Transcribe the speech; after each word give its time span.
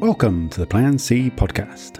Welcome 0.00 0.48
to 0.50 0.60
the 0.60 0.66
Plan 0.66 0.96
C 0.96 1.28
podcast. 1.28 1.98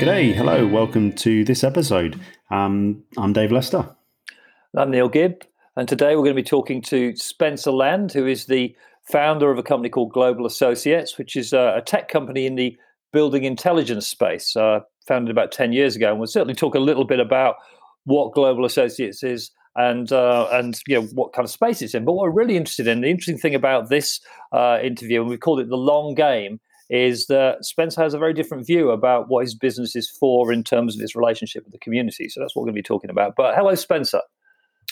G'day, 0.00 0.34
hello, 0.34 0.66
welcome 0.66 1.12
to 1.12 1.44
this 1.44 1.62
episode. 1.62 2.18
Um, 2.50 3.04
I'm 3.18 3.34
Dave 3.34 3.52
Lester. 3.52 3.94
I'm 4.74 4.90
Neil 4.90 5.10
Gibb, 5.10 5.44
and 5.76 5.86
today 5.86 6.16
we're 6.16 6.22
going 6.22 6.34
to 6.34 6.42
be 6.42 6.42
talking 6.42 6.80
to 6.84 7.14
Spencer 7.14 7.70
Land, 7.70 8.10
who 8.12 8.26
is 8.26 8.46
the 8.46 8.74
founder 9.02 9.50
of 9.50 9.58
a 9.58 9.62
company 9.62 9.90
called 9.90 10.14
Global 10.14 10.46
Associates, 10.46 11.18
which 11.18 11.36
is 11.36 11.52
a, 11.52 11.82
tech 11.84 12.08
company 12.08 12.46
in 12.46 12.54
the 12.54 12.78
building 13.12 13.44
intelligence 13.44 14.06
space, 14.06 14.56
uh, 14.56 14.80
founded 15.06 15.30
about 15.30 15.52
10 15.52 15.74
years 15.74 15.96
ago. 15.96 16.08
And 16.08 16.18
we'll 16.18 16.28
certainly 16.28 16.54
talk 16.54 16.74
a 16.74 16.80
little 16.80 17.04
bit 17.04 17.20
about 17.20 17.56
what 18.04 18.32
Global 18.32 18.64
Associates 18.64 19.22
is 19.22 19.50
and 19.78 20.10
uh, 20.12 20.48
and 20.52 20.78
you 20.86 21.00
know 21.00 21.06
what 21.14 21.32
kind 21.32 21.44
of 21.44 21.50
space 21.50 21.80
it's 21.80 21.94
in. 21.94 22.04
But 22.04 22.12
what 22.12 22.24
we're 22.24 22.42
really 22.42 22.56
interested 22.56 22.88
in, 22.88 23.00
the 23.00 23.08
interesting 23.08 23.38
thing 23.38 23.54
about 23.54 23.88
this 23.88 24.20
uh, 24.52 24.78
interview, 24.82 25.20
and 25.20 25.30
we've 25.30 25.40
called 25.40 25.60
it 25.60 25.68
the 25.68 25.76
long 25.76 26.14
game, 26.14 26.60
is 26.90 27.26
that 27.26 27.64
Spencer 27.64 28.02
has 28.02 28.12
a 28.12 28.18
very 28.18 28.34
different 28.34 28.66
view 28.66 28.90
about 28.90 29.28
what 29.28 29.44
his 29.44 29.54
business 29.54 29.94
is 29.94 30.10
for 30.10 30.52
in 30.52 30.64
terms 30.64 30.96
of 30.96 31.00
its 31.00 31.14
relationship 31.14 31.62
with 31.64 31.72
the 31.72 31.78
community. 31.78 32.28
So 32.28 32.40
that's 32.40 32.56
what 32.56 32.62
we're 32.62 32.72
going 32.72 32.76
to 32.76 32.82
be 32.82 32.94
talking 32.94 33.10
about. 33.10 33.34
But 33.36 33.54
hello, 33.54 33.74
Spencer. 33.76 34.20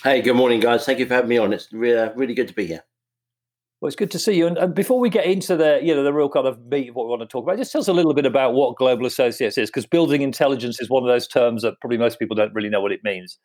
Hey, 0.04 0.22
good 0.22 0.36
morning, 0.36 0.60
guys. 0.60 0.84
Thank 0.84 1.00
you 1.00 1.06
for 1.06 1.14
having 1.14 1.30
me 1.30 1.38
on. 1.38 1.52
It's 1.52 1.72
really, 1.72 2.08
really 2.14 2.34
good 2.34 2.48
to 2.48 2.54
be 2.54 2.66
here. 2.66 2.84
Well, 3.80 3.88
it's 3.88 3.96
good 3.96 4.12
to 4.12 4.18
see 4.20 4.34
you. 4.34 4.46
And, 4.46 4.56
and, 4.56 4.74
before 4.74 5.00
we 5.00 5.10
get 5.10 5.26
into 5.26 5.56
the, 5.56 5.80
you 5.82 5.94
know, 5.94 6.02
the 6.02 6.12
real 6.12 6.30
kind 6.30 6.46
of 6.46 6.64
meat 6.66 6.90
of 6.90 6.94
what 6.94 7.06
we 7.06 7.10
want 7.10 7.22
to 7.22 7.26
talk 7.26 7.42
about, 7.44 7.58
just 7.58 7.72
tell 7.72 7.80
us 7.80 7.88
a 7.88 7.92
little 7.92 8.14
bit 8.14 8.24
about 8.24 8.54
what 8.54 8.76
Global 8.76 9.04
Associates 9.04 9.58
is, 9.58 9.68
because 9.68 9.84
building 9.84 10.22
intelligence 10.22 10.80
is 10.80 10.88
one 10.88 11.02
of 11.02 11.08
those 11.08 11.26
terms 11.26 11.62
that 11.62 11.78
probably 11.80 11.98
most 11.98 12.18
people 12.18 12.36
don't 12.36 12.54
really 12.54 12.70
know 12.70 12.80
what 12.80 12.92
it 12.92 13.00
means. 13.04 13.38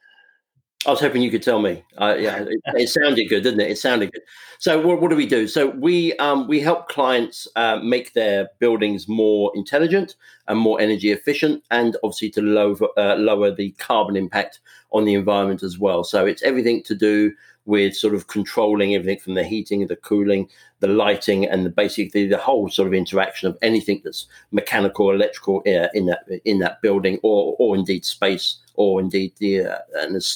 I 0.85 0.89
was 0.89 0.99
hoping 0.99 1.21
you 1.21 1.29
could 1.29 1.43
tell 1.43 1.59
me. 1.59 1.83
Uh, 1.97 2.15
yeah, 2.17 2.37
it, 2.37 2.59
it, 2.65 2.89
sounded 2.89 3.25
good, 3.29 3.43
didn't 3.43 3.59
it? 3.59 3.69
It 3.69 3.77
sounded 3.77 4.11
good. 4.11 4.23
So, 4.57 4.85
what, 4.85 4.99
what 4.99 5.11
do 5.11 5.15
we 5.15 5.27
do? 5.27 5.47
So, 5.47 5.69
we 5.69 6.13
um, 6.17 6.47
we 6.47 6.59
help 6.59 6.89
clients 6.89 7.47
uh, 7.55 7.77
make 7.77 8.13
their 8.13 8.49
buildings 8.59 9.07
more 9.07 9.51
intelligent 9.53 10.15
and 10.47 10.57
more 10.57 10.81
energy 10.81 11.11
efficient, 11.11 11.63
and 11.69 11.97
obviously 12.03 12.31
to 12.31 12.41
lower 12.41 12.75
uh, 12.97 13.15
lower 13.15 13.51
the 13.51 13.71
carbon 13.73 14.15
impact 14.15 14.59
on 14.91 15.05
the 15.05 15.13
environment 15.13 15.61
as 15.61 15.77
well. 15.77 16.03
So, 16.03 16.25
it's 16.25 16.41
everything 16.41 16.81
to 16.83 16.95
do 16.95 17.31
with 17.65 17.95
sort 17.95 18.15
of 18.15 18.27
controlling 18.27 18.95
everything 18.95 19.19
from 19.19 19.35
the 19.35 19.43
heating, 19.43 19.85
the 19.85 19.95
cooling, 19.95 20.49
the 20.79 20.87
lighting, 20.87 21.45
and 21.45 21.65
the 21.65 21.69
basically 21.69 22.27
the 22.27 22.37
whole 22.37 22.69
sort 22.69 22.87
of 22.87 22.93
interaction 22.93 23.47
of 23.47 23.57
anything 23.61 24.01
that's 24.03 24.27
mechanical, 24.51 25.11
electrical 25.11 25.57
uh, 25.67 25.87
in 25.93 26.05
that 26.07 26.25
in 26.45 26.59
that 26.59 26.81
building, 26.81 27.19
or 27.23 27.55
or 27.59 27.75
indeed 27.75 28.05
space, 28.05 28.57
or 28.75 28.99
indeed 28.99 29.33
the 29.37 29.65
uh, 29.65 29.79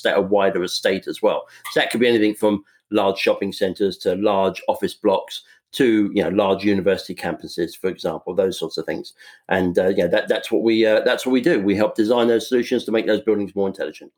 a 0.06 0.22
wider 0.22 0.64
estate 0.64 1.08
as 1.08 1.22
well. 1.22 1.48
So 1.72 1.80
that 1.80 1.90
could 1.92 2.00
be 2.00 2.08
anything 2.08 2.36
from 2.36 2.64
large 2.92 3.18
shopping 3.18 3.52
centres 3.52 3.98
to 3.98 4.16
large 4.16 4.62
office 4.68 4.94
blocks 4.94 5.44
to 5.76 6.10
you 6.14 6.24
know 6.24 6.30
large 6.30 6.64
university 6.64 7.14
campuses, 7.14 7.78
for 7.78 7.90
example, 7.90 8.34
those 8.34 8.58
sorts 8.58 8.78
of 8.78 8.86
things. 8.86 9.14
And 9.50 9.78
uh, 9.78 9.90
yeah, 9.90 10.08
that, 10.08 10.28
that's 10.28 10.52
what 10.52 10.64
we 10.64 10.86
uh, 10.86 11.02
that's 11.02 11.26
what 11.26 11.34
we 11.34 11.42
do. 11.42 11.62
We 11.62 11.76
help 11.76 11.96
design 11.96 12.28
those 12.28 12.48
solutions 12.48 12.86
to 12.86 12.92
make 12.92 13.08
those 13.08 13.22
buildings 13.22 13.56
more 13.56 13.68
intelligent. 13.68 14.12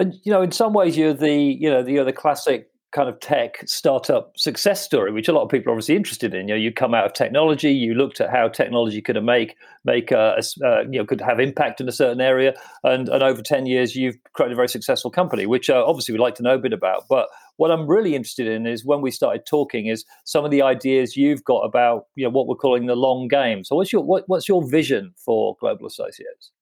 And 0.00 0.14
you 0.24 0.32
know, 0.32 0.40
in 0.40 0.50
some 0.50 0.72
ways, 0.72 0.96
you're 0.96 1.12
the 1.12 1.30
you 1.30 1.68
know 1.68 1.86
you're 1.86 2.06
the 2.06 2.12
classic 2.12 2.70
kind 2.92 3.06
of 3.06 3.20
tech 3.20 3.62
startup 3.66 4.32
success 4.36 4.82
story, 4.82 5.12
which 5.12 5.28
a 5.28 5.32
lot 5.32 5.42
of 5.42 5.50
people 5.50 5.70
are 5.70 5.74
obviously 5.74 5.94
interested 5.94 6.34
in. 6.34 6.48
You 6.48 6.54
know, 6.54 6.60
you 6.60 6.72
come 6.72 6.94
out 6.94 7.04
of 7.04 7.12
technology, 7.12 7.70
you 7.70 7.92
looked 7.92 8.18
at 8.18 8.30
how 8.30 8.48
technology 8.48 9.02
could 9.02 9.22
make 9.22 9.56
make 9.84 10.10
a, 10.10 10.38
a 10.38 10.66
uh, 10.66 10.80
you 10.90 10.98
know 10.98 11.04
could 11.04 11.20
have 11.20 11.38
impact 11.38 11.82
in 11.82 11.88
a 11.88 11.92
certain 11.92 12.22
area, 12.22 12.54
and 12.82 13.10
and 13.10 13.22
over 13.22 13.42
ten 13.42 13.66
years, 13.66 13.94
you've 13.94 14.16
created 14.32 14.54
a 14.54 14.56
very 14.56 14.70
successful 14.70 15.10
company, 15.10 15.44
which 15.44 15.68
uh, 15.68 15.84
obviously 15.86 16.14
we'd 16.14 16.22
like 16.22 16.36
to 16.36 16.42
know 16.42 16.54
a 16.54 16.58
bit 16.58 16.72
about. 16.72 17.04
But 17.06 17.28
what 17.58 17.70
I'm 17.70 17.86
really 17.86 18.14
interested 18.14 18.46
in 18.46 18.66
is 18.66 18.86
when 18.86 19.02
we 19.02 19.10
started 19.10 19.44
talking 19.44 19.86
is 19.86 20.06
some 20.24 20.46
of 20.46 20.50
the 20.50 20.62
ideas 20.62 21.14
you've 21.14 21.44
got 21.44 21.60
about 21.60 22.06
you 22.14 22.24
know 22.24 22.30
what 22.30 22.46
we're 22.46 22.54
calling 22.54 22.86
the 22.86 22.96
long 22.96 23.28
game. 23.28 23.64
So 23.64 23.76
what's 23.76 23.92
your 23.92 24.02
what, 24.02 24.24
what's 24.28 24.48
your 24.48 24.66
vision 24.66 25.12
for 25.22 25.58
Global 25.60 25.84
Associates? 25.84 26.52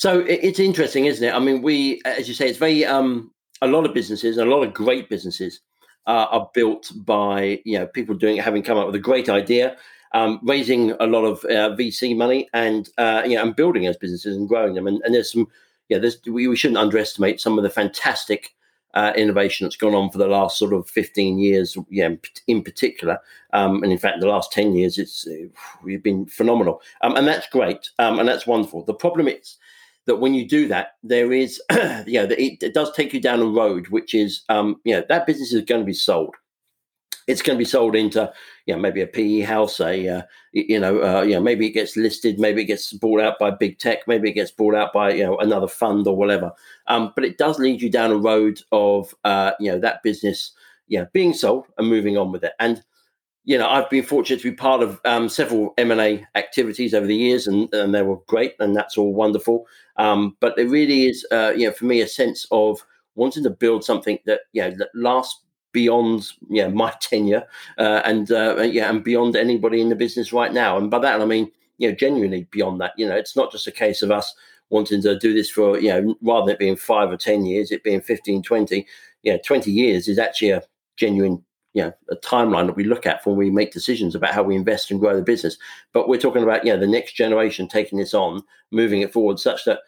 So 0.00 0.24
it's 0.26 0.58
interesting, 0.58 1.04
isn't 1.04 1.28
it? 1.28 1.34
I 1.34 1.38
mean, 1.38 1.60
we, 1.60 2.00
as 2.06 2.26
you 2.26 2.32
say, 2.32 2.48
it's 2.48 2.56
very 2.56 2.86
um, 2.86 3.30
a 3.60 3.66
lot 3.66 3.84
of 3.84 3.92
businesses, 3.92 4.38
a 4.38 4.46
lot 4.46 4.62
of 4.62 4.72
great 4.72 5.10
businesses 5.10 5.60
uh, 6.06 6.24
are 6.30 6.50
built 6.54 6.90
by 7.04 7.60
you 7.66 7.78
know 7.78 7.86
people 7.86 8.14
doing 8.14 8.38
having 8.38 8.62
come 8.62 8.78
up 8.78 8.86
with 8.86 8.94
a 8.94 8.98
great 8.98 9.28
idea, 9.28 9.76
um, 10.14 10.40
raising 10.42 10.92
a 10.92 11.06
lot 11.06 11.26
of 11.26 11.44
uh, 11.44 11.76
VC 11.76 12.16
money, 12.16 12.48
and 12.54 12.88
uh, 12.96 13.20
you 13.26 13.34
know, 13.36 13.42
and 13.42 13.56
building 13.56 13.82
those 13.84 13.98
businesses 13.98 14.38
and 14.38 14.48
growing 14.48 14.72
them. 14.72 14.86
And, 14.86 15.02
and 15.04 15.14
there's 15.14 15.32
some, 15.32 15.46
yeah, 15.90 15.98
there's 15.98 16.16
we, 16.24 16.48
we 16.48 16.56
shouldn't 16.56 16.78
underestimate 16.78 17.38
some 17.38 17.58
of 17.58 17.62
the 17.62 17.68
fantastic 17.68 18.54
uh, 18.94 19.12
innovation 19.16 19.66
that's 19.66 19.76
gone 19.76 19.94
on 19.94 20.08
for 20.08 20.16
the 20.16 20.28
last 20.28 20.56
sort 20.56 20.72
of 20.72 20.88
15 20.88 21.38
years, 21.38 21.76
yeah, 21.90 22.08
in 22.46 22.62
particular. 22.62 23.18
Um, 23.52 23.82
and 23.82 23.92
in 23.92 23.98
fact, 23.98 24.20
the 24.20 24.28
last 24.28 24.50
10 24.50 24.74
years, 24.76 24.96
it's 24.96 25.26
uh, 25.26 25.48
we've 25.82 26.02
been 26.02 26.24
phenomenal. 26.24 26.80
Um, 27.02 27.16
and 27.16 27.28
that's 27.28 27.48
great. 27.48 27.90
Um, 27.98 28.18
and 28.18 28.26
that's 28.26 28.46
wonderful. 28.46 28.82
The 28.82 28.94
problem 28.94 29.28
is 29.28 29.58
that 30.10 30.16
when 30.16 30.34
you 30.34 30.46
do 30.46 30.66
that, 30.66 30.96
there 31.04 31.32
is, 31.32 31.62
you 31.70 32.14
know, 32.14 32.24
it, 32.24 32.60
it, 32.62 32.74
does 32.74 32.90
take 32.92 33.14
you 33.14 33.20
down 33.20 33.38
a 33.40 33.44
road, 33.44 33.86
which 33.88 34.12
is, 34.12 34.42
um, 34.48 34.80
you 34.84 34.92
know, 34.92 35.04
that 35.08 35.24
business 35.24 35.52
is 35.52 35.64
going 35.64 35.80
to 35.80 35.86
be 35.86 35.92
sold. 35.92 36.34
It's 37.28 37.42
going 37.42 37.56
to 37.56 37.62
be 37.62 37.68
sold 37.68 37.94
into, 37.94 38.32
you 38.66 38.74
know, 38.74 38.80
maybe 38.80 39.02
a 39.02 39.06
PE 39.06 39.42
house, 39.42 39.78
a, 39.78 40.08
uh, 40.08 40.22
you 40.52 40.80
know, 40.80 41.00
uh, 41.00 41.22
you 41.22 41.34
know, 41.34 41.40
maybe 41.40 41.64
it 41.68 41.70
gets 41.70 41.96
listed, 41.96 42.40
maybe 42.40 42.62
it 42.62 42.64
gets 42.64 42.92
bought 42.92 43.20
out 43.20 43.38
by 43.38 43.52
big 43.52 43.78
tech, 43.78 44.08
maybe 44.08 44.30
it 44.30 44.34
gets 44.34 44.50
bought 44.50 44.74
out 44.74 44.92
by, 44.92 45.12
you 45.12 45.22
know, 45.22 45.38
another 45.38 45.68
fund 45.68 46.08
or 46.08 46.16
whatever. 46.16 46.50
Um, 46.88 47.12
but 47.14 47.24
it 47.24 47.38
does 47.38 47.60
lead 47.60 47.80
you 47.80 47.88
down 47.88 48.10
a 48.10 48.16
road 48.16 48.60
of, 48.72 49.14
uh, 49.22 49.52
you 49.60 49.70
know, 49.70 49.78
that 49.78 50.02
business, 50.02 50.50
you 50.88 50.98
know, 50.98 51.06
being 51.12 51.34
sold 51.34 51.66
and 51.78 51.88
moving 51.88 52.18
on 52.18 52.32
with 52.32 52.42
it. 52.42 52.54
And 52.58 52.82
you 53.44 53.56
know, 53.56 53.68
I've 53.68 53.88
been 53.88 54.04
fortunate 54.04 54.42
to 54.42 54.50
be 54.50 54.56
part 54.56 54.82
of 54.82 55.00
um, 55.04 55.28
several 55.28 55.72
M 55.78 55.90
and 55.90 56.00
A 56.00 56.26
activities 56.34 56.92
over 56.94 57.06
the 57.06 57.16
years, 57.16 57.46
and, 57.46 57.72
and 57.72 57.94
they 57.94 58.02
were 58.02 58.18
great, 58.26 58.54
and 58.60 58.76
that's 58.76 58.98
all 58.98 59.14
wonderful. 59.14 59.66
Um, 59.96 60.36
but 60.40 60.56
there 60.56 60.68
really 60.68 61.06
is, 61.06 61.26
uh, 61.32 61.52
you 61.56 61.66
know, 61.66 61.72
for 61.72 61.86
me, 61.86 62.00
a 62.00 62.08
sense 62.08 62.46
of 62.50 62.84
wanting 63.14 63.42
to 63.44 63.50
build 63.50 63.84
something 63.84 64.18
that 64.26 64.40
you 64.52 64.62
know 64.62 64.70
that 64.72 64.90
lasts 64.94 65.42
beyond 65.72 66.32
you 66.48 66.62
know, 66.62 66.70
my 66.70 66.92
tenure 67.00 67.44
uh, 67.78 68.02
and 68.04 68.30
uh, 68.30 68.60
yeah, 68.62 68.90
and 68.90 69.04
beyond 69.04 69.36
anybody 69.36 69.80
in 69.80 69.88
the 69.88 69.96
business 69.96 70.32
right 70.32 70.52
now. 70.52 70.76
And 70.76 70.90
by 70.90 70.98
that 70.98 71.20
I 71.20 71.24
mean, 71.24 71.50
you 71.78 71.88
know, 71.88 71.94
genuinely 71.94 72.46
beyond 72.50 72.80
that. 72.80 72.92
You 72.96 73.08
know, 73.08 73.16
it's 73.16 73.36
not 73.36 73.52
just 73.52 73.66
a 73.66 73.72
case 73.72 74.02
of 74.02 74.10
us 74.10 74.34
wanting 74.68 75.02
to 75.02 75.18
do 75.18 75.32
this 75.32 75.50
for 75.50 75.78
you 75.78 75.88
know, 75.88 76.14
rather 76.22 76.46
than 76.46 76.54
it 76.54 76.58
being 76.58 76.76
five 76.76 77.10
or 77.10 77.16
ten 77.16 77.44
years, 77.44 77.70
it 77.70 77.82
being 77.82 78.00
15, 78.00 78.42
20, 78.42 78.86
you 79.22 79.32
know, 79.32 79.38
20 79.44 79.70
years 79.70 80.08
is 80.08 80.18
actually 80.18 80.50
a 80.50 80.62
genuine 80.96 81.42
you 81.74 81.82
know 81.82 81.92
a 82.10 82.16
timeline 82.16 82.66
that 82.66 82.76
we 82.76 82.84
look 82.84 83.06
at 83.06 83.24
when 83.24 83.36
we 83.36 83.50
make 83.50 83.72
decisions 83.72 84.14
about 84.14 84.34
how 84.34 84.42
we 84.42 84.56
invest 84.56 84.90
and 84.90 85.00
grow 85.00 85.16
the 85.16 85.22
business. 85.22 85.56
But 85.92 86.08
we're 86.08 86.20
talking 86.20 86.42
about 86.42 86.64
you 86.64 86.72
know 86.72 86.80
the 86.80 86.86
next 86.86 87.12
generation 87.12 87.68
taking 87.68 87.98
this 87.98 88.14
on 88.14 88.42
moving 88.70 89.00
it 89.00 89.12
forward 89.12 89.38
such 89.38 89.64
that 89.64 89.80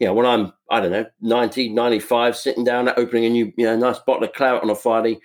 you 0.00 0.06
know 0.06 0.14
when 0.14 0.26
i'm 0.26 0.52
i 0.70 0.80
don't 0.80 0.90
know 0.90 1.06
90 1.20 1.68
95 1.68 2.36
sitting 2.36 2.64
down 2.64 2.88
opening 2.96 3.26
a 3.26 3.28
new 3.28 3.52
you 3.56 3.66
know 3.66 3.76
nice 3.76 3.98
bottle 4.00 4.24
of 4.24 4.32
claret 4.32 4.62
on 4.62 4.70
a 4.70 4.74
friday 4.74 5.20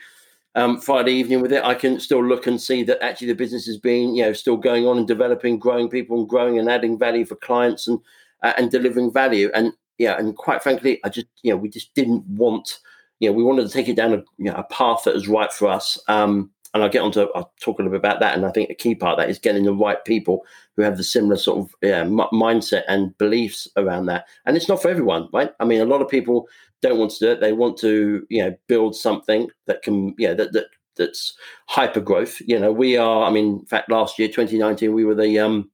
um, 0.54 0.80
friday 0.80 1.14
evening 1.14 1.42
with 1.42 1.52
it 1.52 1.64
i 1.64 1.74
can 1.74 2.00
still 2.00 2.24
look 2.24 2.46
and 2.46 2.62
see 2.62 2.84
that 2.84 3.02
actually 3.02 3.28
the 3.28 3.34
business 3.34 3.68
is 3.68 3.78
being 3.78 4.16
you 4.16 4.24
know 4.24 4.34
still 4.34 4.58
going 4.58 4.86
on 4.86 4.98
and 4.98 5.08
developing 5.08 5.58
growing 5.58 5.90
people 5.90 6.20
and 6.20 6.30
growing 6.30 6.60
and 6.60 6.70
adding 6.70 7.00
value 7.00 7.26
for 7.26 7.36
clients 7.36 7.88
and 7.88 8.00
uh, 8.44 8.54
and 8.58 8.70
delivering 8.70 9.12
value. 9.12 9.50
And 9.56 9.74
yeah 9.98 10.18
and 10.18 10.36
quite 10.36 10.62
frankly 10.62 11.00
i 11.04 11.10
just 11.10 11.28
you 11.42 11.52
know 11.52 11.58
we 11.58 11.70
just 11.70 11.94
didn't 11.94 12.26
want 12.28 12.80
you 13.20 13.30
know, 13.30 13.34
we 13.34 13.44
wanted 13.44 13.68
to 13.68 13.74
take 13.74 13.88
it 13.88 13.96
down 13.96 14.14
a, 14.14 14.18
you 14.38 14.52
know, 14.52 14.56
a 14.56 14.64
path 14.64 15.04
that 15.06 15.16
is 15.16 15.28
right 15.28 15.52
for 15.52 15.68
us. 15.68 16.00
Um, 16.08 16.52
and 16.74 16.84
I'll 16.84 16.90
get 16.90 17.02
onto, 17.02 17.28
I'll 17.34 17.54
talk 17.62 17.80
a 17.80 17.82
little 17.82 17.92
bit 17.92 18.06
about 18.06 18.20
that. 18.20 18.36
And 18.36 18.46
I 18.46 18.52
think 18.52 18.70
a 18.70 18.76
key 18.76 18.96
part 18.96 19.14
of 19.14 19.20
that 19.20 19.30
is 19.30 19.40
getting 19.40 19.64
the 19.64 19.74
right 19.74 20.04
people 20.04 20.46
who 20.76 20.82
have 20.84 20.98
the 20.98 21.04
similar 21.04 21.38
sort 21.38 21.60
of 21.60 21.74
yeah, 21.82 22.02
m- 22.02 22.18
mindset 22.34 22.84
and 22.90 23.18
beliefs 23.18 23.68
around 23.78 24.08
that. 24.08 24.26
And 24.46 24.58
it's 24.58 24.68
not 24.68 24.82
for 24.82 24.90
everyone, 24.90 25.30
right? 25.32 25.52
I 25.62 25.66
mean, 25.66 25.80
a 25.80 25.86
lot 25.86 26.02
of 26.02 26.10
people 26.10 26.50
don't 26.82 27.00
want 27.00 27.12
to 27.12 27.20
do 27.26 27.32
it. 27.32 27.40
They 27.40 27.54
want 27.54 27.78
to, 27.78 28.28
you 28.30 28.44
know, 28.44 28.56
build 28.68 28.94
something 28.94 29.50
that 29.68 29.84
can, 29.84 30.16
yeah, 30.18 30.34
that, 30.34 30.52
that, 30.52 30.66
that's 30.98 31.38
hyper 31.68 32.02
growth. 32.02 32.42
You 32.42 32.60
know, 32.60 32.74
we 32.74 32.98
are, 32.98 33.24
I 33.24 33.32
mean, 33.32 33.60
in 33.60 33.66
fact, 33.66 33.90
last 33.90 34.20
year, 34.20 34.28
2019, 34.28 34.94
we 34.94 35.06
were 35.06 35.16
the 35.16 35.40
um, 35.40 35.72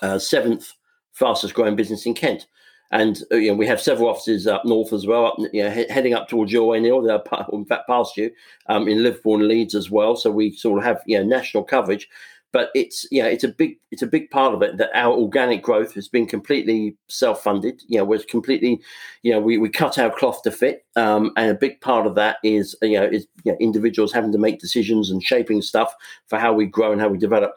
uh, 0.00 0.18
seventh 0.18 0.72
fastest 1.12 1.52
growing 1.52 1.76
business 1.76 2.06
in 2.06 2.14
Kent. 2.14 2.46
And 2.90 3.22
uh, 3.30 3.36
you 3.36 3.50
know, 3.50 3.56
we 3.56 3.66
have 3.66 3.80
several 3.80 4.08
offices 4.08 4.46
up 4.46 4.64
north 4.64 4.92
as 4.92 5.06
well, 5.06 5.26
up, 5.26 5.34
you 5.52 5.62
know, 5.62 5.70
he- 5.70 5.88
heading 5.88 6.14
up 6.14 6.28
towards 6.28 6.52
your 6.52 6.66
way, 6.68 6.80
Neil. 6.80 7.02
They're 7.02 7.22
in 7.52 7.64
fact 7.64 7.88
past 7.88 8.16
you 8.16 8.30
um, 8.66 8.88
in 8.88 9.02
Liverpool 9.02 9.36
and 9.36 9.48
Leeds 9.48 9.74
as 9.74 9.90
well. 9.90 10.16
So 10.16 10.30
we 10.30 10.52
sort 10.52 10.78
of 10.78 10.84
have 10.84 11.02
you 11.06 11.18
know 11.18 11.24
national 11.24 11.64
coverage. 11.64 12.08
But 12.52 12.70
it's 12.74 13.06
yeah, 13.12 13.26
it's 13.26 13.44
a 13.44 13.48
big 13.48 13.76
it's 13.92 14.02
a 14.02 14.08
big 14.08 14.28
part 14.30 14.54
of 14.54 14.62
it 14.62 14.76
that 14.78 14.90
our 14.92 15.12
organic 15.14 15.62
growth 15.62 15.94
has 15.94 16.08
been 16.08 16.26
completely 16.26 16.96
self 17.08 17.44
funded. 17.44 17.80
You 17.86 17.98
know, 17.98 18.04
we're 18.04 18.18
completely 18.18 18.80
you 19.22 19.30
know 19.30 19.40
we, 19.40 19.56
we 19.56 19.68
cut 19.68 19.98
our 19.98 20.10
cloth 20.10 20.42
to 20.42 20.50
fit, 20.50 20.84
um, 20.96 21.30
and 21.36 21.50
a 21.50 21.54
big 21.54 21.80
part 21.80 22.08
of 22.08 22.16
that 22.16 22.38
is 22.42 22.74
you 22.82 22.98
know 22.98 23.06
is 23.06 23.28
you 23.44 23.52
know, 23.52 23.58
individuals 23.60 24.12
having 24.12 24.32
to 24.32 24.38
make 24.38 24.58
decisions 24.58 25.10
and 25.10 25.22
shaping 25.22 25.62
stuff 25.62 25.94
for 26.26 26.40
how 26.40 26.52
we 26.52 26.66
grow 26.66 26.90
and 26.90 27.00
how 27.00 27.08
we 27.08 27.18
develop. 27.18 27.52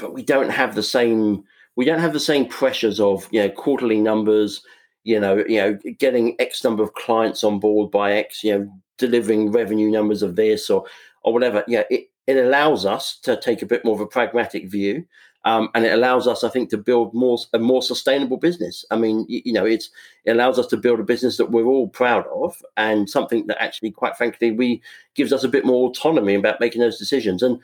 But 0.00 0.14
we 0.14 0.24
don't 0.24 0.50
have 0.50 0.74
the 0.74 0.82
same 0.82 1.44
we 1.76 1.84
don't 1.84 2.00
have 2.00 2.12
the 2.12 2.20
same 2.20 2.46
pressures 2.46 3.00
of 3.00 3.28
you 3.30 3.40
know 3.40 3.50
quarterly 3.50 4.00
numbers 4.00 4.62
you 5.04 5.20
know, 5.20 5.44
you 5.46 5.58
know, 5.58 5.78
getting 5.98 6.34
X 6.40 6.64
number 6.64 6.82
of 6.82 6.94
clients 6.94 7.44
on 7.44 7.60
board 7.60 7.90
by 7.90 8.12
X, 8.12 8.42
you 8.42 8.58
know, 8.58 8.72
delivering 8.98 9.52
revenue 9.52 9.90
numbers 9.90 10.22
of 10.22 10.34
this 10.34 10.68
or 10.70 10.84
or 11.22 11.32
whatever. 11.32 11.62
Yeah, 11.68 11.84
it, 11.90 12.10
it 12.26 12.38
allows 12.38 12.86
us 12.86 13.18
to 13.20 13.38
take 13.38 13.62
a 13.62 13.66
bit 13.66 13.84
more 13.84 13.94
of 13.94 14.00
a 14.00 14.06
pragmatic 14.06 14.68
view. 14.68 15.06
Um, 15.46 15.68
and 15.74 15.84
it 15.84 15.92
allows 15.92 16.26
us, 16.26 16.42
I 16.42 16.48
think, 16.48 16.70
to 16.70 16.78
build 16.78 17.12
more 17.12 17.36
a 17.52 17.58
more 17.58 17.82
sustainable 17.82 18.38
business. 18.38 18.82
I 18.90 18.96
mean, 18.96 19.26
you, 19.28 19.42
you, 19.44 19.52
know, 19.52 19.66
it's 19.66 19.90
it 20.24 20.30
allows 20.30 20.58
us 20.58 20.66
to 20.68 20.78
build 20.78 21.00
a 21.00 21.04
business 21.04 21.36
that 21.36 21.50
we're 21.50 21.66
all 21.66 21.88
proud 21.88 22.24
of, 22.28 22.56
and 22.78 23.10
something 23.10 23.46
that 23.48 23.62
actually, 23.62 23.90
quite 23.90 24.16
frankly, 24.16 24.52
we 24.52 24.80
gives 25.14 25.34
us 25.34 25.44
a 25.44 25.48
bit 25.48 25.66
more 25.66 25.90
autonomy 25.90 26.34
about 26.34 26.60
making 26.60 26.80
those 26.80 26.98
decisions. 26.98 27.42
And 27.42 27.60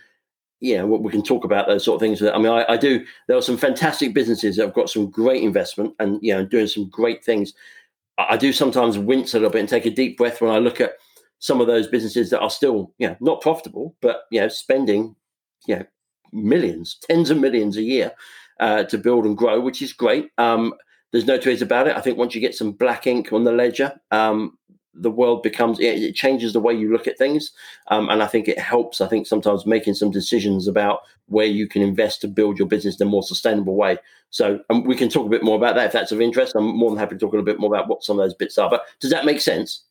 you 0.60 0.76
know, 0.76 0.86
we 0.86 1.10
can 1.10 1.22
talk 1.22 1.44
about 1.44 1.66
those 1.66 1.84
sort 1.84 1.96
of 1.96 2.00
things. 2.00 2.22
I 2.22 2.36
mean, 2.36 2.52
I, 2.52 2.72
I, 2.72 2.76
do. 2.76 3.04
There 3.26 3.36
are 3.36 3.42
some 3.42 3.56
fantastic 3.56 4.12
businesses 4.12 4.56
that 4.56 4.66
have 4.66 4.74
got 4.74 4.90
some 4.90 5.10
great 5.10 5.42
investment 5.42 5.94
and 5.98 6.18
you 6.22 6.34
know 6.34 6.44
doing 6.44 6.66
some 6.66 6.88
great 6.90 7.24
things. 7.24 7.54
I 8.18 8.36
do 8.36 8.52
sometimes 8.52 8.98
wince 8.98 9.32
a 9.32 9.38
little 9.38 9.50
bit 9.50 9.60
and 9.60 9.68
take 9.68 9.86
a 9.86 9.90
deep 9.90 10.18
breath 10.18 10.40
when 10.40 10.50
I 10.50 10.58
look 10.58 10.80
at 10.80 10.92
some 11.38 11.60
of 11.60 11.66
those 11.66 11.86
businesses 11.86 12.28
that 12.30 12.40
are 12.40 12.50
still, 12.50 12.92
you 12.98 13.08
know, 13.08 13.16
not 13.20 13.40
profitable, 13.40 13.96
but 14.02 14.24
you 14.30 14.40
know, 14.40 14.48
spending, 14.48 15.16
you 15.66 15.76
know, 15.76 15.84
millions, 16.32 16.98
tens 17.02 17.30
of 17.30 17.38
millions 17.38 17.76
a 17.76 17.82
year 17.82 18.12
uh, 18.60 18.84
to 18.84 18.98
build 18.98 19.24
and 19.24 19.38
grow, 19.38 19.58
which 19.58 19.80
is 19.80 19.92
great. 19.92 20.30
Um, 20.36 20.74
there's 21.12 21.26
no 21.26 21.38
two 21.38 21.50
ways 21.50 21.62
about 21.62 21.88
it. 21.88 21.96
I 21.96 22.00
think 22.00 22.18
once 22.18 22.34
you 22.34 22.40
get 22.40 22.54
some 22.54 22.72
black 22.72 23.06
ink 23.06 23.32
on 23.32 23.44
the 23.44 23.52
ledger, 23.52 23.98
um, 24.10 24.58
the 24.94 25.10
world 25.10 25.42
becomes 25.42 25.78
it, 25.80 26.14
changes 26.14 26.52
the 26.52 26.60
way 26.60 26.74
you 26.74 26.92
look 26.92 27.06
at 27.06 27.18
things. 27.18 27.52
Um, 27.88 28.08
and 28.08 28.22
i 28.22 28.26
think 28.26 28.48
it 28.48 28.58
helps 28.58 29.00
i 29.00 29.08
think 29.08 29.26
sometimes 29.26 29.66
making 29.66 29.94
some 29.94 30.10
decisions 30.10 30.66
about 30.68 31.00
where 31.26 31.46
you 31.46 31.68
can 31.68 31.82
invest 31.82 32.20
to 32.20 32.28
build 32.28 32.58
your 32.58 32.68
business 32.68 33.00
in 33.00 33.06
a 33.06 33.10
more 33.10 33.22
sustainable 33.22 33.76
way. 33.76 33.96
So 34.30 34.60
um, 34.68 34.82
we 34.84 34.96
can 34.96 35.08
talk 35.08 35.26
a 35.26 35.30
bit 35.30 35.44
more 35.44 35.56
about 35.56 35.76
that 35.76 35.86
if 35.86 35.92
that's 35.92 36.10
of 36.12 36.20
interest. 36.20 36.56
I'm 36.56 36.76
more 36.76 36.90
than 36.90 36.98
happy 36.98 37.14
to 37.14 37.18
talk 37.20 37.32
a 37.32 37.36
little 37.36 37.44
bit 37.44 37.60
more 37.60 37.72
about 37.72 37.88
what 37.88 38.02
some 38.02 38.18
of 38.18 38.24
those 38.24 38.34
bits 38.34 38.58
are 38.58 38.68
but 38.68 38.82
does 39.00 39.10
that 39.10 39.24
make 39.24 39.40
sense? 39.40 39.84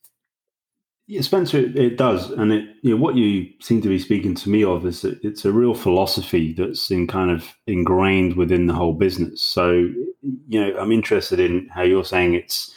Yeah, 1.09 1.21
Spencer, 1.21 1.57
it, 1.57 1.75
it 1.75 1.97
does, 1.97 2.29
and 2.29 2.53
it 2.53 2.65
you 2.83 2.91
know, 2.91 3.01
what 3.01 3.15
you 3.15 3.47
seem 3.61 3.81
to 3.81 3.89
be 3.89 3.97
speaking 3.97 4.35
to 4.35 4.49
me 4.49 4.63
of 4.63 4.85
is 4.85 5.01
that 5.01 5.19
it's 5.23 5.43
a 5.43 5.51
real 5.51 5.73
philosophy 5.73 6.53
that's 6.53 6.91
in 6.91 7.07
kind 7.07 7.31
of 7.31 7.47
ingrained 7.65 8.35
within 8.35 8.67
the 8.67 8.75
whole 8.75 8.93
business. 8.93 9.41
So, 9.41 9.89
you 10.47 10.61
know, 10.61 10.77
I'm 10.77 10.91
interested 10.91 11.39
in 11.39 11.67
how 11.69 11.81
you're 11.81 12.05
saying 12.05 12.35
it's 12.35 12.75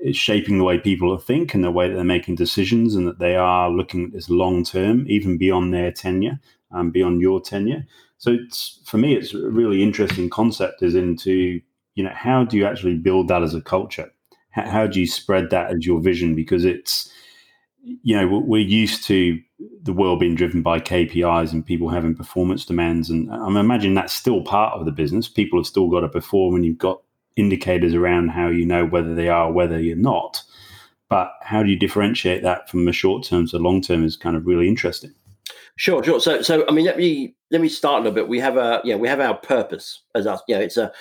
it's 0.00 0.18
shaping 0.18 0.58
the 0.58 0.64
way 0.64 0.78
people 0.78 1.16
think 1.18 1.54
and 1.54 1.64
the 1.64 1.70
way 1.70 1.88
that 1.88 1.94
they're 1.94 2.04
making 2.04 2.36
decisions 2.36 2.94
and 2.94 3.06
that 3.06 3.18
they 3.18 3.36
are 3.36 3.70
looking 3.70 4.04
at 4.04 4.12
this 4.12 4.30
long 4.30 4.64
term, 4.64 5.04
even 5.08 5.38
beyond 5.38 5.72
their 5.72 5.90
tenure, 5.92 6.40
um, 6.72 6.90
beyond 6.90 7.20
your 7.20 7.40
tenure. 7.40 7.86
So 8.18 8.32
it's 8.32 8.80
for 8.84 8.98
me, 8.98 9.16
it's 9.16 9.34
a 9.34 9.50
really 9.50 9.82
interesting 9.82 10.28
concept 10.28 10.82
is 10.82 10.94
into, 10.94 11.60
you 11.94 12.04
know, 12.04 12.12
how 12.14 12.44
do 12.44 12.56
you 12.56 12.66
actually 12.66 12.96
build 12.96 13.28
that 13.28 13.42
as 13.42 13.54
a 13.54 13.62
culture? 13.62 14.10
How, 14.50 14.68
how 14.68 14.86
do 14.86 15.00
you 15.00 15.06
spread 15.06 15.50
that 15.50 15.72
as 15.72 15.86
your 15.86 16.00
vision? 16.00 16.34
Because 16.34 16.64
it's, 16.64 17.10
you 17.82 18.14
know, 18.16 18.28
we're 18.28 18.58
used 18.58 19.04
to 19.06 19.40
the 19.82 19.92
world 19.92 20.20
being 20.20 20.34
driven 20.34 20.62
by 20.62 20.80
KPIs 20.80 21.52
and 21.52 21.64
people 21.64 21.88
having 21.88 22.14
performance 22.14 22.64
demands. 22.64 23.10
And 23.10 23.32
I'm 23.32 23.56
imagining 23.56 23.94
that's 23.94 24.12
still 24.12 24.42
part 24.42 24.78
of 24.78 24.84
the 24.84 24.92
business. 24.92 25.28
People 25.28 25.58
have 25.58 25.66
still 25.66 25.88
got 25.88 26.00
to 26.00 26.08
perform 26.08 26.56
and 26.56 26.64
you've 26.64 26.78
got 26.78 27.02
indicators 27.40 27.94
around 27.94 28.28
how 28.28 28.48
you 28.48 28.64
know 28.64 28.84
whether 28.86 29.14
they 29.14 29.28
are, 29.28 29.50
whether 29.50 29.80
you're 29.80 29.96
not. 29.96 30.42
But 31.08 31.32
how 31.42 31.62
do 31.62 31.70
you 31.70 31.76
differentiate 31.76 32.42
that 32.44 32.70
from 32.70 32.84
the 32.84 32.92
short 32.92 33.24
term 33.24 33.48
to 33.48 33.58
long 33.58 33.80
term 33.80 34.04
is 34.04 34.16
kind 34.16 34.36
of 34.36 34.46
really 34.46 34.68
interesting. 34.68 35.12
Sure, 35.76 36.04
sure. 36.04 36.20
So, 36.20 36.42
so 36.42 36.64
I 36.68 36.72
mean, 36.72 36.84
let 36.84 36.98
me 36.98 37.34
let 37.50 37.60
me 37.60 37.68
start 37.68 38.00
a 38.00 38.02
little 38.04 38.14
bit. 38.14 38.28
We 38.28 38.38
have 38.38 38.56
a, 38.56 38.80
yeah, 38.84 38.96
we 38.96 39.08
have 39.08 39.18
our 39.18 39.34
purpose 39.34 40.02
as 40.14 40.26
us. 40.26 40.40
Yeah, 40.46 40.58
it's 40.58 40.76
a, 40.76 40.92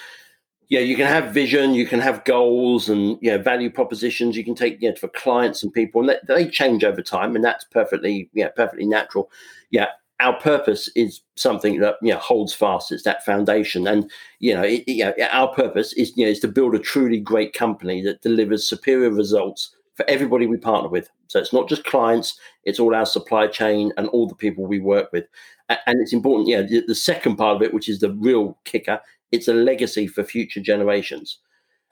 yeah, 0.70 0.80
you 0.80 0.96
can 0.96 1.06
have 1.06 1.34
vision, 1.34 1.74
you 1.74 1.86
can 1.86 2.00
have 2.00 2.24
goals, 2.24 2.90
and 2.90 3.18
yeah, 3.22 3.38
value 3.38 3.70
propositions. 3.70 4.38
You 4.38 4.46
can 4.46 4.56
take 4.56 4.78
yeah 4.80 4.96
for 4.96 5.10
clients 5.10 5.64
and 5.64 5.74
people, 5.74 6.02
and 6.02 6.10
they, 6.10 6.34
they 6.34 6.50
change 6.50 6.84
over 6.84 7.02
time, 7.02 7.36
and 7.36 7.44
that's 7.44 7.66
perfectly 7.66 8.30
yeah 8.34 8.50
perfectly 8.56 8.86
natural. 8.86 9.30
Yeah, 9.70 9.88
our 10.20 10.38
purpose 10.40 10.90
is 10.96 11.22
something 11.36 11.80
that 11.80 11.96
you 12.02 12.14
know 12.14 12.20
holds 12.20 12.54
fast. 12.54 12.92
It's 12.92 13.04
that 13.04 13.26
foundation, 13.26 13.88
and 13.88 14.10
you 14.40 14.54
know, 14.54 14.64
it, 14.64 14.84
you 14.88 15.06
know, 15.06 15.14
our 15.32 15.54
purpose 15.54 15.94
is 15.94 16.16
you 16.16 16.26
know 16.26 16.32
is 16.32 16.40
to 16.42 16.48
build 16.48 16.76
a 16.76 16.80
truly 16.80 17.20
great 17.20 17.54
company 17.54 18.02
that 18.04 18.22
delivers 18.22 18.68
superior 18.68 19.12
results 19.12 19.76
for 19.96 20.10
everybody 20.10 20.46
we 20.48 20.58
partner 20.58 20.90
with. 20.90 21.10
So 21.28 21.40
it's 21.40 21.54
not 21.54 21.70
just 21.70 21.84
clients; 21.86 22.38
it's 22.64 22.80
all 22.80 22.96
our 22.96 23.06
supply 23.06 23.48
chain 23.48 23.92
and 23.98 24.08
all 24.10 24.28
the 24.28 24.36
people 24.36 24.66
we 24.66 24.80
work 24.80 25.12
with. 25.12 25.26
And 25.70 26.02
it's 26.02 26.14
important. 26.14 26.50
Yeah, 26.50 26.64
the, 26.64 26.84
the 26.88 26.96
second 26.96 27.36
part 27.36 27.56
of 27.56 27.62
it, 27.62 27.74
which 27.74 27.88
is 27.90 28.00
the 28.00 28.12
real 28.14 28.58
kicker, 28.66 29.00
it's 29.32 29.48
a 29.48 29.54
legacy 29.54 30.08
for 30.08 30.24
future 30.24 30.62
generations. 30.62 31.40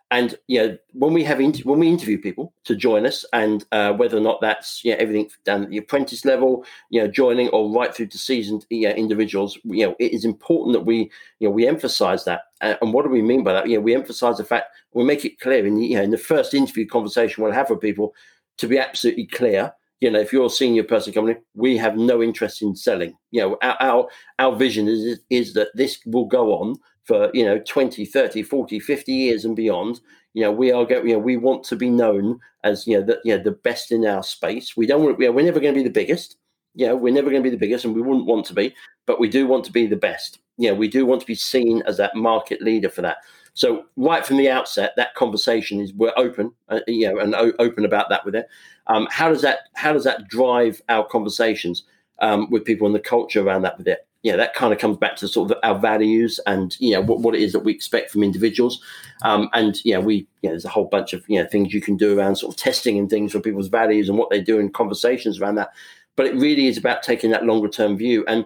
And 0.09 0.37
you 0.47 0.59
know, 0.59 0.77
when 0.93 1.13
we 1.13 1.23
have 1.25 1.41
inter- 1.41 1.63
when 1.63 1.79
we 1.79 1.89
interview 1.89 2.17
people 2.17 2.53
to 2.63 2.75
join 2.75 3.05
us, 3.05 3.25
and 3.33 3.65
uh, 3.73 3.91
whether 3.93 4.17
or 4.17 4.21
not 4.21 4.39
that's 4.39 4.83
you 4.85 4.91
know, 4.91 4.97
everything 4.99 5.29
down 5.43 5.63
at 5.63 5.69
the 5.69 5.77
apprentice 5.77 6.23
level, 6.23 6.65
you 6.89 7.01
know, 7.01 7.07
joining 7.07 7.49
or 7.49 7.69
right 7.71 7.93
through 7.93 8.07
to 8.07 8.17
seasoned 8.17 8.65
you 8.69 8.87
know, 8.87 8.95
individuals, 8.95 9.57
you 9.65 9.85
know, 9.85 9.95
it 9.99 10.13
is 10.13 10.23
important 10.23 10.73
that 10.73 10.85
we 10.85 11.11
you 11.39 11.47
know 11.47 11.51
we 11.51 11.67
emphasize 11.67 12.23
that. 12.23 12.43
Uh, 12.61 12.75
and 12.81 12.93
what 12.93 13.03
do 13.03 13.11
we 13.11 13.21
mean 13.21 13.43
by 13.43 13.51
that? 13.51 13.67
You 13.67 13.77
know, 13.77 13.81
we 13.81 13.95
emphasize 13.95 14.37
the 14.37 14.45
fact 14.45 14.73
we 14.93 15.03
make 15.03 15.25
it 15.25 15.39
clear 15.41 15.65
in 15.65 15.75
the, 15.75 15.85
you 15.85 15.97
know 15.97 16.03
in 16.03 16.11
the 16.11 16.17
first 16.17 16.53
interview 16.53 16.87
conversation 16.87 17.43
we'll 17.43 17.51
have 17.51 17.69
with 17.69 17.81
people 17.81 18.15
to 18.57 18.67
be 18.67 18.79
absolutely 18.79 19.27
clear 19.27 19.73
you 19.99 20.11
know, 20.11 20.19
if 20.19 20.31
you're 20.31 20.45
a 20.45 20.49
senior 20.49 20.83
person 20.83 21.11
company, 21.11 21.39
we 21.55 21.75
have 21.77 21.97
no 21.97 22.21
interest 22.21 22.61
in 22.61 22.75
selling. 22.75 23.17
You 23.31 23.41
know, 23.41 23.57
our 23.61 23.77
our, 23.79 24.07
our 24.39 24.55
vision 24.55 24.87
is 24.87 25.19
is 25.29 25.53
that 25.53 25.75
this 25.75 25.99
will 26.05 26.25
go 26.25 26.53
on 26.53 26.77
for 27.07 27.31
you 27.33 27.45
know 27.45 27.59
20 27.59 28.05
30 28.05 28.43
40 28.43 28.79
50 28.79 29.13
years 29.13 29.45
and 29.45 29.55
beyond. 29.55 30.01
You 30.33 30.43
know 30.43 30.51
we 30.51 30.71
are 30.71 30.85
going 30.85 31.07
you 31.07 31.13
know 31.13 31.19
we 31.19 31.37
want 31.37 31.63
to 31.65 31.75
be 31.75 31.89
known 31.89 32.39
as 32.63 32.85
you 32.85 32.99
know 32.99 33.05
the, 33.05 33.19
you 33.23 33.35
know, 33.35 33.43
the 33.43 33.51
best 33.51 33.91
in 33.91 34.05
our 34.05 34.21
space. 34.21 34.77
We 34.77 34.85
don't 34.85 35.03
want 35.03 35.19
you 35.19 35.25
know, 35.27 35.31
we're 35.31 35.45
never 35.45 35.59
going 35.59 35.73
to 35.73 35.79
be 35.79 35.87
the 35.87 35.89
biggest. 35.89 36.37
You 36.75 36.87
know 36.87 36.95
we're 36.95 37.13
never 37.13 37.31
going 37.31 37.41
to 37.41 37.49
be 37.49 37.55
the 37.55 37.59
biggest 37.59 37.85
and 37.85 37.95
we 37.95 38.01
wouldn't 38.01 38.27
want 38.27 38.45
to 38.47 38.53
be 38.53 38.75
but 39.07 39.19
we 39.19 39.29
do 39.29 39.47
want 39.47 39.63
to 39.65 39.71
be 39.71 39.87
the 39.87 39.95
best. 39.95 40.39
You 40.57 40.69
know 40.69 40.75
we 40.75 40.87
do 40.89 41.05
want 41.05 41.21
to 41.21 41.27
be 41.27 41.35
seen 41.35 41.81
as 41.87 41.97
that 41.97 42.15
market 42.15 42.61
leader 42.61 42.89
for 42.89 43.01
that. 43.01 43.17
So 43.53 43.85
right 43.95 44.23
from 44.23 44.37
the 44.37 44.51
outset 44.51 44.93
that 44.97 45.15
conversation 45.15 45.79
is 45.79 45.93
we're 45.93 46.13
open 46.17 46.51
uh, 46.69 46.81
you 46.87 47.07
know 47.07 47.19
and 47.19 47.33
o- 47.33 47.53
open 47.57 47.85
about 47.85 48.09
that 48.09 48.25
with 48.25 48.35
it. 48.35 48.47
Um, 48.87 49.07
how 49.09 49.29
does 49.29 49.41
that 49.41 49.59
how 49.73 49.93
does 49.93 50.03
that 50.03 50.27
drive 50.27 50.81
our 50.89 51.07
conversations 51.07 51.83
um, 52.19 52.49
with 52.51 52.65
people 52.65 52.85
and 52.85 52.95
the 52.95 52.99
culture 52.99 53.41
around 53.41 53.61
that 53.61 53.77
with 53.77 53.87
it 53.87 54.06
you 54.23 54.31
know, 54.31 54.37
that 54.37 54.53
kind 54.53 54.73
of 54.73 54.79
comes 54.79 54.97
back 54.97 55.15
to 55.17 55.27
sort 55.27 55.51
of 55.51 55.57
our 55.63 55.77
values 55.77 56.39
and 56.45 56.75
you 56.79 56.91
know 56.91 57.01
what, 57.01 57.19
what 57.19 57.35
it 57.35 57.41
is 57.41 57.53
that 57.53 57.59
we 57.59 57.71
expect 57.71 58.11
from 58.11 58.23
individuals. 58.23 58.83
Um, 59.23 59.49
and 59.53 59.83
you 59.85 59.93
know, 59.93 60.01
we 60.01 60.27
you 60.41 60.49
know, 60.49 60.49
there's 60.49 60.65
a 60.65 60.69
whole 60.69 60.85
bunch 60.85 61.13
of 61.13 61.23
you 61.27 61.41
know 61.41 61.47
things 61.47 61.73
you 61.73 61.81
can 61.81 61.97
do 61.97 62.17
around 62.17 62.37
sort 62.37 62.53
of 62.53 62.59
testing 62.59 62.97
and 62.97 63.09
things 63.09 63.31
for 63.31 63.39
people's 63.39 63.67
values 63.67 64.09
and 64.09 64.17
what 64.17 64.29
they 64.29 64.41
do 64.41 64.59
in 64.59 64.69
conversations 64.69 65.39
around 65.39 65.55
that. 65.55 65.71
But 66.15 66.25
it 66.25 66.35
really 66.35 66.67
is 66.67 66.77
about 66.77 67.03
taking 67.03 67.31
that 67.31 67.45
longer 67.45 67.69
term 67.69 67.97
view. 67.97 68.25
And 68.27 68.45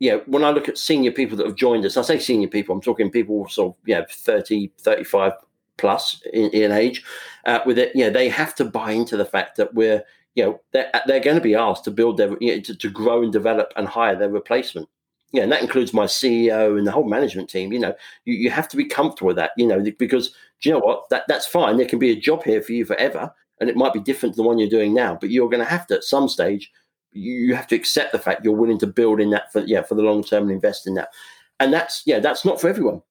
yeah, 0.00 0.16
when 0.26 0.44
I 0.44 0.50
look 0.50 0.68
at 0.68 0.76
senior 0.76 1.12
people 1.12 1.36
that 1.36 1.46
have 1.46 1.56
joined 1.56 1.84
us, 1.84 1.96
I 1.96 2.02
say 2.02 2.18
senior 2.18 2.48
people, 2.48 2.74
I'm 2.74 2.82
talking 2.82 3.10
people 3.10 3.48
sort 3.48 3.74
of 3.74 3.88
you 3.88 3.94
know 3.94 4.04
30, 4.10 4.72
35 4.80 5.32
plus 5.76 6.22
in, 6.32 6.50
in 6.50 6.72
age 6.72 7.04
uh, 7.46 7.60
with 7.64 7.78
it. 7.78 7.92
Yeah, 7.94 8.10
they 8.10 8.28
have 8.28 8.54
to 8.56 8.64
buy 8.64 8.92
into 8.92 9.16
the 9.16 9.24
fact 9.24 9.56
that 9.56 9.74
we're 9.74 10.02
you 10.34 10.44
know 10.44 10.60
they're, 10.72 10.90
they're 11.06 11.20
going 11.20 11.36
to 11.36 11.42
be 11.42 11.54
asked 11.54 11.84
to 11.84 11.90
build 11.90 12.16
their 12.16 12.36
you 12.40 12.56
know, 12.56 12.60
to, 12.62 12.74
to 12.74 12.90
grow 12.90 13.22
and 13.22 13.32
develop 13.32 13.72
and 13.76 13.86
hire 13.86 14.16
their 14.16 14.28
replacement 14.28 14.88
yeah, 15.32 15.42
and 15.42 15.52
that 15.52 15.62
includes 15.62 15.92
my 15.92 16.04
CEO 16.04 16.78
and 16.78 16.86
the 16.86 16.92
whole 16.92 17.08
management 17.08 17.48
team. 17.48 17.72
You 17.72 17.80
know, 17.80 17.94
you, 18.24 18.34
you 18.34 18.50
have 18.50 18.68
to 18.68 18.76
be 18.76 18.84
comfortable 18.84 19.28
with 19.28 19.36
that, 19.36 19.50
you 19.56 19.66
know, 19.66 19.84
because 19.98 20.34
you 20.62 20.72
know 20.72 20.78
what? 20.78 21.08
That 21.10 21.24
that's 21.28 21.46
fine. 21.46 21.76
There 21.76 21.88
can 21.88 21.98
be 21.98 22.10
a 22.10 22.20
job 22.20 22.44
here 22.44 22.62
for 22.62 22.72
you 22.72 22.84
forever, 22.84 23.32
and 23.60 23.68
it 23.68 23.76
might 23.76 23.92
be 23.92 24.00
different 24.00 24.34
to 24.34 24.42
the 24.42 24.46
one 24.46 24.58
you're 24.58 24.68
doing 24.68 24.94
now. 24.94 25.18
But 25.20 25.30
you're 25.30 25.50
going 25.50 25.64
to 25.64 25.70
have 25.70 25.86
to 25.88 25.96
at 25.96 26.04
some 26.04 26.28
stage, 26.28 26.70
you, 27.12 27.32
you 27.32 27.54
have 27.54 27.66
to 27.68 27.76
accept 27.76 28.12
the 28.12 28.18
fact 28.18 28.44
you're 28.44 28.54
willing 28.56 28.78
to 28.78 28.86
build 28.86 29.20
in 29.20 29.30
that 29.30 29.52
for 29.52 29.60
yeah 29.60 29.82
for 29.82 29.94
the 29.94 30.02
long 30.02 30.22
term 30.22 30.44
and 30.44 30.52
invest 30.52 30.86
in 30.86 30.94
that. 30.94 31.10
And 31.60 31.72
that's 31.72 32.02
yeah, 32.06 32.20
that's 32.20 32.44
not 32.44 32.60
for 32.60 32.68
everyone. 32.68 33.02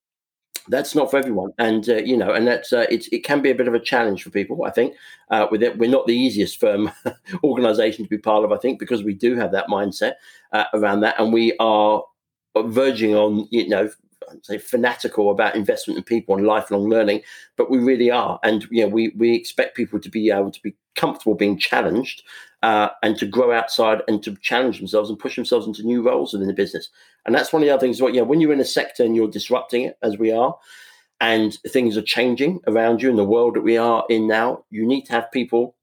That's 0.70 0.96
not 0.96 1.12
for 1.12 1.17
everyone, 1.17 1.51
and 1.58 1.88
uh, 1.89 1.98
you 1.98 2.15
know, 2.15 2.32
and 2.32 2.48
that's 2.48 2.72
uh, 2.72 2.86
it. 2.89 3.12
It 3.12 3.24
can 3.24 3.41
be 3.41 3.51
a 3.51 3.55
bit 3.55 3.67
of 3.67 3.74
a 3.74 3.79
challenge 3.79 4.24
for 4.24 4.29
people. 4.29 4.63
I 4.63 4.70
think 4.70 4.96
uh, 5.29 5.48
with 5.51 5.62
it, 5.62 5.77
we're 5.77 5.89
not 5.89 6.08
the 6.08 6.15
easiest 6.15 6.60
firm 6.60 6.91
organization 7.43 8.05
to 8.05 8.10
be 8.10 8.17
part 8.17 8.46
of. 8.46 8.51
I 8.51 8.58
think 8.58 8.79
because 8.79 9.03
we 9.03 9.13
do 9.13 9.36
have 9.36 9.51
that 9.51 9.67
mindset 9.67 10.13
uh, 10.53 10.65
around 10.74 11.01
that, 11.01 11.20
and 11.20 11.34
we 11.34 11.55
are 11.60 12.03
verging 12.58 13.15
on, 13.15 13.48
you 13.51 13.67
know, 13.67 13.89
say 14.42 14.58
fanatical 14.58 15.30
about 15.30 15.56
investment 15.56 15.98
in 15.98 16.04
people 16.04 16.36
and 16.36 16.46
lifelong 16.46 16.90
learning, 16.90 17.22
but 17.58 17.70
we 17.70 17.80
really 17.80 18.12
are. 18.12 18.40
And 18.44 18.68
you 18.70 18.84
know, 18.84 18.90
we 18.90 19.10
we 19.18 19.36
expect 19.36 19.75
people 19.75 20.00
to 20.00 20.10
be 20.10 20.32
able 20.32 20.52
to 20.52 20.62
be 20.62 20.75
comfortable 20.96 21.36
being 21.36 21.58
challenged 21.58 22.24
uh, 22.62 22.90
and 23.02 23.18
to 23.18 23.25
grow 23.25 23.52
outside 23.52 24.02
and 24.08 24.24
to 24.24 24.36
challenge 24.38 24.78
themselves 24.78 25.10
and 25.10 25.20
push 25.20 25.36
themselves 25.36 25.68
into 25.68 25.84
new 25.84 26.02
roles 26.02 26.34
within 26.34 26.48
the 26.48 26.54
business. 26.54 26.90
And 27.25 27.34
that's 27.34 27.52
one 27.52 27.62
of 27.62 27.68
the 27.68 27.74
other 27.74 27.82
things. 27.82 28.02
What 28.02 28.13
you 28.13 28.22
know, 28.22 28.28
when 28.28 28.42
you're 28.42 28.54
in 28.54 28.60
a 28.60 28.66
sector 28.66 29.04
and 29.04 29.16
you're 29.16 29.28
disrupting 29.28 29.84
it, 29.84 29.98
as 30.02 30.18
we 30.18 30.32
are, 30.32 30.58
and 31.22 31.54
things 31.70 31.98
are 31.98 32.02
changing 32.02 32.62
around 32.68 33.02
you 33.02 33.10
in 33.10 33.16
the 33.16 33.24
world 33.24 33.56
that 33.56 33.62
we 33.62 33.78
are 33.78 34.06
in 34.10 34.28
now, 34.28 34.66
you 34.70 34.86
need 34.86 35.04
to 35.04 35.13
have 35.13 35.32
people 35.32 35.75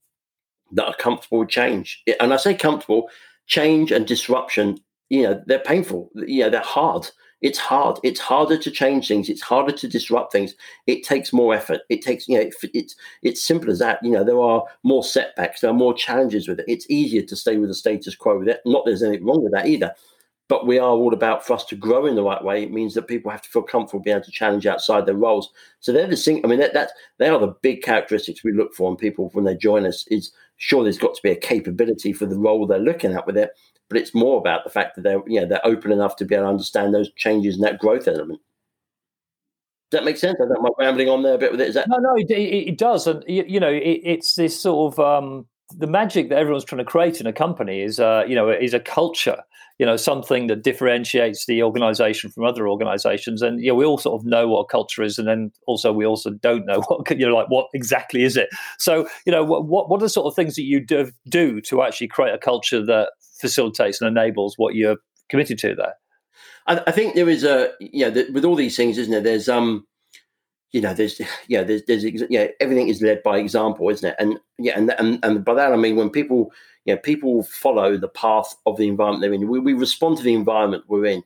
that 0.73 0.87
are 0.87 0.95
comfortable 0.95 1.41
with 1.41 1.49
change. 1.49 2.03
And 2.21 2.33
I 2.33 2.37
say 2.37 2.55
comfortable, 2.55 3.09
change 3.47 3.91
and 3.91 4.07
disruption 4.07 4.79
you 5.11 5.25
know 5.25 5.43
they're 5.47 5.59
painful 5.59 6.09
you 6.15 6.41
know 6.41 6.49
they're 6.49 6.61
hard 6.61 7.11
it's 7.43 7.59
hard. 7.59 7.99
It's 8.03 8.21
harder 8.21 8.59
to 8.59 8.71
change 8.71 9.09
things. 9.09 9.29
It's 9.29 9.41
harder 9.41 9.73
to 9.73 9.89
disrupt 9.89 10.33
things. 10.33 10.55
It 10.87 11.03
takes 11.05 11.33
more 11.33 11.55
effort. 11.55 11.81
It 11.89 12.03
takes, 12.03 12.29
you 12.29 12.37
know, 12.37 12.43
it, 12.43 12.55
it's 12.75 12.97
it's 13.23 13.43
simple 13.43 13.71
as 13.71 13.79
that. 13.79 14.03
You 14.03 14.11
know, 14.11 14.25
there 14.25 14.41
are 14.41 14.65
more 14.83 15.03
setbacks. 15.03 15.61
There 15.61 15.71
are 15.71 15.75
more 15.75 15.95
challenges 15.95 16.49
with 16.49 16.61
it. 16.61 16.67
It's 16.69 16.91
easier 16.91 17.23
to 17.23 17.37
stay 17.37 17.57
with 17.57 17.71
the 17.71 17.75
status 17.75 18.15
quo 18.15 18.39
with 18.39 18.49
it. 18.49 18.61
Not 18.67 18.85
there's 18.85 19.03
anything 19.03 19.27
wrong 19.27 19.43
with 19.43 19.53
that 19.53 19.67
either. 19.67 19.95
But 20.51 20.67
we 20.67 20.81
are 20.81 20.91
all 20.91 21.15
about 21.15 21.47
for 21.47 21.53
us 21.53 21.65
to 21.67 21.77
grow 21.77 22.07
in 22.07 22.17
the 22.17 22.25
right 22.25 22.43
way. 22.43 22.65
It 22.65 22.73
means 22.73 22.95
that 22.95 23.07
people 23.07 23.31
have 23.31 23.43
to 23.43 23.49
feel 23.49 23.63
comfortable 23.63 24.03
being 24.03 24.17
able 24.17 24.25
to 24.25 24.33
challenge 24.33 24.67
outside 24.67 25.07
their 25.07 25.15
roles. 25.15 25.49
So 25.79 25.93
they're 25.93 26.09
the 26.09 26.17
thing. 26.17 26.45
I 26.45 26.49
mean, 26.49 26.59
that, 26.59 26.75
that 26.75 26.91
they 27.19 27.29
are 27.29 27.39
the 27.39 27.55
big 27.63 27.83
characteristics 27.85 28.43
we 28.43 28.53
look 28.53 28.75
for 28.75 28.91
in 28.91 28.97
people 28.97 29.31
when 29.33 29.45
they 29.45 29.55
join 29.55 29.87
us. 29.87 30.09
Is 30.09 30.33
sure 30.57 30.83
there's 30.83 30.99
got 30.99 31.15
to 31.15 31.23
be 31.23 31.31
a 31.31 31.37
capability 31.37 32.13
for 32.13 32.27
the 32.27 32.37
role 32.37 32.67
they're 32.67 32.81
looking 32.81 33.15
at 33.15 33.29
with 33.29 33.37
it, 33.37 33.53
but 33.89 33.97
it's 33.97 34.13
more 34.13 34.39
about 34.39 34.65
the 34.65 34.71
fact 34.71 34.97
that 34.97 35.03
they're 35.03 35.23
you 35.25 35.41
know 35.41 35.47
they're 35.47 35.65
open 35.65 35.93
enough 35.93 36.17
to 36.17 36.25
be 36.25 36.35
able 36.35 36.47
to 36.47 36.51
understand 36.51 36.93
those 36.93 37.13
changes 37.13 37.55
and 37.55 37.63
that 37.63 37.79
growth 37.79 38.09
element. 38.09 38.41
Does 39.93 40.01
that 40.01 40.05
make 40.05 40.17
sense? 40.17 40.37
I 40.43 40.49
don't 40.49 40.63
mind 40.63 40.75
rambling 40.81 41.09
on 41.09 41.23
there 41.23 41.35
a 41.35 41.39
bit 41.39 41.53
with 41.53 41.61
it. 41.61 41.69
Is 41.69 41.75
that 41.75 41.89
no, 41.89 41.99
no, 41.99 42.17
it, 42.17 42.29
it 42.29 42.77
does, 42.77 43.07
and 43.07 43.23
you, 43.29 43.45
you 43.47 43.61
know, 43.61 43.71
it, 43.71 44.01
it's 44.03 44.35
this 44.35 44.61
sort 44.61 44.95
of 44.95 44.99
um, 44.99 45.47
the 45.77 45.87
magic 45.87 46.29
that 46.29 46.39
everyone's 46.39 46.65
trying 46.65 46.79
to 46.79 46.85
create 46.85 47.21
in 47.21 47.29
a 47.29 47.33
company 47.33 47.83
is, 47.83 48.01
uh, 48.01 48.25
you 48.27 48.35
know, 48.35 48.49
is 48.51 48.75
a 48.75 48.81
culture. 48.81 49.43
You 49.81 49.87
know, 49.87 49.97
something 49.97 50.47
that 50.49 50.63
differentiates 50.63 51.47
the 51.47 51.63
organization 51.63 52.31
from 52.31 52.45
other 52.45 52.69
organizations, 52.69 53.41
and 53.41 53.61
you 53.63 53.69
know, 53.69 53.75
we 53.75 53.87
all 53.87 53.97
sort 53.97 54.21
of 54.21 54.27
know 54.27 54.47
what 54.47 54.61
a 54.61 54.67
culture 54.67 55.03
is, 55.03 55.19
and 55.19 55.27
then 55.27 55.51
also 55.67 55.91
we 55.91 56.05
also 56.05 56.29
don't 56.31 56.67
know 56.67 56.81
what 56.89 57.11
you 57.19 57.27
know, 57.27 57.35
like 57.35 57.49
what 57.49 57.69
exactly 57.73 58.23
is 58.23 58.37
it. 58.37 58.51
So, 58.79 59.09
you 59.25 59.33
know, 59.33 59.43
what 59.43 59.67
what 59.67 59.91
are 59.91 60.05
the 60.05 60.11
sort 60.11 60.27
of 60.27 60.37
things 60.37 60.55
that 60.57 60.65
you 60.65 60.85
do, 60.85 61.11
do 61.29 61.63
to 61.63 61.83
actually 61.83 62.09
create 62.09 62.35
a 62.35 62.39
culture 62.39 62.85
that 62.85 63.13
facilitates 63.41 64.03
and 64.03 64.09
enables 64.09 64.55
what 64.59 64.75
you're 64.75 64.99
committed 65.31 65.59
to 65.61 65.75
there? 65.75 65.95
I, 66.67 66.83
I 66.87 66.93
think 66.93 67.15
there 67.15 67.31
is 67.31 67.43
a 67.43 67.73
yeah, 67.81 68.11
the, 68.11 68.29
with 68.33 68.45
all 68.45 68.57
these 68.57 68.77
things, 68.77 68.99
isn't 68.99 69.11
there? 69.11 69.23
There's 69.23 69.49
um, 69.49 69.87
you 70.73 70.81
know, 70.81 70.95
there's 70.95 71.21
yeah, 71.49 71.63
there's 71.63 71.83
there's 71.87 72.05
yeah, 72.29 72.49
everything 72.61 72.89
is 72.89 73.03
led 73.03 73.23
by 73.23 73.39
example, 73.39 73.89
isn't 73.89 74.09
it? 74.09 74.17
And 74.19 74.39
yeah, 74.59 74.79
and 74.79 74.91
and 74.99 75.19
and 75.23 75.45
by 75.45 75.55
that 75.55 75.73
I 75.73 75.77
mean 75.77 75.97
when 75.97 76.11
people 76.11 76.53
yeah, 76.85 76.97
people 76.97 77.43
follow 77.45 77.97
the 77.97 78.09
path 78.09 78.55
of 78.67 78.77
the 78.77 78.89
environment 78.89 79.23
they're 79.23 79.33
in. 79.33 79.49
We, 79.49 79.59
we 79.59 79.73
respond 79.75 80.17
to 80.19 80.23
the 80.23 80.35
environment 80.35 80.85
we're 80.89 81.07
in. 81.07 81.23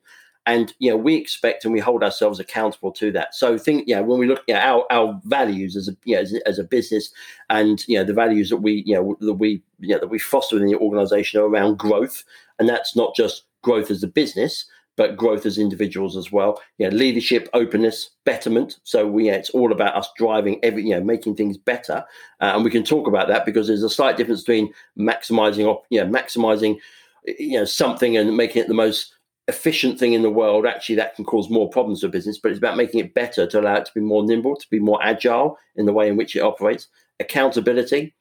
And 0.47 0.75
you 0.79 0.91
know 0.91 0.99
we 0.99 1.15
expect 1.15 1.65
and 1.65 1.73
we 1.73 1.81
hold 1.81 2.03
ourselves 2.03 2.39
accountable 2.39 2.93
to 2.93 3.11
that. 3.13 3.35
So 3.35 3.57
think 3.57 3.85
yeah 3.87 4.01
when 4.01 4.19
we 4.19 4.27
look 4.27 4.41
at 4.41 4.49
you 4.49 4.55
know, 4.55 4.61
our, 4.61 4.87
our 4.91 5.21
values 5.25 5.75
as 5.75 5.89
a 5.89 5.97
you 6.05 6.17
know, 6.17 6.21
as, 6.21 6.35
as, 6.45 6.59
a 6.59 6.65
business 6.65 7.11
and 7.49 7.83
you 7.89 7.97
know 7.97 8.05
the 8.05 8.13
values 8.13 8.51
that 8.51 8.59
we 8.59 8.83
you 8.85 8.95
know 8.95 9.17
that 9.21 9.33
we 9.33 9.63
you 9.81 9.95
know, 9.95 10.01
that 10.01 10.11
we 10.11 10.19
foster 10.19 10.57
within 10.57 10.69
the 10.69 10.77
organization 10.77 11.41
are 11.41 11.47
around 11.47 11.79
growth. 11.79 12.25
And 12.59 12.69
that's 12.69 12.95
not 12.95 13.17
just 13.17 13.45
growth 13.63 13.91
as 13.91 14.03
a 14.03 14.07
business 14.07 14.67
but 14.97 15.17
growth 15.17 15.47
as 15.47 15.59
individuals 15.59 16.17
as 16.17 16.31
well. 16.31 16.61
Know 16.79 16.89
leadership 16.89 17.49
openness 17.53 18.11
betterment. 18.25 18.79
So 18.85 19.07
we 19.07 19.27
yeah, 19.27 19.35
it's 19.35 19.51
all 19.51 19.73
about 19.73 19.97
us 19.97 20.09
driving 20.17 20.61
every 20.63 20.85
you 20.85 20.95
know 20.95 21.03
making 21.03 21.37
things 21.37 21.57
better. 21.57 22.05
Uh, 22.41 22.53
and 22.55 22.65
we 22.65 22.71
can 22.71 22.85
talk 22.85 23.07
about 23.07 23.29
that 23.29 23.45
because 23.45 23.67
there's 23.67 23.83
a 23.83 23.91
slight 23.91 24.17
difference 24.17 24.43
between 24.43 24.73
maximizing 24.99 25.81
you 25.91 26.03
know 26.03 26.11
maximizing 26.11 26.79
you 27.27 27.59
know 27.59 27.65
something 27.65 28.17
and 28.17 28.37
making 28.37 28.63
it 28.63 28.69
the 28.69 28.75
most 28.75 29.15
efficient 29.49 29.99
thing 29.99 30.15
in 30.15 30.23
the 30.23 30.31
world, 30.31 30.67
actually 30.67 30.95
that 30.97 31.15
can 31.15 31.25
cause 31.25 31.51
more 31.51 31.69
problems 31.69 32.01
for 32.01 32.09
business, 32.09 32.39
but 32.39 32.51
it's 32.51 32.59
about 32.59 32.77
making 32.77 33.01
it 33.01 33.15
better 33.15 33.47
to 33.47 33.61
allow 33.61 33.75
it 33.75 33.85
to 33.85 33.93
be 33.95 34.01
more 34.01 34.25
nimble, 34.25 34.57
to 34.57 34.69
be 34.71 34.79
more 34.79 34.99
agile 35.03 35.59
in 35.77 35.87
the 35.87 35.93
way 35.93 36.09
in 36.09 36.17
which 36.17 36.35
it 36.35 36.41
operates. 36.41 36.89
Accountability, 37.21 38.15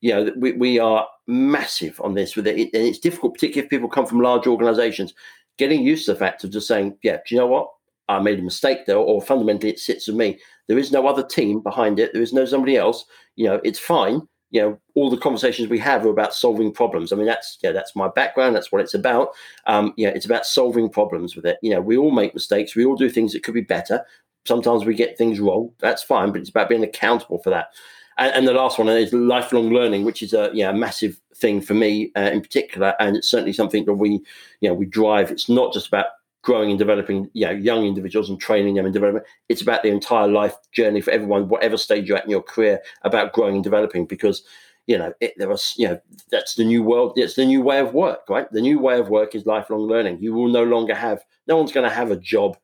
you 0.00 0.12
know, 0.12 0.32
we, 0.36 0.52
we 0.52 0.78
are 0.78 1.06
massive 1.26 2.00
on 2.02 2.14
this 2.14 2.36
with 2.36 2.46
it, 2.46 2.56
and 2.56 2.68
it's 2.72 2.98
difficult, 2.98 3.34
particularly 3.34 3.66
if 3.66 3.70
people 3.70 3.88
come 3.88 4.06
from 4.06 4.20
large 4.20 4.46
organizations, 4.46 5.14
getting 5.58 5.82
used 5.82 6.06
to 6.06 6.12
the 6.12 6.18
fact 6.18 6.44
of 6.44 6.50
just 6.50 6.68
saying, 6.68 6.96
yeah, 7.02 7.18
do 7.26 7.34
you 7.34 7.40
know 7.40 7.46
what? 7.46 7.70
I 8.08 8.18
made 8.20 8.38
a 8.38 8.42
mistake 8.42 8.86
there, 8.86 8.96
or 8.96 9.20
fundamentally 9.20 9.70
it 9.70 9.78
sits 9.78 10.06
with 10.06 10.16
me. 10.16 10.38
There 10.66 10.78
is 10.78 10.92
no 10.92 11.06
other 11.06 11.22
team 11.22 11.60
behind 11.60 11.98
it. 11.98 12.12
There 12.12 12.22
is 12.22 12.32
no 12.32 12.44
somebody 12.46 12.76
else. 12.76 13.04
You 13.36 13.46
know, 13.46 13.60
it's 13.64 13.78
fine. 13.78 14.22
You 14.50 14.62
know 14.62 14.80
all 14.94 15.10
the 15.10 15.18
conversations 15.18 15.68
we 15.68 15.78
have 15.80 16.06
are 16.06 16.10
about 16.10 16.32
solving 16.32 16.72
problems. 16.72 17.12
I 17.12 17.16
mean 17.16 17.26
that's 17.26 17.58
yeah 17.62 17.72
that's 17.72 17.94
my 17.94 18.08
background. 18.08 18.56
That's 18.56 18.72
what 18.72 18.80
it's 18.80 18.94
about. 18.94 19.32
Um 19.66 19.92
yeah 19.98 20.08
it's 20.08 20.24
about 20.24 20.46
solving 20.46 20.88
problems 20.88 21.36
with 21.36 21.44
it. 21.44 21.58
You 21.60 21.68
know 21.68 21.82
we 21.82 21.98
all 21.98 22.10
make 22.10 22.32
mistakes. 22.32 22.74
We 22.74 22.86
all 22.86 22.96
do 22.96 23.10
things 23.10 23.34
that 23.34 23.42
could 23.42 23.52
be 23.52 23.60
better. 23.60 24.06
Sometimes 24.46 24.86
we 24.86 24.94
get 24.94 25.18
things 25.18 25.38
wrong. 25.38 25.72
That's 25.80 26.02
fine 26.02 26.32
but 26.32 26.40
it's 26.40 26.48
about 26.48 26.70
being 26.70 26.82
accountable 26.82 27.42
for 27.42 27.50
that. 27.50 27.74
And, 28.16 28.34
and 28.34 28.48
the 28.48 28.54
last 28.54 28.78
one 28.78 28.88
is 28.88 29.12
lifelong 29.12 29.68
learning 29.68 30.06
which 30.06 30.22
is 30.22 30.32
a 30.32 30.50
yeah 30.54 30.72
massive 30.72 31.20
thing 31.38 31.60
for 31.60 31.74
me 31.74 32.10
uh, 32.16 32.30
in 32.32 32.40
particular 32.40 32.94
and 33.00 33.16
it's 33.16 33.28
certainly 33.28 33.52
something 33.52 33.84
that 33.84 33.94
we 33.94 34.20
you 34.60 34.68
know 34.68 34.74
we 34.74 34.86
drive. 34.86 35.30
It's 35.30 35.48
not 35.48 35.72
just 35.72 35.88
about 35.88 36.06
growing 36.42 36.70
and 36.70 36.78
developing 36.78 37.28
you 37.34 37.46
know, 37.46 37.52
young 37.52 37.84
individuals 37.84 38.30
and 38.30 38.40
training 38.40 38.74
them 38.74 38.86
in 38.86 38.92
development. 38.92 39.26
It's 39.48 39.62
about 39.62 39.82
the 39.82 39.90
entire 39.90 40.28
life 40.28 40.56
journey 40.72 41.00
for 41.00 41.10
everyone, 41.10 41.48
whatever 41.48 41.76
stage 41.76 42.08
you're 42.08 42.16
at 42.16 42.24
in 42.24 42.30
your 42.30 42.42
career, 42.42 42.80
about 43.02 43.32
growing 43.32 43.56
and 43.56 43.64
developing 43.64 44.06
because 44.06 44.42
you 44.86 44.96
know 44.96 45.12
it, 45.20 45.34
there 45.36 45.48
was 45.48 45.74
you 45.76 45.86
know 45.86 46.00
that's 46.30 46.54
the 46.54 46.64
new 46.64 46.82
world 46.82 47.12
it's 47.16 47.34
the 47.34 47.44
new 47.44 47.60
way 47.60 47.78
of 47.78 47.92
work 47.92 48.20
right? 48.28 48.50
The 48.50 48.62
new 48.62 48.78
way 48.78 48.98
of 48.98 49.10
work 49.10 49.34
is 49.34 49.46
lifelong 49.46 49.82
learning. 49.82 50.18
You 50.20 50.32
will 50.32 50.48
no 50.48 50.64
longer 50.64 50.94
have 50.94 51.22
no 51.46 51.56
one's 51.56 51.72
going 51.72 51.88
to 51.88 51.94
have 51.94 52.10
a 52.10 52.16
job 52.16 52.56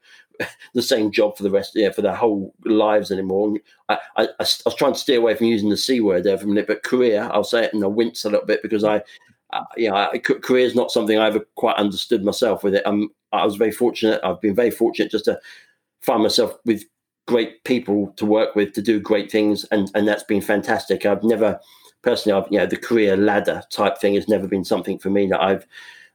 the 0.75 0.83
same 0.83 1.11
job 1.11 1.37
for 1.37 1.43
the 1.43 1.50
rest 1.50 1.73
yeah 1.75 1.91
for 1.91 2.03
their 2.03 2.14
whole 2.14 2.55
lives 2.64 3.11
anymore 3.11 3.57
I, 3.88 3.99
I, 4.17 4.25
I, 4.25 4.47
was 4.64 4.75
trying 4.76 4.95
to 4.95 4.99
steer 4.99 5.19
away 5.19 5.35
from 5.35 5.47
using 5.47 5.69
the 5.69 5.76
c 5.76 6.00
word 6.00 6.25
there 6.25 6.38
for 6.38 6.45
a 6.45 6.49
minute 6.49 6.67
but 6.67 6.83
career 6.83 7.29
i'll 7.33 7.45
say 7.45 7.64
it 7.64 7.75
and 7.75 7.85
i 7.85 7.87
wince 7.87 8.25
a 8.25 8.31
little 8.31 8.47
bit 8.47 8.62
because 8.62 8.85
i 8.85 9.03
uh, 9.55 9.64
you 9.76 9.88
know, 9.88 10.11
career 10.19 10.67
is 10.67 10.75
not 10.75 10.91
something 10.91 11.17
I 11.17 11.29
ever 11.29 11.41
quite 11.55 11.76
understood 11.76 12.25
myself 12.25 12.64
with 12.64 12.75
it. 12.75 12.83
I'm, 12.85 13.09
I 13.33 13.45
was 13.45 13.55
very 13.55 13.71
fortunate. 13.71 14.21
I've 14.25 14.41
been 14.41 14.55
very 14.55 14.73
fortunate 14.73 15.12
just 15.12 15.26
to 15.26 15.38
find 16.03 16.23
myself 16.23 16.57
with 16.64 16.85
great 17.29 17.62
people 17.62 18.12
to 18.17 18.26
work 18.26 18.57
with 18.57 18.73
to 18.73 18.83
do 18.83 18.99
great 18.99 19.31
things, 19.31 19.64
and 19.71 19.91
and 19.95 20.09
that's 20.09 20.25
been 20.25 20.41
fantastic. 20.41 21.07
I've 21.07 21.23
never 21.23 21.61
personally, 22.03 22.38
I've 22.38 22.50
you 22.50 22.59
know, 22.59 22.67
the 22.67 22.76
career 22.76 23.17
ladder 23.17 23.62
type 23.71 23.99
thing 23.99 24.14
has 24.14 24.29
never 24.29 24.49
been 24.49 24.64
something 24.64 24.99
for 24.99 25.11
me 25.11 25.29
that 25.29 25.41
I've 25.41 25.67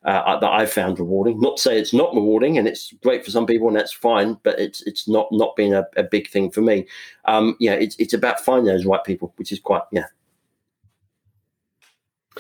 uh, 0.05 0.39
that 0.39 0.49
I've 0.49 0.71
found 0.71 0.99
rewarding. 0.99 1.39
Not 1.39 1.57
to 1.57 1.63
say 1.63 1.79
it's 1.79 1.93
not 1.93 2.13
rewarding, 2.13 2.57
and 2.57 2.67
it's 2.67 2.93
great 3.03 3.25
for 3.25 3.31
some 3.31 3.45
people, 3.45 3.67
and 3.67 3.77
that's 3.77 3.93
fine. 3.93 4.37
But 4.43 4.59
it's 4.59 4.81
it's 4.83 5.07
not 5.07 5.27
not 5.31 5.55
been 5.55 5.73
a, 5.73 5.85
a 5.97 6.03
big 6.03 6.29
thing 6.29 6.51
for 6.51 6.61
me. 6.61 6.87
Um, 7.25 7.55
yeah, 7.59 7.73
it's 7.73 7.95
it's 7.97 8.13
about 8.13 8.39
finding 8.39 8.65
those 8.65 8.85
right 8.85 9.03
people, 9.03 9.33
which 9.37 9.51
is 9.51 9.59
quite 9.59 9.83
yeah 9.91 10.05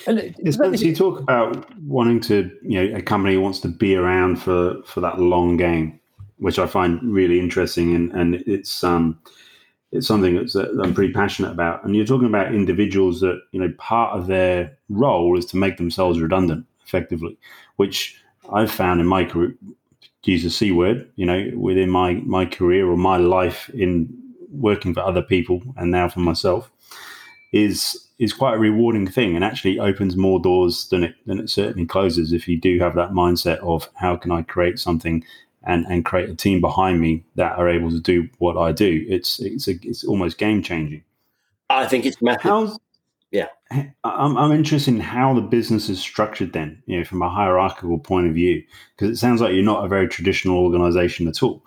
and 0.07 0.53
Spencer, 0.53 0.85
you 0.85 0.95
talk 0.95 1.19
about 1.19 1.71
wanting 1.81 2.19
to, 2.21 2.51
you 2.63 2.89
know, 2.89 2.97
a 2.97 3.01
company 3.01 3.37
wants 3.37 3.59
to 3.61 3.67
be 3.67 3.95
around 3.95 4.37
for 4.37 4.81
for 4.83 5.01
that 5.01 5.19
long 5.19 5.57
game, 5.57 5.99
which 6.37 6.59
I 6.59 6.67
find 6.67 7.01
really 7.03 7.39
interesting, 7.39 7.95
and 7.95 8.11
and 8.11 8.35
it's 8.47 8.83
um 8.83 9.19
it's 9.91 10.07
something 10.07 10.35
that's, 10.35 10.53
that 10.53 10.69
I'm 10.83 10.93
pretty 10.93 11.13
passionate 11.13 11.51
about. 11.51 11.83
And 11.83 11.95
you're 11.95 12.05
talking 12.05 12.27
about 12.27 12.53
individuals 12.53 13.19
that 13.21 13.41
you 13.51 13.59
know 13.59 13.73
part 13.77 14.17
of 14.17 14.27
their 14.27 14.77
role 14.89 15.37
is 15.37 15.45
to 15.47 15.57
make 15.57 15.77
themselves 15.77 16.19
redundant, 16.19 16.65
effectively, 16.89 17.37
which 17.77 18.19
I've 18.51 18.71
found 18.71 18.99
in 18.99 19.07
my 19.07 19.23
career. 19.25 19.55
Use 20.23 20.43
the 20.43 20.49
c 20.49 20.71
word, 20.71 21.09
you 21.15 21.25
know, 21.25 21.51
within 21.55 21.89
my 21.89 22.13
my 22.25 22.45
career 22.45 22.85
or 22.91 22.97
my 22.97 23.17
life 23.17 23.69
in 23.69 24.09
working 24.51 24.93
for 24.93 24.99
other 25.01 25.21
people 25.21 25.61
and 25.77 25.91
now 25.91 26.09
for 26.09 26.19
myself, 26.19 26.69
is 27.51 28.07
is 28.19 28.33
quite 28.33 28.55
a 28.55 28.59
rewarding 28.59 29.07
thing 29.07 29.35
and 29.35 29.43
actually 29.45 29.79
opens 29.79 30.17
more 30.17 30.39
doors 30.39 30.89
than 30.89 31.03
it 31.03 31.15
than 31.25 31.39
it 31.39 31.49
certainly 31.49 31.85
closes 31.85 32.33
if 32.33 32.47
you 32.47 32.59
do 32.59 32.79
have 32.79 32.95
that 32.95 33.11
mindset 33.11 33.59
of 33.59 33.89
how 33.95 34.17
can 34.17 34.31
I 34.31 34.41
create 34.43 34.77
something 34.77 35.23
and 35.63 35.85
and 35.87 36.05
create 36.05 36.29
a 36.29 36.35
team 36.35 36.61
behind 36.61 36.99
me 36.99 37.23
that 37.35 37.57
are 37.57 37.69
able 37.69 37.89
to 37.89 37.99
do 37.99 38.29
what 38.39 38.57
I 38.57 38.71
do. 38.71 39.05
It's 39.07 39.39
it's 39.39 39.67
a, 39.67 39.79
it's 39.83 40.03
almost 40.03 40.37
game 40.37 40.61
changing. 40.61 41.03
I 41.69 41.85
think 41.85 42.05
it's 42.05 42.21
massive. 42.21 42.41
How's, 42.41 42.79
yeah, 43.31 43.47
I'm 44.03 44.37
I'm 44.37 44.51
interested 44.51 44.93
in 44.93 44.99
how 44.99 45.33
the 45.33 45.41
business 45.41 45.89
is 45.89 45.99
structured. 45.99 46.53
Then, 46.53 46.81
you 46.85 46.97
know, 46.97 47.03
from 47.03 47.21
a 47.21 47.29
hierarchical 47.29 47.99
point 47.99 48.27
of 48.27 48.33
view, 48.33 48.63
because 48.95 49.11
it 49.11 49.19
sounds 49.19 49.41
like 49.41 49.53
you're 49.53 49.63
not 49.63 49.85
a 49.85 49.87
very 49.87 50.07
traditional 50.07 50.57
organization 50.57 51.27
at 51.27 51.43
all, 51.43 51.63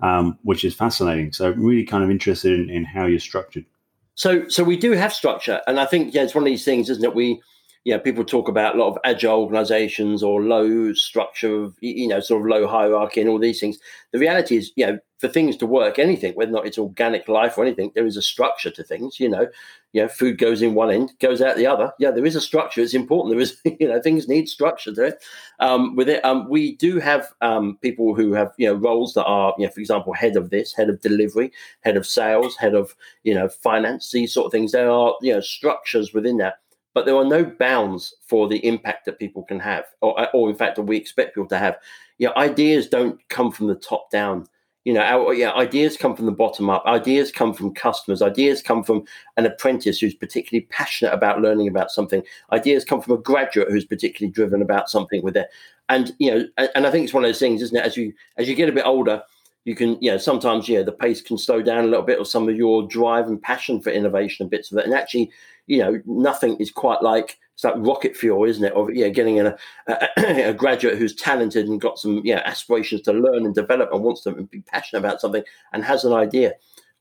um, 0.00 0.38
which 0.42 0.64
is 0.64 0.74
fascinating. 0.74 1.32
So, 1.32 1.52
I'm 1.52 1.62
really 1.62 1.84
kind 1.84 2.04
of 2.04 2.10
interested 2.10 2.52
in, 2.52 2.68
in 2.68 2.84
how 2.84 3.06
you're 3.06 3.18
structured. 3.18 3.64
So, 4.14 4.48
so 4.48 4.62
we 4.62 4.76
do 4.76 4.92
have 4.92 5.12
structure, 5.12 5.62
and 5.66 5.80
I 5.80 5.86
think 5.86 6.12
yeah, 6.12 6.22
it's 6.22 6.34
one 6.34 6.44
of 6.44 6.46
these 6.46 6.64
things, 6.64 6.90
isn't 6.90 7.04
it? 7.04 7.14
We, 7.14 7.40
yeah, 7.86 7.98
people 7.98 8.24
talk 8.24 8.48
about 8.48 8.74
a 8.74 8.78
lot 8.78 8.88
of 8.88 8.98
agile 9.04 9.42
organizations 9.42 10.20
or 10.20 10.42
low 10.42 10.92
structure 10.92 11.62
of, 11.62 11.76
you 11.80 12.08
know, 12.08 12.18
sort 12.18 12.42
of 12.42 12.48
low 12.48 12.66
hierarchy 12.66 13.20
and 13.20 13.30
all 13.30 13.38
these 13.38 13.60
things. 13.60 13.78
The 14.10 14.18
reality 14.18 14.56
is, 14.56 14.72
you 14.74 14.84
know, 14.84 14.98
for 15.20 15.28
things 15.28 15.56
to 15.58 15.66
work, 15.66 15.96
anything, 15.96 16.34
whether 16.34 16.50
or 16.50 16.54
not 16.54 16.66
it's 16.66 16.78
organic 16.78 17.28
life 17.28 17.56
or 17.56 17.64
anything, 17.64 17.92
there 17.94 18.04
is 18.04 18.16
a 18.16 18.22
structure 18.22 18.72
to 18.72 18.82
things. 18.82 19.20
You 19.20 19.28
know, 19.28 19.46
you 19.92 20.02
know, 20.02 20.08
food 20.08 20.36
goes 20.36 20.62
in 20.62 20.74
one 20.74 20.90
end, 20.90 21.12
goes 21.20 21.40
out 21.40 21.56
the 21.56 21.68
other. 21.68 21.92
Yeah, 22.00 22.10
there 22.10 22.26
is 22.26 22.34
a 22.34 22.40
structure. 22.40 22.80
It's 22.80 22.92
important. 22.92 23.32
There 23.32 23.40
is, 23.40 23.56
you 23.78 23.86
know, 23.86 24.02
things 24.02 24.26
need 24.26 24.48
structure 24.48 24.92
to 24.92 25.04
it. 25.04 25.24
Um, 25.60 25.94
with 25.94 26.08
it, 26.08 26.24
um, 26.24 26.48
we 26.50 26.74
do 26.74 26.98
have 26.98 27.32
um, 27.40 27.78
people 27.82 28.16
who 28.16 28.32
have, 28.32 28.50
you 28.56 28.66
know, 28.66 28.74
roles 28.74 29.14
that 29.14 29.26
are, 29.26 29.54
you 29.58 29.64
know, 29.64 29.70
for 29.70 29.78
example, 29.78 30.12
head 30.12 30.36
of 30.36 30.50
this, 30.50 30.74
head 30.74 30.90
of 30.90 31.00
delivery, 31.02 31.52
head 31.82 31.96
of 31.96 32.04
sales, 32.04 32.56
head 32.56 32.74
of, 32.74 32.96
you 33.22 33.32
know, 33.32 33.48
finance, 33.48 34.10
these 34.10 34.34
sort 34.34 34.46
of 34.46 34.50
things. 34.50 34.72
There 34.72 34.90
are, 34.90 35.14
you 35.22 35.32
know, 35.32 35.40
structures 35.40 36.12
within 36.12 36.38
that 36.38 36.56
but 36.96 37.04
there 37.04 37.14
are 37.14 37.26
no 37.26 37.44
bounds 37.44 38.14
for 38.26 38.48
the 38.48 38.56
impact 38.66 39.04
that 39.04 39.18
people 39.18 39.42
can 39.42 39.60
have, 39.60 39.84
or, 40.00 40.18
uh, 40.18 40.28
or 40.32 40.48
in 40.48 40.56
fact, 40.56 40.76
that 40.76 40.84
we 40.84 40.96
expect 40.96 41.34
people 41.34 41.46
to 41.46 41.58
have. 41.58 41.76
know, 42.26 42.32
ideas 42.38 42.88
don't 42.88 43.20
come 43.28 43.52
from 43.52 43.66
the 43.66 43.74
top 43.74 44.10
down. 44.10 44.46
You 44.84 44.94
know, 44.94 45.02
our, 45.02 45.34
yeah, 45.34 45.52
ideas 45.52 45.98
come 45.98 46.16
from 46.16 46.24
the 46.24 46.32
bottom 46.32 46.70
up. 46.70 46.82
Ideas 46.86 47.30
come 47.30 47.52
from 47.52 47.74
customers. 47.74 48.22
Ideas 48.22 48.62
come 48.62 48.82
from 48.82 49.04
an 49.36 49.44
apprentice 49.44 49.98
who's 49.98 50.14
particularly 50.14 50.66
passionate 50.70 51.12
about 51.12 51.42
learning 51.42 51.68
about 51.68 51.90
something. 51.90 52.22
Ideas 52.50 52.82
come 52.82 53.02
from 53.02 53.12
a 53.12 53.18
graduate 53.18 53.68
who's 53.70 53.84
particularly 53.84 54.32
driven 54.32 54.62
about 54.62 54.88
something 54.88 55.22
with 55.22 55.36
it. 55.36 55.48
And 55.90 56.14
you 56.18 56.30
know, 56.30 56.66
and 56.74 56.86
I 56.86 56.90
think 56.90 57.04
it's 57.04 57.12
one 57.12 57.24
of 57.24 57.28
those 57.28 57.38
things, 57.38 57.60
isn't 57.60 57.76
it? 57.76 57.84
As 57.84 57.98
you 57.98 58.14
as 58.38 58.48
you 58.48 58.54
get 58.54 58.70
a 58.70 58.72
bit 58.72 58.86
older, 58.86 59.22
you 59.66 59.74
can, 59.74 59.98
you 60.00 60.12
know, 60.12 60.16
sometimes, 60.16 60.68
yeah, 60.68 60.82
the 60.82 60.92
pace 60.92 61.20
can 61.20 61.36
slow 61.36 61.60
down 61.60 61.82
a 61.82 61.88
little 61.88 62.06
bit, 62.06 62.20
or 62.20 62.24
some 62.24 62.48
of 62.48 62.54
your 62.54 62.86
drive 62.86 63.26
and 63.26 63.42
passion 63.42 63.80
for 63.80 63.90
innovation 63.90 64.44
and 64.44 64.50
bits 64.50 64.70
of 64.70 64.78
it. 64.78 64.84
And 64.84 64.94
actually, 64.94 65.32
you 65.66 65.78
know, 65.78 66.00
nothing 66.06 66.56
is 66.58 66.70
quite 66.70 67.02
like 67.02 67.36
it's 67.54 67.64
like 67.64 67.74
rocket 67.78 68.16
fuel, 68.16 68.44
isn't 68.44 68.64
it? 68.64 68.72
Or 68.76 68.92
yeah, 68.92 69.08
getting 69.08 69.40
a, 69.40 69.56
a, 69.88 70.08
a 70.50 70.54
graduate 70.54 70.98
who's 70.98 71.16
talented 71.16 71.66
and 71.66 71.80
got 71.80 71.98
some 71.98 72.20
yeah 72.22 72.42
aspirations 72.44 73.02
to 73.02 73.12
learn 73.12 73.44
and 73.44 73.56
develop 73.56 73.92
and 73.92 74.04
wants 74.04 74.22
to 74.22 74.34
be 74.34 74.60
passionate 74.60 75.00
about 75.00 75.20
something 75.20 75.42
and 75.72 75.82
has 75.82 76.04
an 76.04 76.12
idea. 76.12 76.52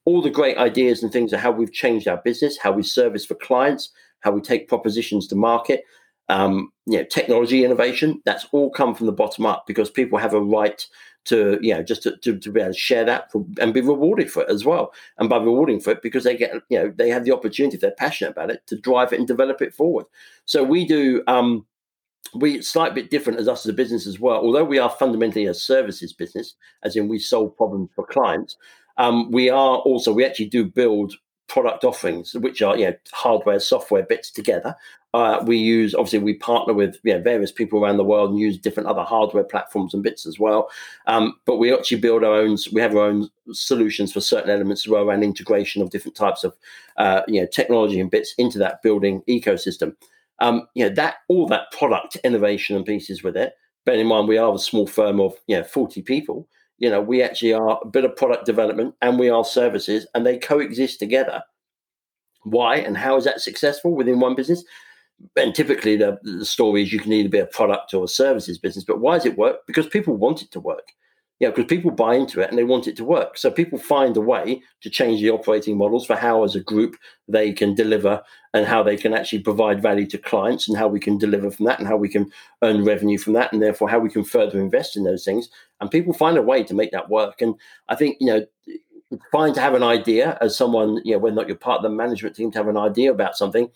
All 0.06 0.24
the 0.24 0.32
great 0.32 0.58
ideas 0.58 1.04
and 1.04 1.12
things 1.12 1.34
are 1.34 1.38
how 1.38 1.52
we've 1.52 1.72
changed 1.72 2.08
our 2.08 2.18
business, 2.18 2.58
how 2.58 2.72
we 2.72 2.82
service 2.82 3.26
for 3.26 3.36
clients, 3.36 3.92
how 4.22 4.32
we 4.32 4.42
take 4.42 4.68
propositions 4.68 5.28
to 5.28 5.36
market. 5.36 5.84
Um, 6.30 6.72
you 6.88 6.98
know, 6.98 7.04
technology 7.04 7.64
innovation, 7.64 8.24
that's 8.26 8.48
all 8.52 8.72
come 8.72 8.96
from 8.96 9.06
the 9.06 9.12
bottom 9.12 9.46
up 9.46 9.66
because 9.68 9.92
people 9.92 10.18
have 10.18 10.34
a 10.34 10.42
right 10.42 10.84
to 11.26 11.60
you 11.62 11.74
know 11.74 11.84
just 11.84 12.04
to, 12.04 12.16
to, 12.18 12.38
to, 12.38 12.52
be 12.52 12.62
able 12.62 12.74
to 12.74 12.80
share 12.80 13.04
that 13.04 13.32
for, 13.32 13.46
and 13.60 13.74
be 13.74 13.82
rewarded 13.82 14.32
for 14.32 14.44
it 14.44 14.50
as 14.50 14.64
well 14.64 14.94
and 15.18 15.30
by 15.30 15.38
rewarding 15.38 15.80
for 15.80 15.92
it 15.92 16.02
because 16.02 16.24
they 16.24 16.38
get 16.38 16.54
you 16.70 16.78
know 16.78 16.94
they 16.96 17.10
have 17.10 17.26
the 17.26 17.34
opportunity 17.34 17.76
if 17.76 17.82
they're 17.82 17.92
passionate 17.92 18.32
about 18.32 18.50
it 18.50 18.66
to 18.68 18.78
drive 18.78 19.12
it 19.12 19.20
and 19.20 19.28
develop 19.28 19.62
it 19.62 19.74
forward 19.74 20.06
so 20.46 20.64
we 20.64 20.86
do 20.86 21.24
um 21.28 21.66
we 22.34 22.62
slightly 22.62 23.02
bit 23.02 23.12
different 23.12 23.40
as 23.40 23.48
us 23.48 23.66
as 23.66 23.70
a 23.70 23.74
business 23.74 24.08
as 24.08 24.20
well 24.20 24.38
although 24.38 24.64
we 24.64 24.80
are 24.80 24.90
fundamentally 24.90 25.46
a 25.46 25.54
services 25.54 26.14
business 26.14 26.56
as 26.84 26.96
in 26.96 27.08
we 27.08 27.20
solve 27.20 27.56
problems 27.58 27.90
for 27.96 28.06
clients 28.06 28.58
um, 28.98 29.30
we 29.32 29.50
are 29.50 29.78
also 29.80 30.14
we 30.14 30.26
actually 30.26 30.48
do 30.48 30.64
build 30.64 31.16
product 31.48 31.84
offerings, 31.84 32.34
which 32.34 32.62
are 32.62 32.78
you 32.78 32.86
know 32.86 32.94
hardware, 33.12 33.60
software 33.60 34.04
bits 34.04 34.32
together. 34.32 34.76
Uh, 35.16 35.42
we 35.46 35.56
use 35.56 35.96
obviously 35.96 36.20
we 36.20 36.34
partner 36.34 36.74
with 36.74 37.00
know, 37.06 37.22
various 37.22 37.50
people 37.50 37.82
around 37.82 37.96
the 37.96 38.04
world 38.04 38.32
and 38.32 38.40
use 38.40 38.58
different 38.58 38.90
other 38.90 39.04
hardware 39.04 39.46
platforms 39.46 39.94
and 39.94 40.04
bits 40.04 40.26
as 40.26 40.38
well. 40.40 40.70
Um, 41.08 41.40
but 41.46 41.56
we 41.56 41.74
actually 41.74 42.02
build 42.02 42.26
our 42.26 42.34
own. 42.34 42.58
We 42.74 42.82
have 42.82 42.94
our 42.94 43.06
own 43.06 43.30
solutions 43.54 44.12
for 44.12 44.20
certain 44.20 44.50
elements 44.50 44.86
as 44.86 44.90
well 44.90 45.04
around 45.04 45.24
integration 45.24 45.82
of 45.82 45.90
different 45.90 46.18
types 46.18 46.44
of 46.44 46.54
uh, 46.98 47.22
you 47.30 47.40
know 47.40 47.48
technology 47.48 48.00
and 48.00 48.12
bits 48.12 48.36
into 48.38 48.58
that 48.60 48.82
building 48.82 49.22
ecosystem. 49.30 49.96
Um, 50.40 50.68
you 50.74 50.86
know 50.86 50.94
that 50.96 51.16
all 51.30 51.48
that 51.48 51.72
product 51.72 52.18
innovation 52.26 52.76
and 52.76 52.86
pieces 52.86 53.24
with 53.24 53.38
it. 53.38 53.54
Bear 53.86 53.96
in 53.96 54.08
mind 54.08 54.28
we 54.28 54.38
are 54.38 54.54
a 54.54 54.60
small 54.60 54.86
firm 54.86 55.22
of 55.22 55.34
you 55.48 55.56
know 55.56 55.64
forty 55.64 56.02
people 56.02 56.48
you 56.78 56.90
know, 56.90 57.02
we 57.02 57.24
actually 57.24 57.54
are 57.54 57.80
a 57.82 57.88
bit 57.88 58.04
of 58.04 58.18
product 58.18 58.46
development 58.46 58.96
and 59.02 59.18
we 59.18 59.30
are 59.30 59.46
services 59.46 60.06
and 60.14 60.26
they 60.26 60.38
coexist 60.38 61.00
together. 61.00 61.42
Why 62.44 62.76
and 62.76 62.98
how 62.98 63.16
is 63.16 63.24
that 63.24 63.40
successful 63.40 63.96
within 63.96 64.20
one 64.20 64.36
business? 64.36 64.64
And 65.36 65.56
typically 65.56 65.96
the, 65.96 66.20
the 66.24 66.46
story 66.46 66.84
is 66.84 66.92
you 66.92 67.00
can 67.00 67.14
either 67.14 67.30
be 67.30 67.40
a 67.40 67.46
product 67.46 67.94
or 67.94 68.04
a 68.04 68.08
services 68.08 68.58
business, 68.58 68.84
but 68.84 69.00
why 69.00 69.16
does 69.18 69.26
it 69.26 69.38
work? 69.38 69.66
Because 69.66 69.88
people 69.88 70.16
want 70.16 70.42
it 70.42 70.52
to 70.52 70.60
work 70.60 70.92
you 71.40 71.48
know, 71.48 71.54
because 71.54 71.68
people 71.68 71.92
buy 71.92 72.16
into 72.16 72.40
it 72.40 72.50
and 72.50 72.58
they 72.58 72.64
want 72.64 72.88
it 72.88 72.96
to 72.96 73.04
work. 73.04 73.38
So 73.38 73.52
people 73.52 73.78
find 73.78 74.16
a 74.16 74.22
way 74.22 74.62
to 74.82 74.90
change 74.90 75.20
the 75.20 75.32
operating 75.32 75.78
models 75.78 76.06
for 76.06 76.16
how, 76.16 76.44
as 76.44 76.56
a 76.56 76.62
group, 76.62 76.96
they 77.28 77.52
can 77.52 77.76
deliver 77.76 78.24
and 78.54 78.66
how 78.66 78.84
they 78.84 78.96
can 78.96 79.14
actually 79.14 79.40
provide 79.40 79.82
value 79.82 80.08
to 80.08 80.18
clients 80.18 80.70
and 80.70 80.78
how 80.78 80.88
we 80.88 81.00
can 81.00 81.18
deliver 81.18 81.52
from 81.52 81.66
that 81.66 81.78
and 81.78 81.88
how 81.90 81.98
we 81.98 82.08
can 82.08 82.32
earn 82.62 82.86
revenue 82.86 83.18
from 83.18 83.34
that 83.34 83.52
and 83.52 83.62
therefore 83.62 83.90
how 83.90 84.00
we 84.00 84.10
can 84.10 84.24
further 84.24 84.62
invest 84.62 84.96
in 84.96 85.04
those 85.04 85.26
things. 85.26 85.50
And 85.82 85.92
people 85.92 86.14
find 86.14 86.38
a 86.38 86.42
way 86.42 86.64
to 86.64 86.74
make 86.74 86.92
that 86.92 87.10
work. 87.10 87.42
And 87.42 87.56
I 87.90 87.96
think, 87.96 88.16
you 88.22 88.28
know, 88.28 88.46
fine 89.30 89.54
to 89.56 89.62
have 89.62 89.74
an 89.74 89.84
idea 89.84 90.38
as 90.40 90.56
someone, 90.56 91.02
you 91.04 91.14
know, 91.14 91.20
when 91.20 91.36
not 91.36 91.48
you're 91.48 91.58
part 91.58 91.80
of 91.80 91.84
the 91.84 91.90
management 91.90 92.38
team 92.38 92.50
to 92.52 92.58
have 92.58 92.70
an 92.70 92.78
idea 92.78 93.12
about 93.12 93.36
something. 93.36 93.70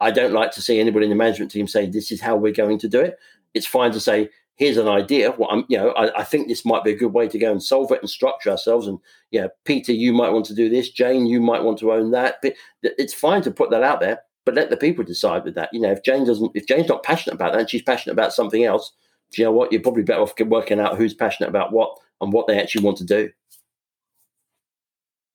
I 0.00 0.10
don't 0.10 0.32
like 0.32 0.52
to 0.52 0.62
see 0.62 0.78
anybody 0.78 1.04
in 1.04 1.10
the 1.10 1.16
management 1.16 1.50
team 1.50 1.66
say, 1.66 1.86
this 1.86 2.12
is 2.12 2.20
how 2.20 2.36
we're 2.36 2.52
going 2.52 2.78
to 2.78 2.88
do 2.88 3.00
it. 3.00 3.18
It's 3.54 3.66
fine 3.66 3.90
to 3.92 4.00
say, 4.00 4.30
here's 4.58 4.76
an 4.76 4.88
idea. 4.88 5.30
What 5.32 5.52
I'm, 5.52 5.64
you 5.68 5.78
know, 5.78 5.90
I, 5.90 6.20
I, 6.20 6.24
think 6.24 6.48
this 6.48 6.64
might 6.64 6.84
be 6.84 6.92
a 6.92 6.96
good 6.96 7.12
way 7.12 7.28
to 7.28 7.38
go 7.38 7.50
and 7.50 7.62
solve 7.62 7.90
it 7.92 8.00
and 8.00 8.10
structure 8.10 8.50
ourselves. 8.50 8.86
And 8.86 8.98
yeah, 9.30 9.46
Peter, 9.64 9.92
you 9.92 10.12
might 10.12 10.30
want 10.30 10.46
to 10.46 10.54
do 10.54 10.68
this. 10.68 10.90
Jane, 10.90 11.26
you 11.26 11.40
might 11.40 11.62
want 11.62 11.78
to 11.78 11.92
own 11.92 12.10
that. 12.10 12.36
But 12.42 12.54
it's 12.82 13.14
fine 13.14 13.42
to 13.42 13.50
put 13.50 13.70
that 13.70 13.82
out 13.82 14.00
there, 14.00 14.20
but 14.44 14.54
let 14.54 14.70
the 14.70 14.76
people 14.76 15.04
decide 15.04 15.44
with 15.44 15.54
that. 15.54 15.70
You 15.72 15.80
know, 15.80 15.92
if 15.92 16.02
Jane 16.02 16.24
doesn't, 16.24 16.52
if 16.54 16.66
Jane's 16.66 16.88
not 16.88 17.04
passionate 17.04 17.34
about 17.34 17.52
that, 17.52 17.60
and 17.60 17.70
she's 17.70 17.82
passionate 17.82 18.12
about 18.12 18.32
something 18.32 18.64
else, 18.64 18.92
Do 19.32 19.42
you 19.42 19.46
know 19.46 19.52
what? 19.52 19.72
You're 19.72 19.82
probably 19.82 20.02
better 20.02 20.20
off 20.20 20.38
working 20.40 20.80
out 20.80 20.96
who's 20.96 21.14
passionate 21.14 21.48
about 21.48 21.72
what 21.72 21.96
and 22.20 22.32
what 22.32 22.46
they 22.46 22.60
actually 22.60 22.84
want 22.84 22.98
to 22.98 23.04
do. 23.04 23.30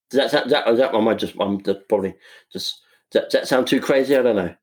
Does 0.10 0.32
that, 0.32 0.50
that, 0.50 0.66
that, 0.66 0.78
that 0.78 0.96
am 0.96 1.08
I 1.08 1.16
just, 1.16 1.34
I'm 1.40 1.62
just 1.64 1.88
probably 1.88 2.14
just, 2.52 2.82
does 3.10 3.22
that, 3.22 3.30
does 3.32 3.42
that 3.42 3.48
sound 3.48 3.68
too 3.68 3.80
crazy? 3.82 4.16
I 4.16 4.22
don't 4.22 4.36
know. 4.36 4.54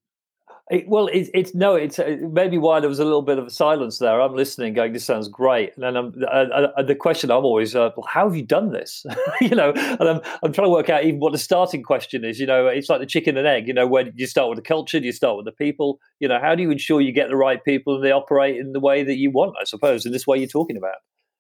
It, 0.71 0.89
well, 0.89 1.09
it, 1.09 1.29
it's 1.35 1.53
no, 1.53 1.75
it's 1.75 1.99
uh, 1.99 2.17
maybe 2.31 2.57
why 2.57 2.79
there 2.79 2.89
was 2.89 3.01
a 3.01 3.05
little 3.05 3.23
bit 3.23 3.41
of 3.41 3.47
a 3.47 3.51
silence 3.51 3.99
there. 3.99 4.21
I'm 4.21 4.37
listening, 4.37 4.73
going, 4.73 4.93
"This 4.93 5.05
sounds 5.05 5.27
great," 5.27 5.73
and 5.75 5.83
then 5.83 5.97
I'm, 5.97 6.15
uh, 6.23 6.69
uh, 6.77 6.83
the 6.85 6.95
question 6.95 7.33
I'm 7.33 7.45
always, 7.45 7.75
uh, 7.75 7.91
"Well, 7.97 8.07
how 8.09 8.29
have 8.29 8.37
you 8.37 8.45
done 8.45 8.71
this?" 8.71 9.05
you 9.41 9.51
know, 9.51 9.73
and 9.75 10.09
I'm, 10.09 10.21
I'm 10.45 10.53
trying 10.53 10.69
to 10.69 10.71
work 10.71 10.89
out 10.89 11.05
even 11.05 11.19
what 11.19 11.33
the 11.33 11.39
starting 11.39 11.83
question 11.83 12.25
is. 12.25 12.39
You 12.39 12.47
know, 12.47 12.69
it's 12.69 12.89
like 12.89 13.01
the 13.01 13.07
chicken 13.07 13.37
and 13.37 13.49
egg. 13.49 13.67
You 13.67 13.75
know, 13.75 13.89
where 13.89 14.05
do 14.05 14.13
you 14.15 14.29
start 14.29 14.49
with 14.49 14.59
the 14.59 14.63
culture? 14.63 15.01
Do 15.01 15.07
you 15.07 15.13
start 15.13 15.37
with 15.37 15.45
the 15.45 15.53
people? 15.53 15.99
You 16.21 16.29
know, 16.29 16.39
how 16.41 16.55
do 16.55 16.63
you 16.63 16.71
ensure 16.71 17.01
you 17.01 17.13
get 17.13 17.31
the 17.31 17.37
right 17.37 17.65
people 17.65 17.97
and 17.97 18.05
they 18.05 18.13
operate 18.13 18.57
in 18.57 18.71
the 18.71 18.81
way 18.81 19.03
that 19.03 19.17
you 19.17 19.33
want? 19.33 19.57
I 19.61 19.65
suppose 19.65 20.07
in 20.07 20.13
this 20.13 20.27
way 20.27 20.39
you're 20.39 20.47
talking 20.47 20.77
about. 20.77 20.97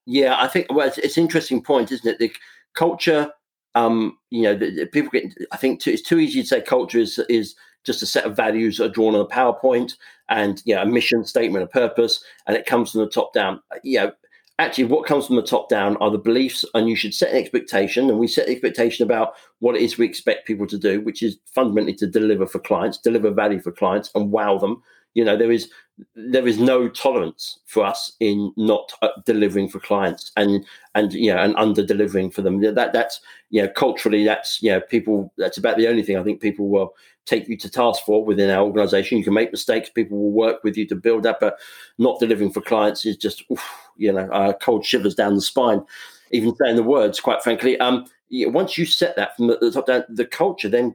Yeah, 0.07 0.43
I 0.43 0.49
think 0.49 0.67
well, 0.71 0.89
it's, 0.89 0.99
it's 0.99 1.17
an 1.17 1.23
interesting 1.23 1.63
point, 1.63 1.93
isn't 1.93 2.09
it? 2.09 2.19
The 2.19 2.33
culture. 2.75 3.31
Um, 3.77 4.19
you 4.31 4.43
know, 4.43 4.57
the, 4.57 4.75
the 4.75 4.87
people 4.87 5.11
get. 5.11 5.33
I 5.53 5.57
think 5.57 5.81
too, 5.81 5.93
it's 5.93 6.03
too 6.03 6.19
easy 6.19 6.43
to 6.43 6.49
say 6.49 6.61
culture 6.61 6.99
is 6.99 7.21
is 7.29 7.55
just 7.85 8.03
a 8.03 8.07
set 8.07 8.25
of 8.25 8.37
values 8.37 8.77
that 8.77 8.87
are 8.87 8.93
drawn 8.93 9.15
on 9.15 9.21
a 9.21 9.27
PowerPoint 9.27 9.95
and 10.29 10.63
yeah, 10.65 10.83
a 10.83 10.87
mission 10.87 11.25
statement, 11.25 11.65
a 11.65 11.69
purpose, 11.69 12.23
and 12.47 12.57
it 12.57 12.67
comes 12.67 12.93
from 12.93 13.01
the 13.01 13.09
top 13.09 13.33
down. 13.33 13.61
Uh, 13.73 13.79
you 13.83 13.99
know, 13.99 14.13
actually, 14.59 14.85
what 14.85 15.07
comes 15.07 15.27
from 15.27 15.37
the 15.37 15.43
top 15.43 15.69
down 15.69 15.97
are 15.97 16.11
the 16.11 16.19
beliefs, 16.19 16.65
and 16.75 16.89
you 16.89 16.97
should 16.97 17.15
set 17.15 17.31
an 17.31 17.39
expectation. 17.39 18.09
And 18.09 18.19
we 18.19 18.29
set 18.29 18.47
the 18.47 18.53
expectation 18.53 19.05
about 19.05 19.35
what 19.59 19.77
it 19.77 19.83
is 19.83 19.99
we 19.99 20.07
expect 20.07 20.47
people 20.47 20.67
to 20.67 20.79
do, 20.79 21.01
which 21.01 21.23
is 21.23 21.39
fundamentally 21.47 21.95
to 21.97 22.07
deliver 22.07 22.47
for 22.47 22.59
clients, 22.59 22.99
deliver 22.99 23.31
value 23.31 23.61
for 23.61 23.73
clients, 23.73 24.11
and 24.15 24.31
wow 24.31 24.59
them. 24.59 24.83
You 25.15 25.25
know, 25.25 25.37
there 25.37 25.51
is 25.51 25.71
there 26.15 26.49
is 26.49 26.59
no 26.59 26.89
tolerance 26.89 27.59
for 27.67 27.85
us 27.85 28.13
in 28.21 28.53
not 28.57 28.91
uh, 29.03 29.09
delivering 29.27 29.69
for 29.69 29.81
clients 29.81 30.33
and 30.37 30.65
and 30.95 31.13
you 31.13 31.33
know 31.33 31.39
and 31.39 31.55
under 31.57 31.85
delivering 31.85 32.31
for 32.31 32.43
them. 32.43 32.61
That 32.61 32.93
that's 32.93 33.21
you 33.51 33.63
know 33.63 33.69
culturally 33.69 34.25
that's 34.25 34.63
you 34.63 34.71
know 34.71 34.81
people 34.81 35.33
that's 35.37 35.59
about 35.59 35.77
the 35.77 35.89
only 35.89 36.03
thing 36.03 36.17
I 36.17 36.23
think 36.23 36.41
people 36.41 36.69
will 36.69 36.95
take 37.27 37.49
you 37.49 37.57
to 37.57 37.71
task 37.71 38.03
for 38.05 38.25
within 38.25 38.51
our 38.51 38.65
organization. 38.65 39.19
You 39.19 39.25
can 39.25 39.35
make 39.35 39.53
mistakes. 39.53 39.89
People 39.89 40.19
will 40.19 40.33
work 40.33 40.65
with 40.65 40.77
you 40.77 40.87
to 40.89 40.97
build 40.97 41.27
up, 41.27 41.41
but 41.41 41.59
not 41.99 42.19
delivering 42.19 42.53
for 42.53 42.61
clients 42.61 43.07
is 43.07 43.17
just, 43.17 43.45
oof, 43.51 43.65
you 43.97 44.13
know, 44.13 44.29
uh, 44.33 44.53
cold 44.55 44.85
shivers 44.85 45.15
down 45.15 45.35
the 45.35 45.41
spine. 45.41 45.83
Even 46.33 46.55
saying 46.57 46.77
the 46.77 46.83
words, 46.83 47.21
quite 47.21 47.43
frankly. 47.43 47.79
Um, 47.79 48.07
once 48.31 48.77
you 48.79 48.85
set 48.87 49.17
that 49.17 49.37
from 49.37 49.49
the 49.49 49.71
top 49.73 49.87
down, 49.87 50.05
the 50.09 50.27
culture 50.27 50.69
then 50.69 50.95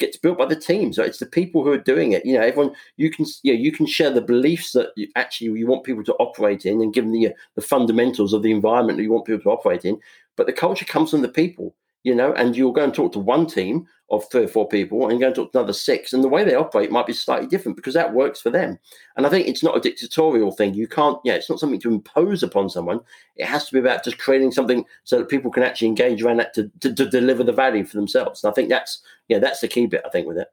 gets 0.00 0.16
built 0.16 0.38
by 0.38 0.46
the 0.46 0.56
team. 0.56 0.92
So 0.92 1.04
it's 1.04 1.18
the 1.18 1.26
people 1.26 1.62
who 1.62 1.70
are 1.70 1.78
doing 1.78 2.12
it. 2.12 2.26
You 2.26 2.34
know, 2.34 2.42
everyone 2.42 2.74
you 2.96 3.10
can 3.10 3.26
you 3.42 3.54
know, 3.54 3.60
you 3.60 3.70
can 3.70 3.86
share 3.86 4.10
the 4.10 4.20
beliefs 4.20 4.72
that 4.72 4.90
you 4.96 5.08
actually 5.14 5.58
you 5.58 5.66
want 5.66 5.84
people 5.84 6.04
to 6.04 6.14
operate 6.14 6.66
in, 6.66 6.80
and 6.80 6.92
give 6.92 7.04
them 7.04 7.12
the 7.12 7.32
the 7.54 7.62
fundamentals 7.62 8.32
of 8.32 8.42
the 8.42 8.50
environment 8.50 8.96
that 8.96 9.04
you 9.04 9.12
want 9.12 9.26
people 9.26 9.42
to 9.42 9.50
operate 9.50 9.84
in. 9.84 9.98
But 10.36 10.46
the 10.46 10.52
culture 10.52 10.84
comes 10.84 11.10
from 11.10 11.22
the 11.22 11.28
people 11.28 11.74
you 12.02 12.14
know, 12.14 12.32
and 12.34 12.56
you'll 12.56 12.72
go 12.72 12.84
and 12.84 12.94
talk 12.94 13.12
to 13.12 13.18
one 13.18 13.46
team 13.46 13.86
of 14.10 14.28
three 14.30 14.44
or 14.44 14.48
four 14.48 14.66
people 14.66 15.08
and 15.08 15.20
go 15.20 15.26
and 15.26 15.34
talk 15.34 15.52
to 15.52 15.58
another 15.58 15.72
six. 15.72 16.12
And 16.12 16.24
the 16.24 16.28
way 16.28 16.42
they 16.42 16.54
operate 16.54 16.90
might 16.90 17.06
be 17.06 17.12
slightly 17.12 17.46
different 17.46 17.76
because 17.76 17.94
that 17.94 18.12
works 18.12 18.40
for 18.40 18.50
them. 18.50 18.78
And 19.16 19.26
I 19.26 19.28
think 19.28 19.46
it's 19.46 19.62
not 19.62 19.76
a 19.76 19.80
dictatorial 19.80 20.50
thing. 20.50 20.74
You 20.74 20.88
can't, 20.88 21.18
yeah, 21.24 21.34
it's 21.34 21.48
not 21.48 21.60
something 21.60 21.80
to 21.80 21.90
impose 21.90 22.42
upon 22.42 22.70
someone. 22.70 23.00
It 23.36 23.46
has 23.46 23.66
to 23.66 23.72
be 23.72 23.78
about 23.78 24.02
just 24.02 24.18
creating 24.18 24.50
something 24.50 24.84
so 25.04 25.18
that 25.18 25.28
people 25.28 25.50
can 25.50 25.62
actually 25.62 25.88
engage 25.88 26.22
around 26.22 26.38
that 26.38 26.54
to, 26.54 26.70
to, 26.80 26.92
to 26.94 27.08
deliver 27.08 27.44
the 27.44 27.52
value 27.52 27.84
for 27.84 27.96
themselves. 27.96 28.42
And 28.42 28.50
I 28.50 28.54
think 28.54 28.68
that's, 28.68 29.02
yeah, 29.28 29.38
that's 29.38 29.60
the 29.60 29.68
key 29.68 29.86
bit, 29.86 30.02
I 30.04 30.10
think, 30.10 30.26
with 30.26 30.38
it. 30.38 30.48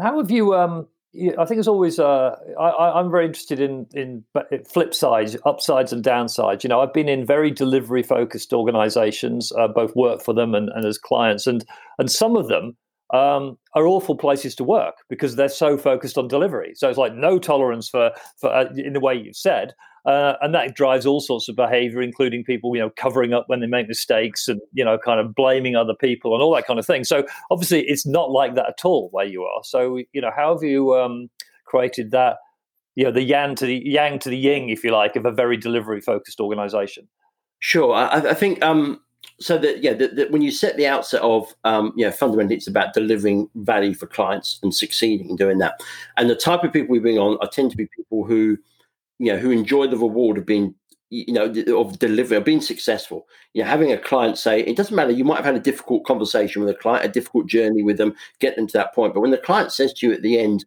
How 0.00 0.18
have 0.18 0.30
you 0.30 0.54
um 0.54 0.88
I 1.38 1.44
think 1.44 1.58
it's 1.58 1.66
always. 1.66 1.98
Uh, 1.98 2.36
I, 2.58 3.00
am 3.00 3.10
very 3.10 3.26
interested 3.26 3.58
in 3.58 3.86
in 3.94 4.24
flip 4.64 4.94
sides, 4.94 5.36
upsides 5.44 5.92
and 5.92 6.04
downsides. 6.04 6.62
You 6.62 6.68
know, 6.68 6.80
I've 6.80 6.92
been 6.92 7.08
in 7.08 7.26
very 7.26 7.50
delivery 7.50 8.04
focused 8.04 8.52
organisations, 8.52 9.50
uh, 9.58 9.66
both 9.66 9.96
work 9.96 10.22
for 10.22 10.32
them 10.32 10.54
and, 10.54 10.68
and 10.72 10.84
as 10.84 10.98
clients, 10.98 11.48
and 11.48 11.64
and 11.98 12.08
some 12.08 12.36
of 12.36 12.46
them 12.46 12.76
um, 13.12 13.58
are 13.74 13.88
awful 13.88 14.16
places 14.16 14.54
to 14.56 14.64
work 14.64 14.94
because 15.08 15.34
they're 15.34 15.48
so 15.48 15.76
focused 15.76 16.16
on 16.16 16.28
delivery. 16.28 16.74
So 16.76 16.88
it's 16.88 16.98
like 16.98 17.14
no 17.14 17.40
tolerance 17.40 17.88
for 17.88 18.12
for 18.38 18.54
uh, 18.54 18.66
in 18.76 18.92
the 18.92 19.00
way 19.00 19.16
you've 19.16 19.36
said, 19.36 19.74
uh, 20.04 20.34
and 20.40 20.54
that 20.54 20.74
drives 20.74 21.06
all 21.06 21.20
sorts 21.20 21.48
of 21.48 21.56
behavior, 21.56 22.02
including 22.02 22.44
people, 22.44 22.74
you 22.74 22.82
know, 22.82 22.90
covering 22.96 23.32
up 23.32 23.44
when 23.48 23.60
they 23.60 23.66
make 23.66 23.88
mistakes 23.88 24.48
and, 24.48 24.60
you 24.72 24.84
know, 24.84 24.98
kind 24.98 25.20
of 25.20 25.34
blaming 25.34 25.76
other 25.76 25.94
people 25.94 26.34
and 26.34 26.42
all 26.42 26.54
that 26.54 26.66
kind 26.66 26.78
of 26.78 26.86
thing. 26.86 27.04
So 27.04 27.26
obviously 27.50 27.82
it's 27.88 28.06
not 28.06 28.30
like 28.30 28.54
that 28.54 28.68
at 28.68 28.84
all 28.84 29.08
where 29.12 29.26
you 29.26 29.44
are. 29.44 29.62
So, 29.64 29.98
you 30.12 30.20
know, 30.20 30.30
how 30.34 30.54
have 30.54 30.62
you 30.62 30.94
um, 30.94 31.30
created 31.64 32.10
that, 32.12 32.38
you 32.96 33.04
know 33.04 33.12
the 33.12 33.22
yang 33.22 33.54
to 33.54 33.66
the 33.66 33.80
yang 33.86 34.18
to 34.18 34.28
the 34.28 34.36
yin, 34.36 34.68
if 34.68 34.82
you 34.82 34.90
like, 34.90 35.14
of 35.16 35.24
a 35.24 35.30
very 35.30 35.56
delivery 35.56 36.00
focused 36.00 36.40
organization? 36.40 37.06
Sure, 37.60 37.94
I, 37.94 38.30
I 38.30 38.34
think 38.34 38.62
um, 38.64 39.00
so. 39.38 39.56
That 39.56 39.82
yeah, 39.82 39.94
that 39.94 40.30
when 40.30 40.42
you 40.42 40.50
set 40.50 40.76
the 40.76 40.88
outset 40.88 41.22
of 41.22 41.54
um, 41.64 41.92
you 41.96 42.04
know, 42.04 42.10
fundamentally, 42.10 42.56
it's 42.56 42.66
about 42.66 42.92
delivering 42.92 43.48
value 43.54 43.94
for 43.94 44.06
clients 44.06 44.58
and 44.62 44.74
succeeding 44.74 45.30
in 45.30 45.36
doing 45.36 45.58
that. 45.58 45.80
And 46.16 46.28
the 46.28 46.34
type 46.34 46.64
of 46.64 46.72
people 46.72 46.90
we 46.90 46.98
bring 46.98 47.16
on 47.18 47.38
are 47.40 47.48
tend 47.48 47.70
to 47.70 47.76
be 47.76 47.86
people 47.96 48.24
who 48.24 48.58
you 49.20 49.30
know 49.32 49.38
who 49.38 49.50
enjoy 49.50 49.86
the 49.86 49.98
reward 49.98 50.38
of 50.38 50.46
being 50.46 50.74
you 51.10 51.32
know 51.32 51.52
of 51.78 51.98
delivery 51.98 52.36
of 52.36 52.44
being 52.44 52.60
successful. 52.60 53.28
You 53.52 53.62
know 53.62 53.68
having 53.68 53.92
a 53.92 53.98
client 53.98 54.38
say 54.38 54.60
it 54.60 54.76
doesn't 54.76 54.96
matter 54.96 55.12
you 55.12 55.24
might 55.24 55.36
have 55.36 55.44
had 55.44 55.54
a 55.54 55.60
difficult 55.60 56.04
conversation 56.04 56.62
with 56.62 56.74
a 56.74 56.78
client 56.78 57.04
a 57.04 57.08
difficult 57.08 57.46
journey 57.46 57.82
with 57.82 57.98
them 57.98 58.14
get 58.40 58.56
them 58.56 58.66
to 58.66 58.72
that 58.78 58.94
point. 58.94 59.14
But 59.14 59.20
when 59.20 59.30
the 59.30 59.38
client 59.38 59.72
says 59.72 59.92
to 59.94 60.06
you 60.08 60.12
at 60.14 60.22
the 60.22 60.40
end 60.40 60.64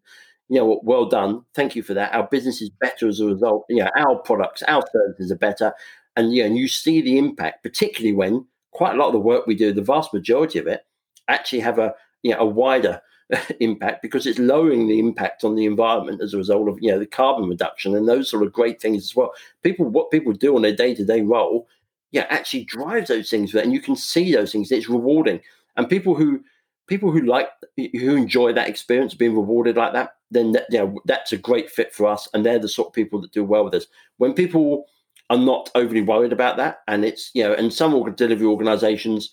you 0.49 0.59
know 0.59 0.79
well 0.83 1.05
done 1.05 1.43
thank 1.55 1.75
you 1.75 1.81
for 1.81 1.95
that 1.95 2.13
our 2.13 2.27
business 2.27 2.61
is 2.61 2.69
better 2.69 3.07
as 3.07 3.19
a 3.19 3.25
result 3.25 3.65
you 3.69 3.77
know 3.77 3.89
our 3.97 4.17
products 4.17 4.61
our 4.63 4.83
services 4.91 5.31
are 5.31 5.37
better 5.37 5.73
and 6.15 6.33
you 6.33 6.43
know 6.43 6.47
and 6.47 6.57
you 6.57 6.67
see 6.67 7.01
the 7.01 7.17
impact 7.17 7.63
particularly 7.63 8.13
when 8.13 8.45
quite 8.71 8.93
a 8.93 8.97
lot 8.97 9.07
of 9.07 9.13
the 9.13 9.19
work 9.19 9.47
we 9.47 9.55
do 9.55 9.71
the 9.71 9.81
vast 9.81 10.13
majority 10.13 10.59
of 10.59 10.67
it 10.67 10.81
actually 11.29 11.61
have 11.61 11.79
a 11.79 11.93
you 12.21 12.31
know 12.31 12.39
a 12.39 12.45
wider 12.45 13.01
impact 13.60 14.02
because 14.02 14.26
it's 14.26 14.39
lowering 14.39 14.88
the 14.88 15.00
impact 15.00 15.43
on 15.43 15.56
the 15.56 15.65
environment 15.65 16.22
as 16.22 16.34
a 16.34 16.38
result 16.38 16.67
of 16.67 16.78
you 16.82 16.91
know 16.91 17.00
the 17.00 17.06
carbon 17.06 17.48
reduction 17.50 17.96
and 17.96 18.08
those 18.08 18.30
sort 18.30 18.43
of 18.43 18.54
great 18.54 18.82
things 18.82 19.04
as 19.04 19.15
well. 19.15 19.34
People, 19.63 19.86
what 19.86 20.12
people 20.12 20.34
do 20.34 20.56
on 20.56 20.62
their 20.62 20.76
day 20.76 20.93
to 20.96 21.06
day 21.06 21.22
role, 21.22 21.67
yeah, 22.12 22.26
actually 22.30 22.63
drives 22.65 23.08
those 23.08 23.30
things, 23.30 23.54
and 23.54 23.74
you 23.74 23.82
can 23.82 23.96
see 23.96 24.34
those 24.34 24.52
things. 24.52 24.72
It's 24.72 24.89
rewarding, 24.89 25.41
and 25.78 25.89
people 25.89 26.15
who 26.15 26.41
people 26.88 27.12
who 27.12 27.22
like 27.22 27.50
who 27.78 28.15
enjoy 28.15 28.54
that 28.54 28.69
experience 28.69 29.13
being 29.13 29.36
rewarded 29.36 29.78
like 29.78 29.93
that, 29.93 30.15
then 30.32 30.52
that, 30.52 30.69
know, 30.69 31.00
that's 31.06 31.32
a 31.32 31.38
great 31.38 31.69
fit 31.69 31.93
for 31.93 32.08
us, 32.08 32.28
and 32.34 32.46
they're 32.46 32.60
the 32.60 32.67
sort 32.67 32.89
of 32.89 32.93
people 32.93 33.22
that 33.22 33.32
do 33.32 33.43
well 33.43 33.63
with 33.63 33.74
us. 33.74 33.88
When 34.17 34.34
people 34.34 34.86
are 35.30 35.38
not 35.38 35.69
overly 35.76 36.02
worried 36.02 36.34
about 36.34 36.58
that, 36.58 36.82
and 36.88 37.06
it's 37.06 37.32
you 37.34 37.43
know, 37.43 37.54
and 37.54 37.74
some 37.74 37.91
delivery 38.15 38.48
organisations 38.48 39.32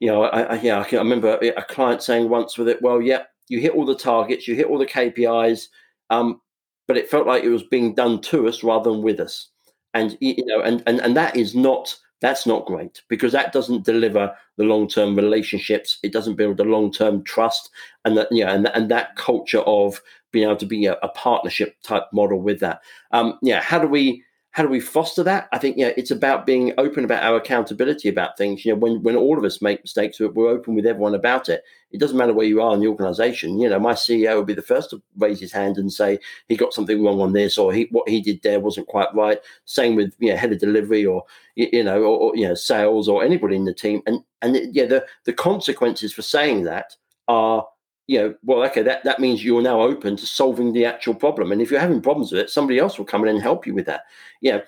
you 0.00 0.08
know, 0.08 0.24
I, 0.24 0.42
I, 0.42 0.60
yeah, 0.60 0.80
I, 0.80 0.84
can, 0.84 0.98
I 0.98 1.02
remember 1.02 1.38
a 1.38 1.62
client 1.64 2.02
saying 2.02 2.28
once 2.28 2.58
with 2.58 2.68
it, 2.68 2.82
well, 2.82 3.00
yeah, 3.00 3.22
you 3.48 3.60
hit 3.60 3.74
all 3.74 3.84
the 3.84 3.94
targets, 3.94 4.48
you 4.48 4.54
hit 4.54 4.66
all 4.66 4.78
the 4.78 4.86
KPIs, 4.86 5.68
um, 6.10 6.40
but 6.86 6.96
it 6.96 7.08
felt 7.08 7.26
like 7.26 7.44
it 7.44 7.50
was 7.50 7.62
being 7.62 7.94
done 7.94 8.20
to 8.22 8.48
us 8.48 8.62
rather 8.62 8.90
than 8.90 9.02
with 9.02 9.20
us. 9.20 9.48
And 9.94 10.18
you 10.20 10.44
know, 10.46 10.60
and 10.60 10.82
and 10.86 11.00
and 11.00 11.16
that 11.16 11.36
is 11.36 11.54
not 11.54 11.96
that's 12.20 12.46
not 12.46 12.66
great 12.66 13.02
because 13.08 13.32
that 13.32 13.52
doesn't 13.52 13.84
deliver 13.84 14.34
the 14.56 14.64
long 14.64 14.88
term 14.88 15.14
relationships. 15.14 15.98
It 16.02 16.12
doesn't 16.12 16.34
build 16.34 16.58
a 16.58 16.64
long 16.64 16.90
term 16.90 17.22
trust, 17.22 17.70
and 18.04 18.16
that 18.16 18.28
yeah, 18.32 18.52
and 18.52 18.68
and 18.74 18.90
that 18.90 19.14
culture 19.16 19.60
of 19.60 20.00
being 20.32 20.46
able 20.46 20.56
to 20.56 20.66
be 20.66 20.86
a, 20.86 20.94
a 20.94 21.08
partnership 21.10 21.76
type 21.82 22.04
model 22.12 22.40
with 22.40 22.58
that. 22.60 22.80
Um, 23.12 23.38
yeah, 23.40 23.60
how 23.60 23.78
do 23.78 23.86
we 23.86 24.24
how 24.54 24.62
do 24.62 24.68
we 24.68 24.78
foster 24.78 25.24
that? 25.24 25.48
I 25.50 25.58
think 25.58 25.76
yeah, 25.76 25.90
it's 25.96 26.12
about 26.12 26.46
being 26.46 26.74
open 26.78 27.04
about 27.04 27.24
our 27.24 27.34
accountability 27.34 28.08
about 28.08 28.38
things. 28.38 28.64
You 28.64 28.72
know, 28.72 28.78
when 28.78 29.02
when 29.02 29.16
all 29.16 29.36
of 29.36 29.42
us 29.42 29.60
make 29.60 29.82
mistakes, 29.82 30.20
we're 30.20 30.48
open 30.48 30.76
with 30.76 30.86
everyone 30.86 31.16
about 31.16 31.48
it. 31.48 31.64
It 31.90 31.98
doesn't 31.98 32.16
matter 32.16 32.32
where 32.32 32.46
you 32.46 32.62
are 32.62 32.72
in 32.72 32.78
the 32.78 32.86
organization. 32.86 33.58
You 33.58 33.68
know, 33.68 33.80
my 33.80 33.94
CEO 33.94 34.36
would 34.36 34.46
be 34.46 34.54
the 34.54 34.62
first 34.62 34.90
to 34.90 35.02
raise 35.18 35.40
his 35.40 35.50
hand 35.50 35.76
and 35.76 35.92
say 35.92 36.20
he 36.46 36.56
got 36.56 36.72
something 36.72 37.02
wrong 37.02 37.20
on 37.20 37.32
this, 37.32 37.58
or 37.58 37.72
he 37.72 37.88
what 37.90 38.08
he 38.08 38.20
did 38.20 38.42
there 38.42 38.60
wasn't 38.60 38.86
quite 38.86 39.12
right. 39.12 39.40
Same 39.64 39.96
with 39.96 40.14
you 40.20 40.30
know 40.30 40.36
head 40.36 40.52
of 40.52 40.60
delivery, 40.60 41.04
or 41.04 41.24
you 41.56 41.82
know, 41.82 42.02
or, 42.02 42.16
or 42.30 42.36
you 42.36 42.46
know 42.46 42.54
sales, 42.54 43.08
or 43.08 43.24
anybody 43.24 43.56
in 43.56 43.64
the 43.64 43.74
team. 43.74 44.02
And 44.06 44.20
and 44.40 44.72
yeah, 44.72 44.86
the 44.86 45.04
the 45.24 45.32
consequences 45.32 46.12
for 46.12 46.22
saying 46.22 46.62
that 46.62 46.94
are 47.26 47.66
you 48.06 48.18
know, 48.18 48.34
well, 48.42 48.62
okay, 48.64 48.82
that, 48.82 49.04
that 49.04 49.18
means 49.18 49.44
you're 49.44 49.62
now 49.62 49.80
open 49.80 50.16
to 50.16 50.26
solving 50.26 50.72
the 50.72 50.84
actual 50.84 51.14
problem. 51.14 51.52
And 51.52 51.62
if 51.62 51.70
you're 51.70 51.80
having 51.80 52.02
problems 52.02 52.32
with 52.32 52.40
it, 52.42 52.50
somebody 52.50 52.78
else 52.78 52.98
will 52.98 53.06
come 53.06 53.22
in 53.22 53.28
and 53.28 53.42
help 53.42 53.66
you 53.66 53.74
with 53.74 53.86
that. 53.86 54.02
You 54.40 54.52
know, 54.52 54.62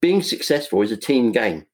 being 0.00 0.22
successful 0.22 0.82
is 0.82 0.92
a 0.92 0.96
team 0.96 1.32
game. 1.32 1.64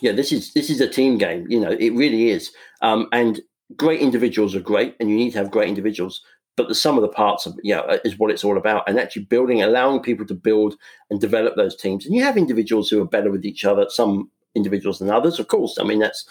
Yeah, 0.00 0.12
this 0.12 0.32
is 0.32 0.52
this 0.54 0.70
is 0.70 0.80
a 0.80 0.88
team 0.88 1.18
game. 1.18 1.46
You 1.48 1.60
know, 1.60 1.72
it 1.72 1.90
really 1.90 2.30
is. 2.30 2.50
Um, 2.80 3.06
and 3.12 3.40
great 3.76 4.00
individuals 4.00 4.56
are 4.56 4.60
great, 4.60 4.96
and 4.98 5.10
you 5.10 5.16
need 5.16 5.32
to 5.32 5.38
have 5.38 5.50
great 5.50 5.68
individuals. 5.68 6.22
But 6.56 6.68
the 6.68 6.74
sum 6.74 6.96
of 6.96 7.02
the 7.02 7.08
parts, 7.08 7.46
of, 7.46 7.54
you 7.62 7.74
know, 7.74 7.98
is 8.04 8.18
what 8.18 8.30
it's 8.30 8.44
all 8.44 8.58
about. 8.58 8.88
And 8.88 8.98
actually 8.98 9.24
building, 9.24 9.62
allowing 9.62 10.00
people 10.00 10.26
to 10.26 10.34
build 10.34 10.74
and 11.10 11.20
develop 11.20 11.54
those 11.54 11.76
teams. 11.76 12.04
And 12.04 12.14
you 12.14 12.22
have 12.22 12.36
individuals 12.36 12.90
who 12.90 13.00
are 13.00 13.06
better 13.06 13.30
with 13.30 13.44
each 13.44 13.64
other. 13.64 13.86
Some 13.88 14.30
individuals 14.54 14.98
than 14.98 15.10
others, 15.10 15.38
of 15.38 15.48
course. 15.48 15.78
I 15.78 15.84
mean, 15.84 16.00
that's 16.00 16.26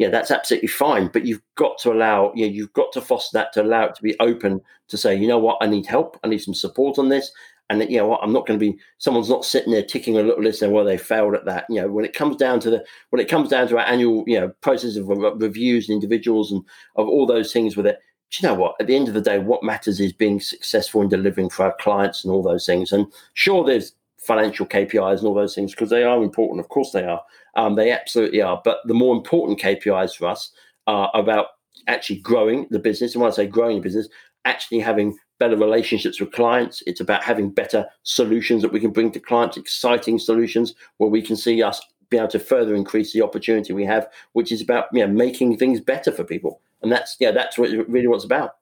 yeah, 0.00 0.08
that's 0.08 0.30
absolutely 0.30 0.68
fine. 0.68 1.08
But 1.08 1.26
you've 1.26 1.42
got 1.56 1.76
to 1.80 1.92
allow, 1.92 2.32
know, 2.34 2.50
you've 2.50 2.72
got 2.72 2.90
to 2.92 3.02
foster 3.02 3.36
that 3.36 3.52
to 3.52 3.62
allow 3.62 3.84
it 3.84 3.94
to 3.96 4.02
be 4.02 4.18
open 4.18 4.62
to 4.88 4.96
say, 4.96 5.14
you 5.14 5.28
know 5.28 5.38
what, 5.38 5.58
I 5.60 5.66
need 5.66 5.84
help, 5.84 6.18
I 6.24 6.28
need 6.28 6.38
some 6.38 6.54
support 6.54 6.98
on 6.98 7.10
this. 7.10 7.30
And 7.68 7.78
that, 7.82 7.90
you 7.90 7.98
know 7.98 8.06
what, 8.06 8.20
I'm 8.22 8.32
not 8.32 8.46
going 8.46 8.58
to 8.58 8.72
be 8.72 8.78
someone's 8.96 9.28
not 9.28 9.44
sitting 9.44 9.72
there 9.72 9.82
ticking 9.82 10.16
a 10.16 10.22
little 10.22 10.42
list 10.42 10.62
and 10.62 10.72
well, 10.72 10.86
they 10.86 10.96
failed 10.96 11.34
at 11.34 11.44
that. 11.44 11.66
You 11.68 11.82
know, 11.82 11.88
when 11.88 12.06
it 12.06 12.14
comes 12.14 12.36
down 12.36 12.60
to 12.60 12.70
the 12.70 12.84
when 13.10 13.20
it 13.20 13.28
comes 13.28 13.50
down 13.50 13.68
to 13.68 13.76
our 13.76 13.84
annual, 13.84 14.24
you 14.26 14.40
know, 14.40 14.48
process 14.62 14.96
of 14.96 15.06
reviews 15.06 15.86
and 15.86 15.94
individuals 15.94 16.50
and 16.50 16.64
of 16.96 17.06
all 17.06 17.26
those 17.26 17.52
things 17.52 17.76
with 17.76 17.84
it, 17.84 17.98
do 18.30 18.38
you 18.40 18.48
know 18.48 18.54
what? 18.54 18.76
At 18.80 18.86
the 18.86 18.96
end 18.96 19.08
of 19.08 19.14
the 19.14 19.20
day, 19.20 19.38
what 19.38 19.62
matters 19.62 20.00
is 20.00 20.14
being 20.14 20.40
successful 20.40 21.02
in 21.02 21.10
delivering 21.10 21.50
for 21.50 21.66
our 21.66 21.76
clients 21.78 22.24
and 22.24 22.32
all 22.32 22.42
those 22.42 22.64
things. 22.64 22.90
And 22.90 23.06
sure, 23.34 23.66
there's 23.66 23.92
financial 24.20 24.66
KPIs 24.66 25.18
and 25.18 25.26
all 25.26 25.34
those 25.34 25.54
things 25.54 25.72
because 25.72 25.90
they 25.90 26.04
are 26.04 26.22
important. 26.22 26.60
Of 26.60 26.68
course, 26.68 26.92
they 26.92 27.04
are. 27.04 27.22
Um, 27.56 27.74
they 27.74 27.90
absolutely 27.90 28.42
are. 28.42 28.60
But 28.64 28.78
the 28.84 28.94
more 28.94 29.14
important 29.14 29.60
KPIs 29.60 30.16
for 30.16 30.26
us 30.26 30.50
are 30.86 31.10
about 31.14 31.46
actually 31.86 32.20
growing 32.20 32.66
the 32.70 32.78
business. 32.78 33.14
And 33.14 33.22
when 33.22 33.30
I 33.30 33.34
say 33.34 33.46
growing 33.46 33.76
the 33.76 33.82
business, 33.82 34.08
actually 34.44 34.80
having 34.80 35.16
better 35.38 35.56
relationships 35.56 36.20
with 36.20 36.32
clients. 36.32 36.82
It's 36.86 37.00
about 37.00 37.24
having 37.24 37.50
better 37.50 37.86
solutions 38.04 38.62
that 38.62 38.72
we 38.72 38.78
can 38.78 38.90
bring 38.90 39.10
to 39.12 39.20
clients, 39.20 39.56
exciting 39.56 40.18
solutions 40.18 40.74
where 40.98 41.10
we 41.10 41.22
can 41.22 41.34
see 41.34 41.62
us 41.62 41.80
be 42.10 42.18
able 42.18 42.28
to 42.28 42.38
further 42.38 42.74
increase 42.74 43.12
the 43.12 43.22
opportunity 43.22 43.72
we 43.72 43.84
have, 43.84 44.08
which 44.32 44.52
is 44.52 44.60
about 44.60 44.86
you 44.92 45.00
know, 45.00 45.12
making 45.12 45.56
things 45.56 45.80
better 45.80 46.12
for 46.12 46.24
people. 46.24 46.60
And 46.82 46.92
that's 46.92 47.16
yeah, 47.18 47.30
that's 47.30 47.58
what 47.58 47.70
really 47.88 48.06
what 48.06 48.16
it's 48.16 48.24
about. 48.24 48.56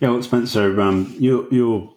Yeah, 0.00 0.10
well, 0.10 0.22
Spencer, 0.22 0.80
um, 0.80 1.14
you, 1.18 1.46
you're 1.50 1.92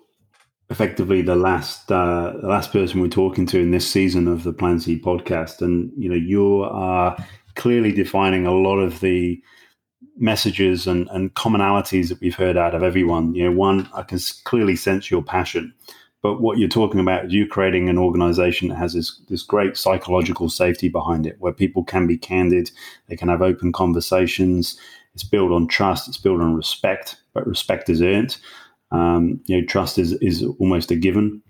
effectively 0.69 1.21
the 1.21 1.35
last 1.35 1.91
uh, 1.91 2.33
the 2.41 2.47
last 2.47 2.71
person 2.71 3.01
we're 3.01 3.07
talking 3.07 3.45
to 3.47 3.59
in 3.59 3.71
this 3.71 3.89
season 3.89 4.27
of 4.27 4.43
the 4.43 4.53
Plan 4.53 4.79
C 4.79 4.99
podcast, 4.99 5.61
and 5.61 5.91
you 5.97 6.09
know 6.09 6.15
you 6.15 6.63
are 6.63 7.15
clearly 7.55 7.91
defining 7.91 8.45
a 8.45 8.53
lot 8.53 8.77
of 8.77 8.99
the 8.99 9.41
messages 10.17 10.87
and, 10.87 11.07
and 11.09 11.33
commonalities 11.35 12.09
that 12.09 12.19
we've 12.21 12.35
heard 12.35 12.57
out 12.57 12.75
of 12.75 12.83
everyone. 12.83 13.33
You 13.35 13.45
know, 13.45 13.55
one 13.55 13.89
I 13.93 14.03
can 14.03 14.19
clearly 14.43 14.75
sense 14.75 15.09
your 15.11 15.23
passion, 15.23 15.73
but 16.21 16.41
what 16.41 16.57
you're 16.57 16.69
talking 16.69 16.99
about 16.99 17.25
is 17.25 17.33
you 17.33 17.47
creating 17.47 17.89
an 17.89 17.97
organization 17.97 18.69
that 18.69 18.77
has 18.77 18.93
this 18.93 19.21
this 19.29 19.43
great 19.43 19.77
psychological 19.77 20.49
safety 20.49 20.89
behind 20.89 21.27
it, 21.27 21.35
where 21.39 21.53
people 21.53 21.83
can 21.83 22.07
be 22.07 22.17
candid, 22.17 22.71
they 23.07 23.15
can 23.15 23.29
have 23.29 23.41
open 23.41 23.71
conversations. 23.71 24.77
It's 25.13 25.23
built 25.23 25.51
on 25.51 25.67
trust. 25.67 26.07
It's 26.07 26.17
built 26.17 26.41
on 26.41 26.55
respect, 26.55 27.17
but 27.33 27.45
respect 27.45 27.87
is 27.87 28.01
earned. 28.01 28.37
Um, 28.93 29.41
you 29.45 29.59
know, 29.59 29.65
trust 29.65 29.97
is 29.97 30.13
is 30.13 30.43
almost 30.59 30.91
a 30.91 30.95
given. 30.95 31.41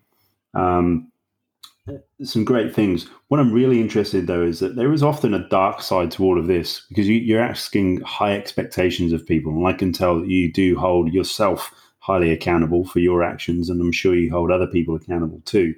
Um, 0.55 1.11
some 2.23 2.45
great 2.45 2.73
things. 2.73 3.07
What 3.27 3.39
I'm 3.39 3.51
really 3.51 3.81
interested 3.81 4.27
though 4.27 4.43
is 4.43 4.59
that 4.59 4.75
there 4.75 4.93
is 4.93 5.03
often 5.03 5.33
a 5.33 5.47
dark 5.49 5.81
side 5.81 6.11
to 6.11 6.23
all 6.23 6.39
of 6.39 6.47
this 6.47 6.85
because 6.87 7.09
you, 7.09 7.37
are 7.37 7.41
asking 7.41 7.99
high 8.01 8.33
expectations 8.35 9.11
of 9.11 9.27
people, 9.27 9.51
and 9.51 9.67
I 9.67 9.73
can 9.73 9.91
tell 9.91 10.19
that 10.19 10.29
you 10.29 10.51
do 10.51 10.77
hold 10.77 11.13
yourself 11.13 11.71
highly 11.99 12.31
accountable 12.31 12.85
for 12.85 12.99
your 12.99 13.23
actions, 13.23 13.69
and 13.69 13.81
I'm 13.81 13.91
sure 13.91 14.15
you 14.15 14.31
hold 14.31 14.51
other 14.51 14.67
people 14.67 14.95
accountable 14.95 15.41
too. 15.45 15.75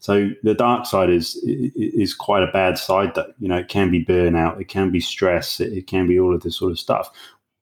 So 0.00 0.30
the 0.42 0.54
dark 0.54 0.84
side 0.86 1.10
is 1.10 1.36
is 1.44 2.14
quite 2.14 2.42
a 2.42 2.52
bad 2.52 2.76
side. 2.76 3.14
That 3.14 3.28
you 3.38 3.48
know, 3.48 3.56
it 3.56 3.68
can 3.68 3.90
be 3.90 4.04
burnout, 4.04 4.60
it 4.60 4.68
can 4.68 4.90
be 4.90 5.00
stress, 5.00 5.58
it, 5.58 5.72
it 5.72 5.86
can 5.86 6.06
be 6.06 6.20
all 6.20 6.34
of 6.34 6.42
this 6.42 6.56
sort 6.56 6.70
of 6.70 6.78
stuff. 6.78 7.10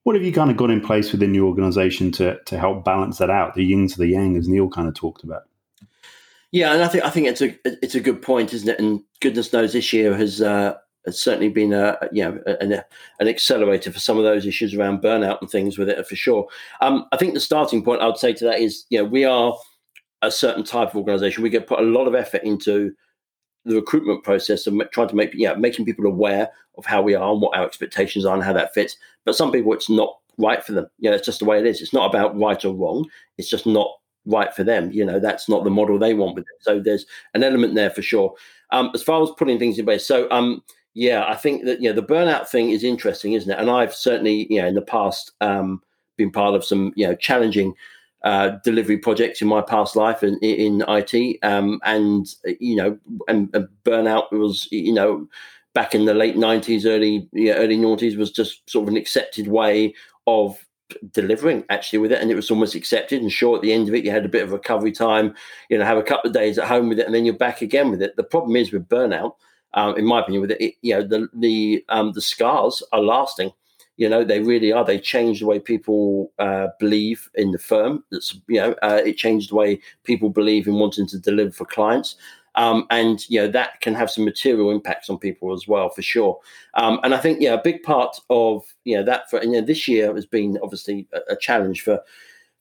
What 0.05 0.17
have 0.17 0.25
you 0.25 0.33
kind 0.33 0.51
of 0.51 0.57
got 0.57 0.71
in 0.71 0.81
place 0.81 1.13
within 1.13 1.35
your 1.35 1.47
organization 1.47 2.13
to 2.13 2.39
to 2.45 2.59
help 2.59 2.85
balance 2.85 3.19
that 3.19 3.31
out, 3.31 3.55
the 3.55 3.65
yin 3.65 3.89
to 3.89 3.99
the 3.99 4.09
yang, 4.09 4.37
as 4.37 4.49
Neil 4.49 4.69
kind 4.69 4.87
of 4.87 4.95
talked 4.95 5.25
about? 5.25 5.43
Yeah, 6.53 6.73
and 6.73 6.83
I 6.83 6.89
think 6.89 7.05
I 7.05 7.11
think 7.11 7.27
it's 7.27 7.43
a 7.43 7.57
it's 7.65 7.97
a 7.97 8.01
good 8.01 8.23
point, 8.23 8.55
isn't 8.55 8.69
it? 8.69 8.79
And 8.79 9.03
goodness 9.21 9.53
knows 9.53 9.73
this 9.73 9.93
year 9.93 10.15
has 10.15 10.41
uh, 10.41 10.75
has 11.07 11.19
certainly 11.19 11.49
been 11.49 11.73
a 11.73 11.99
you 12.13 12.23
know 12.23 12.39
an, 12.61 12.81
an 13.19 13.29
accelerator 13.29 13.91
for 13.91 13.99
some 13.99 14.19
of 14.19 14.25
those 14.25 14.47
issues 14.47 14.75
around 14.75 15.03
burnout 15.03 15.41
and 15.41 15.51
things 15.51 15.79
with 15.79 15.89
it 15.89 16.07
for 16.07 16.17
sure. 16.17 16.47
Um, 16.81 17.07
I 17.11 17.17
think 17.17 17.35
the 17.35 17.41
starting 17.41 17.83
point 17.83 18.03
I 18.03 18.07
would 18.07 18.19
say 18.19 18.33
to 18.35 18.45
that 18.45 18.61
is 18.61 18.85
you 18.91 18.99
know 18.99 19.05
we 19.05 19.25
are 19.25 19.57
a 20.23 20.31
certain 20.31 20.65
type 20.65 20.91
of 20.91 20.97
organization. 20.97 21.43
We 21.43 21.51
get 21.51 21.67
put 21.67 21.81
a 21.81 21.83
lot 21.83 22.07
of 22.07 22.15
effort 22.15 22.43
into 22.45 22.93
the 23.65 23.77
recruitment 23.77 24.25
process 24.25 24.67
and 24.67 24.83
trying 24.93 25.09
to 25.09 25.17
make 25.17 25.33
yeah 25.35 25.55
making 25.55 25.85
people 25.85 26.07
aware 26.07 26.51
of 26.77 26.85
how 26.85 27.03
we 27.03 27.15
are 27.15 27.33
and 27.33 27.41
what 27.41 27.57
our 27.57 27.65
expectations 27.65 28.25
are 28.25 28.35
and 28.35 28.45
how 28.45 28.53
that 28.53 28.75
fits. 28.75 28.97
But 29.25 29.37
some 29.37 29.53
people, 29.53 29.73
it's 29.73 29.91
not 29.91 30.19
right 30.39 30.63
for 30.65 30.73
them. 30.73 30.87
Yeah, 30.99 31.13
it's 31.13 31.27
just 31.27 31.39
the 31.39 31.45
way 31.45 31.59
it 31.59 31.67
is. 31.67 31.81
It's 31.81 31.93
not 31.93 32.09
about 32.09 32.39
right 32.39 32.63
or 32.65 32.75
wrong. 32.75 33.09
It's 33.39 33.49
just 33.49 33.67
not 33.67 33.91
right 34.27 34.55
for 34.55 34.65
them. 34.65 34.91
You 34.91 35.05
know, 35.05 35.19
that's 35.19 35.49
not 35.49 35.65
the 35.65 35.71
model 35.71 35.99
they 35.99 36.15
want 36.15 36.35
with 36.35 36.45
it. 36.45 36.63
So 36.63 36.81
there's 36.81 37.07
an 37.35 37.45
element 37.45 37.75
there 37.75 37.91
for 37.91 38.03
sure. 38.03 38.35
Um, 38.71 38.91
as 38.95 39.03
far 39.03 39.23
as 39.23 39.31
putting 39.39 39.59
things 39.59 39.79
in 39.79 39.85
place, 39.85 40.07
so 40.07 40.29
um, 40.31 40.63
yeah, 40.95 41.25
I 41.27 41.37
think 41.37 41.65
that 41.65 41.81
you 41.81 41.89
know 41.89 41.95
the 41.95 42.07
burnout 42.07 42.49
thing 42.49 42.71
is 42.71 42.85
interesting, 42.85 43.35
isn't 43.35 43.51
it? 43.51 43.59
And 43.59 43.71
I've 43.71 43.95
certainly 43.95 44.47
you 44.51 44.61
know 44.61 44.69
in 44.69 44.75
the 44.75 44.83
past 44.83 45.33
um, 45.41 45.83
been 46.17 46.31
part 46.31 46.55
of 46.55 46.65
some 46.65 46.93
you 46.97 47.07
know 47.07 47.15
challenging 47.15 47.75
uh, 48.25 48.59
delivery 48.65 48.97
projects 48.97 49.43
in 49.43 49.49
my 49.49 49.61
past 49.61 49.97
life 49.97 50.23
in, 50.23 50.39
in 50.39 50.83
IT, 50.89 51.39
um, 51.43 51.79
and 51.85 52.27
you 52.59 52.75
know, 52.75 52.99
and, 53.29 53.55
and, 53.55 53.69
burnout 53.85 54.33
was 54.33 54.67
you 54.73 54.93
know 54.93 55.29
back 55.75 55.95
in 55.95 56.07
the 56.07 56.15
late 56.15 56.37
nineties, 56.37 56.87
early 56.87 57.29
yeah, 57.33 57.55
early 57.55 57.77
noughties 57.77 58.17
was 58.17 58.33
just 58.33 58.69
sort 58.69 58.85
of 58.85 58.89
an 58.89 58.97
accepted 58.97 59.47
way 59.47 59.95
of 60.27 60.59
delivering 61.13 61.65
actually 61.71 61.99
with 61.99 62.13
it 62.13 62.21
and 62.21 62.31
it 62.31 62.35
was 62.35 62.51
almost 62.51 62.75
accepted 62.75 63.21
and 63.21 63.33
sure 63.33 63.57
at 63.57 63.63
the 63.63 63.73
end 63.73 63.89
of 63.89 63.95
it 63.95 64.05
you 64.05 64.11
had 64.11 64.25
a 64.25 64.29
bit 64.29 64.45
of 64.45 64.53
recovery 64.53 64.93
time 64.93 65.35
you 65.69 65.77
know 65.77 65.85
have 65.85 65.97
a 65.97 66.03
couple 66.03 66.29
of 66.29 66.35
days 66.35 66.59
at 66.59 66.69
home 66.69 66.91
with 66.91 66.99
it 66.99 67.07
and 67.07 67.15
then 67.15 67.25
you're 67.25 67.35
back 67.35 67.63
again 67.63 67.91
with 67.91 68.03
it. 68.03 68.15
The 68.17 68.23
problem 68.23 68.55
is 68.55 68.71
with 68.71 68.89
burnout 68.89 69.33
um, 69.75 69.97
in 69.97 70.07
my 70.07 70.21
opinion 70.21 70.41
with 70.41 70.53
it, 70.53 70.61
it 70.61 70.75
you 70.83 70.95
know 70.95 71.07
the 71.07 71.29
the 71.35 71.85
um, 71.89 72.13
the 72.13 72.23
scars 72.23 72.83
are 72.93 73.01
lasting 73.01 73.51
you 73.97 74.09
know, 74.09 74.25
they 74.25 74.41
really 74.41 74.73
are. 74.73 74.85
They 74.85 74.99
change 74.99 75.41
the 75.41 75.47
way 75.47 75.59
people 75.59 76.33
uh, 76.39 76.69
believe 76.81 77.31
in 77.35 77.53
the 77.53 77.59
firm. 77.59 78.05
That's 78.11 78.35
you 78.49 78.61
know, 78.61 78.75
uh, 78.83 79.01
it 79.05 79.17
changed 79.17 79.51
the 79.51 79.57
way 79.57 79.81
people 80.03 80.31
believe 80.31 80.67
in 80.67 80.75
wanting 80.75 81.07
to 81.09 81.19
deliver 81.19 81.53
for 81.53 81.65
clients. 81.65 82.17
Um, 82.57 82.87
and 82.91 83.29
you 83.29 83.41
know 83.41 83.49
that 83.49 83.81
can 83.81 83.95
have 83.95 84.11
some 84.11 84.25
material 84.25 84.71
impacts 84.71 85.11
on 85.11 85.19
people 85.19 85.53
as 85.53 85.67
well, 85.67 85.91
for 85.91 86.03
sure. 86.03 86.39
Um, 86.75 87.01
and 87.03 87.15
I 87.15 87.19
think 87.19 87.41
yeah, 87.41 87.55
a 87.55 87.63
big 87.63 87.83
part 87.83 88.17
of 88.31 88.65
you 88.85 88.97
know 88.97 89.03
that 89.05 89.29
for 89.29 89.43
you 89.43 89.53
know 89.53 89.61
this 89.61 89.89
year 89.89 90.15
has 90.15 90.27
been 90.27 90.59
obviously 90.63 91.09
a, 91.13 91.33
a 91.33 91.37
challenge 91.37 91.83
for 91.83 92.01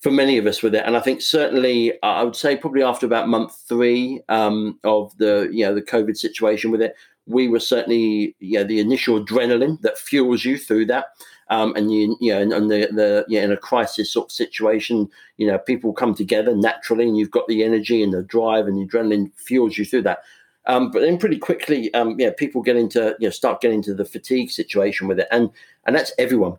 for 0.03 0.11
many 0.11 0.37
of 0.37 0.45
us 0.45 0.61
with 0.61 0.75
it. 0.75 0.83
And 0.85 0.97
I 0.97 0.99
think 0.99 1.21
certainly 1.21 1.93
I 2.03 2.23
would 2.23 2.35
say 2.35 2.57
probably 2.57 2.83
after 2.83 3.05
about 3.05 3.29
month 3.29 3.55
three 3.69 4.21
um, 4.29 4.79
of 4.83 5.15
the 5.17 5.49
you 5.51 5.65
know 5.65 5.75
the 5.75 5.81
COVID 5.81 6.17
situation 6.17 6.71
with 6.71 6.81
it, 6.81 6.95
we 7.25 7.47
were 7.47 7.59
certainly 7.59 8.35
yeah 8.39 8.63
the 8.63 8.79
initial 8.79 9.23
adrenaline 9.23 9.81
that 9.81 9.97
fuels 9.97 10.45
you 10.45 10.57
through 10.57 10.85
that. 10.87 11.07
Um, 11.49 11.75
and 11.75 11.91
you, 11.91 12.15
you 12.21 12.33
know, 12.33 12.55
and, 12.55 12.71
the, 12.71 12.87
the 12.91 13.25
yeah, 13.27 13.43
in 13.43 13.51
a 13.51 13.57
crisis 13.57 14.11
sort 14.11 14.27
of 14.27 14.31
situation, 14.31 15.09
you 15.37 15.45
know, 15.45 15.59
people 15.59 15.93
come 15.93 16.15
together 16.15 16.55
naturally, 16.55 17.05
and 17.05 17.17
you've 17.17 17.31
got 17.31 17.47
the 17.47 17.63
energy 17.63 18.01
and 18.01 18.13
the 18.13 18.23
drive 18.23 18.65
and 18.65 18.77
the 18.77 18.87
adrenaline 18.87 19.29
fuels 19.35 19.77
you 19.77 19.85
through 19.85 20.03
that. 20.03 20.23
Um, 20.65 20.89
but 20.89 21.01
then 21.01 21.17
pretty 21.17 21.37
quickly, 21.37 21.93
um, 21.93 22.15
yeah, 22.17 22.31
people 22.35 22.61
get 22.61 22.77
into 22.77 23.15
you 23.19 23.27
know 23.27 23.31
start 23.31 23.61
getting 23.61 23.77
into 23.77 23.93
the 23.93 24.05
fatigue 24.05 24.51
situation 24.51 25.07
with 25.07 25.19
it, 25.19 25.27
and 25.31 25.49
and 25.85 25.95
that's 25.95 26.13
everyone 26.17 26.57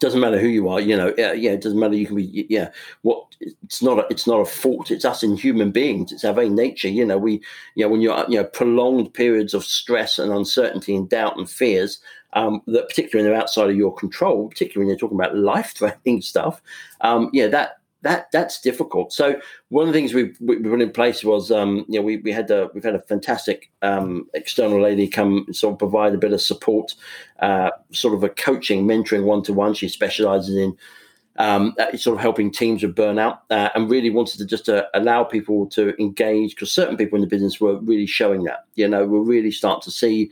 doesn't 0.00 0.20
matter 0.20 0.38
who 0.38 0.48
you 0.48 0.68
are 0.68 0.80
you 0.80 0.96
know 0.96 1.14
yeah, 1.16 1.32
yeah 1.32 1.52
it 1.52 1.60
doesn't 1.60 1.78
matter 1.78 1.94
you 1.94 2.06
can 2.06 2.16
be 2.16 2.46
yeah. 2.48 2.70
What 3.02 3.24
it's 3.40 3.82
not 3.82 3.98
a, 3.98 4.06
it's 4.10 4.26
not 4.26 4.40
a 4.40 4.44
fault 4.44 4.90
it's 4.90 5.04
us 5.04 5.22
in 5.22 5.36
human 5.36 5.70
beings 5.70 6.12
it's 6.12 6.24
our 6.24 6.32
very 6.32 6.48
nature 6.48 6.88
you 6.88 7.04
know 7.04 7.18
we 7.18 7.40
you 7.74 7.84
know 7.84 7.88
when 7.88 8.00
you're 8.00 8.24
you 8.28 8.38
know 8.38 8.44
prolonged 8.44 9.12
periods 9.14 9.54
of 9.54 9.64
stress 9.64 10.18
and 10.18 10.32
uncertainty 10.32 10.94
and 10.94 11.08
doubt 11.08 11.36
and 11.36 11.50
fears 11.50 11.98
um, 12.32 12.60
that 12.66 12.88
particularly 12.88 13.24
when 13.24 13.32
they're 13.32 13.40
outside 13.40 13.70
of 13.70 13.76
your 13.76 13.94
control 13.94 14.48
particularly 14.48 14.84
when 14.84 14.88
you're 14.88 14.98
talking 14.98 15.18
about 15.18 15.36
life 15.36 15.74
threatening 15.76 16.20
stuff 16.20 16.60
um, 17.02 17.30
yeah 17.32 17.46
that 17.46 17.78
that 18.02 18.30
that's 18.32 18.60
difficult. 18.60 19.12
So 19.12 19.40
one 19.68 19.88
of 19.88 19.92
the 19.92 19.98
things 19.98 20.14
we 20.14 20.34
we 20.40 20.58
put 20.58 20.80
in 20.80 20.90
place 20.90 21.24
was 21.24 21.50
um, 21.50 21.84
you 21.88 21.98
know 21.98 22.04
we, 22.04 22.18
we 22.18 22.32
had 22.32 22.50
a 22.50 22.68
we've 22.74 22.84
had 22.84 22.94
a 22.94 23.02
fantastic 23.02 23.70
um, 23.82 24.28
external 24.34 24.80
lady 24.80 25.08
come 25.08 25.46
sort 25.52 25.72
of 25.72 25.78
provide 25.78 26.14
a 26.14 26.18
bit 26.18 26.32
of 26.32 26.40
support, 26.40 26.94
uh, 27.40 27.70
sort 27.92 28.14
of 28.14 28.22
a 28.22 28.28
coaching, 28.28 28.86
mentoring 28.86 29.24
one 29.24 29.42
to 29.42 29.52
one. 29.52 29.74
She 29.74 29.88
specialises 29.88 30.56
in 30.56 30.76
um, 31.38 31.74
uh, 31.78 31.96
sort 31.96 32.16
of 32.16 32.20
helping 32.20 32.50
teams 32.50 32.82
with 32.82 32.94
burnout 32.94 33.38
uh, 33.50 33.70
and 33.74 33.90
really 33.90 34.10
wanted 34.10 34.38
to 34.38 34.46
just 34.46 34.68
uh, 34.68 34.84
allow 34.94 35.24
people 35.24 35.66
to 35.66 35.94
engage 36.00 36.54
because 36.54 36.72
certain 36.72 36.96
people 36.96 37.16
in 37.16 37.22
the 37.22 37.28
business 37.28 37.60
were 37.60 37.78
really 37.80 38.06
showing 38.06 38.44
that 38.44 38.64
you 38.74 38.88
know 38.88 39.04
we're 39.06 39.20
really 39.20 39.50
starting 39.50 39.82
to 39.82 39.90
see 39.90 40.30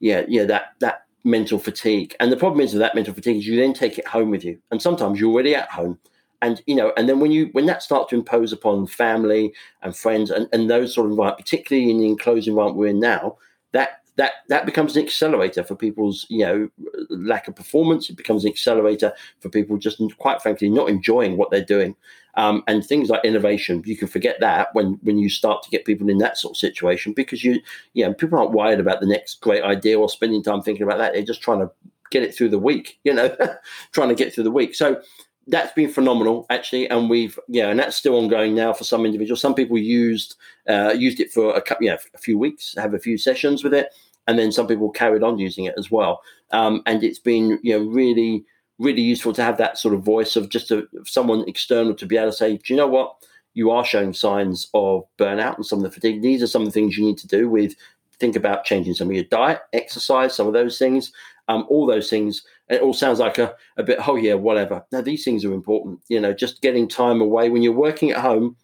yeah 0.00 0.22
yeah 0.28 0.44
that 0.44 0.74
that 0.80 1.04
mental 1.22 1.58
fatigue 1.58 2.16
and 2.18 2.32
the 2.32 2.36
problem 2.36 2.60
is 2.60 2.72
with 2.72 2.80
that 2.80 2.94
mental 2.94 3.14
fatigue 3.14 3.36
is 3.36 3.46
you 3.46 3.56
then 3.56 3.74
take 3.74 3.98
it 3.98 4.06
home 4.06 4.30
with 4.30 4.42
you 4.42 4.58
and 4.70 4.80
sometimes 4.80 5.20
you're 5.20 5.30
already 5.30 5.54
at 5.54 5.70
home 5.70 5.98
and 6.42 6.62
you 6.66 6.74
know 6.74 6.92
and 6.96 7.08
then 7.08 7.20
when 7.20 7.30
you 7.30 7.48
when 7.52 7.66
that 7.66 7.82
starts 7.82 8.10
to 8.10 8.16
impose 8.16 8.52
upon 8.52 8.86
family 8.86 9.52
and 9.82 9.96
friends 9.96 10.30
and, 10.30 10.48
and 10.52 10.70
those 10.70 10.94
sort 10.94 11.06
of 11.06 11.12
environment 11.12 11.38
particularly 11.38 11.90
in 11.90 11.98
the 11.98 12.06
enclosed 12.06 12.48
environment 12.48 12.78
we're 12.78 12.86
in 12.88 13.00
now 13.00 13.36
that 13.72 14.00
that 14.20 14.32
that 14.48 14.66
becomes 14.66 14.96
an 14.96 15.02
accelerator 15.02 15.64
for 15.64 15.74
people's 15.74 16.26
you 16.28 16.44
know 16.44 16.68
lack 17.08 17.48
of 17.48 17.56
performance. 17.56 18.10
It 18.10 18.16
becomes 18.16 18.44
an 18.44 18.50
accelerator 18.50 19.14
for 19.40 19.48
people 19.48 19.78
just 19.78 20.02
quite 20.18 20.42
frankly 20.42 20.68
not 20.68 20.90
enjoying 20.90 21.38
what 21.38 21.50
they're 21.50 21.64
doing. 21.64 21.96
Um, 22.34 22.62
and 22.68 22.84
things 22.84 23.08
like 23.08 23.24
innovation 23.24 23.82
you 23.84 23.96
can 23.96 24.06
forget 24.06 24.38
that 24.38 24.68
when 24.72 25.00
when 25.02 25.18
you 25.18 25.28
start 25.28 25.64
to 25.64 25.70
get 25.70 25.84
people 25.84 26.08
in 26.08 26.18
that 26.18 26.36
sort 26.38 26.52
of 26.52 26.58
situation 26.58 27.12
because 27.12 27.42
you 27.42 27.60
you 27.94 28.04
know 28.04 28.12
people 28.14 28.38
aren't 28.38 28.52
wired 28.52 28.78
about 28.78 29.00
the 29.00 29.06
next 29.06 29.40
great 29.40 29.64
idea 29.64 29.98
or 29.98 30.08
spending 30.08 30.42
time 30.42 30.62
thinking 30.62 30.82
about 30.82 30.98
that. 30.98 31.14
They're 31.14 31.22
just 31.22 31.42
trying 31.42 31.60
to 31.60 31.70
get 32.10 32.22
it 32.22 32.34
through 32.34 32.50
the 32.50 32.58
week 32.58 32.98
you 33.04 33.14
know 33.14 33.34
trying 33.92 34.10
to 34.10 34.14
get 34.14 34.34
through 34.34 34.44
the 34.44 34.50
week. 34.50 34.74
So 34.74 35.00
that's 35.46 35.72
been 35.72 35.90
phenomenal 35.90 36.46
actually 36.50 36.88
and 36.88 37.10
we've 37.10 37.38
yeah 37.48 37.68
and 37.68 37.78
that's 37.78 37.96
still 37.96 38.16
ongoing 38.16 38.54
now 38.54 38.72
for 38.72 38.84
some 38.84 39.04
individuals. 39.04 39.40
Some 39.40 39.54
people 39.54 39.78
used 39.78 40.36
uh, 40.68 40.94
used 40.96 41.20
it 41.20 41.32
for 41.32 41.54
a 41.54 41.62
couple 41.62 41.86
yeah 41.86 41.96
a 42.14 42.18
few 42.18 42.38
weeks 42.38 42.74
have 42.76 42.94
a 42.94 42.98
few 42.98 43.18
sessions 43.18 43.64
with 43.64 43.74
it 43.74 43.88
and 44.26 44.38
then 44.38 44.52
some 44.52 44.66
people 44.66 44.90
carried 44.90 45.22
on 45.22 45.38
using 45.38 45.64
it 45.64 45.74
as 45.76 45.90
well. 45.90 46.22
Um, 46.52 46.82
and 46.86 47.02
it's 47.02 47.18
been 47.18 47.58
you 47.62 47.78
know 47.78 47.84
really 47.84 48.44
really 48.78 49.02
useful 49.02 49.32
to 49.34 49.42
have 49.42 49.58
that 49.58 49.78
sort 49.78 49.94
of 49.94 50.02
voice 50.02 50.36
of 50.36 50.48
just 50.48 50.70
a, 50.70 50.86
someone 51.04 51.44
external 51.48 51.94
to 51.94 52.06
be 52.06 52.16
able 52.16 52.30
to 52.30 52.36
say 52.36 52.56
do 52.56 52.72
you 52.72 52.76
know 52.76 52.88
what? 52.88 53.14
You 53.54 53.70
are 53.72 53.84
showing 53.84 54.12
signs 54.12 54.68
of 54.74 55.04
burnout 55.18 55.56
and 55.56 55.66
some 55.66 55.80
of 55.80 55.82
the 55.82 55.90
fatigue. 55.90 56.22
These 56.22 56.42
are 56.42 56.46
some 56.46 56.62
of 56.62 56.68
the 56.68 56.72
things 56.72 56.96
you 56.96 57.04
need 57.04 57.18
to 57.18 57.26
do 57.26 57.48
with 57.48 57.74
think 58.20 58.36
about 58.36 58.64
changing 58.64 58.94
some 58.94 59.08
of 59.08 59.14
your 59.14 59.24
diet 59.24 59.60
exercise 59.72 60.36
some 60.36 60.46
of 60.46 60.52
those 60.52 60.78
things. 60.78 61.10
Um, 61.48 61.66
all 61.68 61.86
those 61.86 62.08
things 62.08 62.44
it 62.70 62.80
all 62.80 62.94
sounds 62.94 63.18
like 63.18 63.38
a, 63.38 63.54
a 63.76 63.82
bit 63.82 64.08
oh 64.08 64.16
yeah 64.16 64.34
whatever. 64.34 64.84
Now 64.92 65.00
these 65.00 65.24
things 65.24 65.44
are 65.44 65.52
important 65.52 66.00
you 66.08 66.20
know 66.20 66.32
just 66.32 66.62
getting 66.62 66.88
time 66.88 67.20
away. 67.20 67.50
When 67.50 67.62
you're 67.62 67.72
working 67.72 68.10
at 68.10 68.20
home 68.20 68.56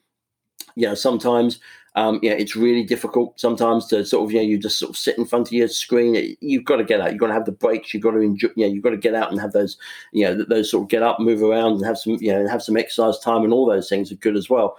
you 0.75 0.87
know 0.87 0.95
sometimes 0.95 1.59
um, 1.97 2.21
yeah 2.23 2.33
it's 2.33 2.55
really 2.55 2.85
difficult 2.85 3.41
sometimes 3.41 3.87
to 3.87 4.05
sort 4.05 4.25
of 4.25 4.33
you 4.33 4.39
know 4.39 4.47
you 4.47 4.59
just 4.59 4.79
sort 4.79 4.91
of 4.91 4.97
sit 4.97 5.19
in 5.19 5.27
front 5.27 5.49
of 5.49 5.53
your 5.53 5.69
screen. 5.69 6.37
You've 6.41 6.65
got 6.65 6.77
to 6.77 6.85
get 6.85 7.01
out. 7.01 7.11
You've 7.11 7.21
got 7.21 7.29
to 7.29 7.35
have 7.35 7.47
the 7.47 7.53
breaks. 7.53 7.93
You've 7.93 8.03
got 8.03 8.13
to 8.13 8.21
enjoy 8.21 8.49
you 8.57 8.67
know 8.67 8.73
you've 8.73 8.85
got 8.85 8.91
to 8.91 8.97
get 8.97 9.15
out 9.15 9.31
and 9.31 9.41
have 9.41 9.53
those 9.53 9.77
you 10.13 10.25
know 10.25 10.45
those 10.45 10.71
sort 10.71 10.85
of 10.85 10.89
get 10.89 11.03
up 11.03 11.21
move 11.21 11.43
around 11.43 11.75
and 11.75 11.87
have 11.87 11.99
some 11.99 12.17
you 12.21 12.33
know 12.33 12.47
have 12.49 12.63
some 12.63 12.77
exercise 12.77 13.19
time 13.19 13.45
and 13.45 13.53
all 13.53 13.67
those 13.67 13.89
things 13.89 14.13
are 14.13 14.17
good 14.17 14.37
as 14.37 14.49
well. 14.49 14.79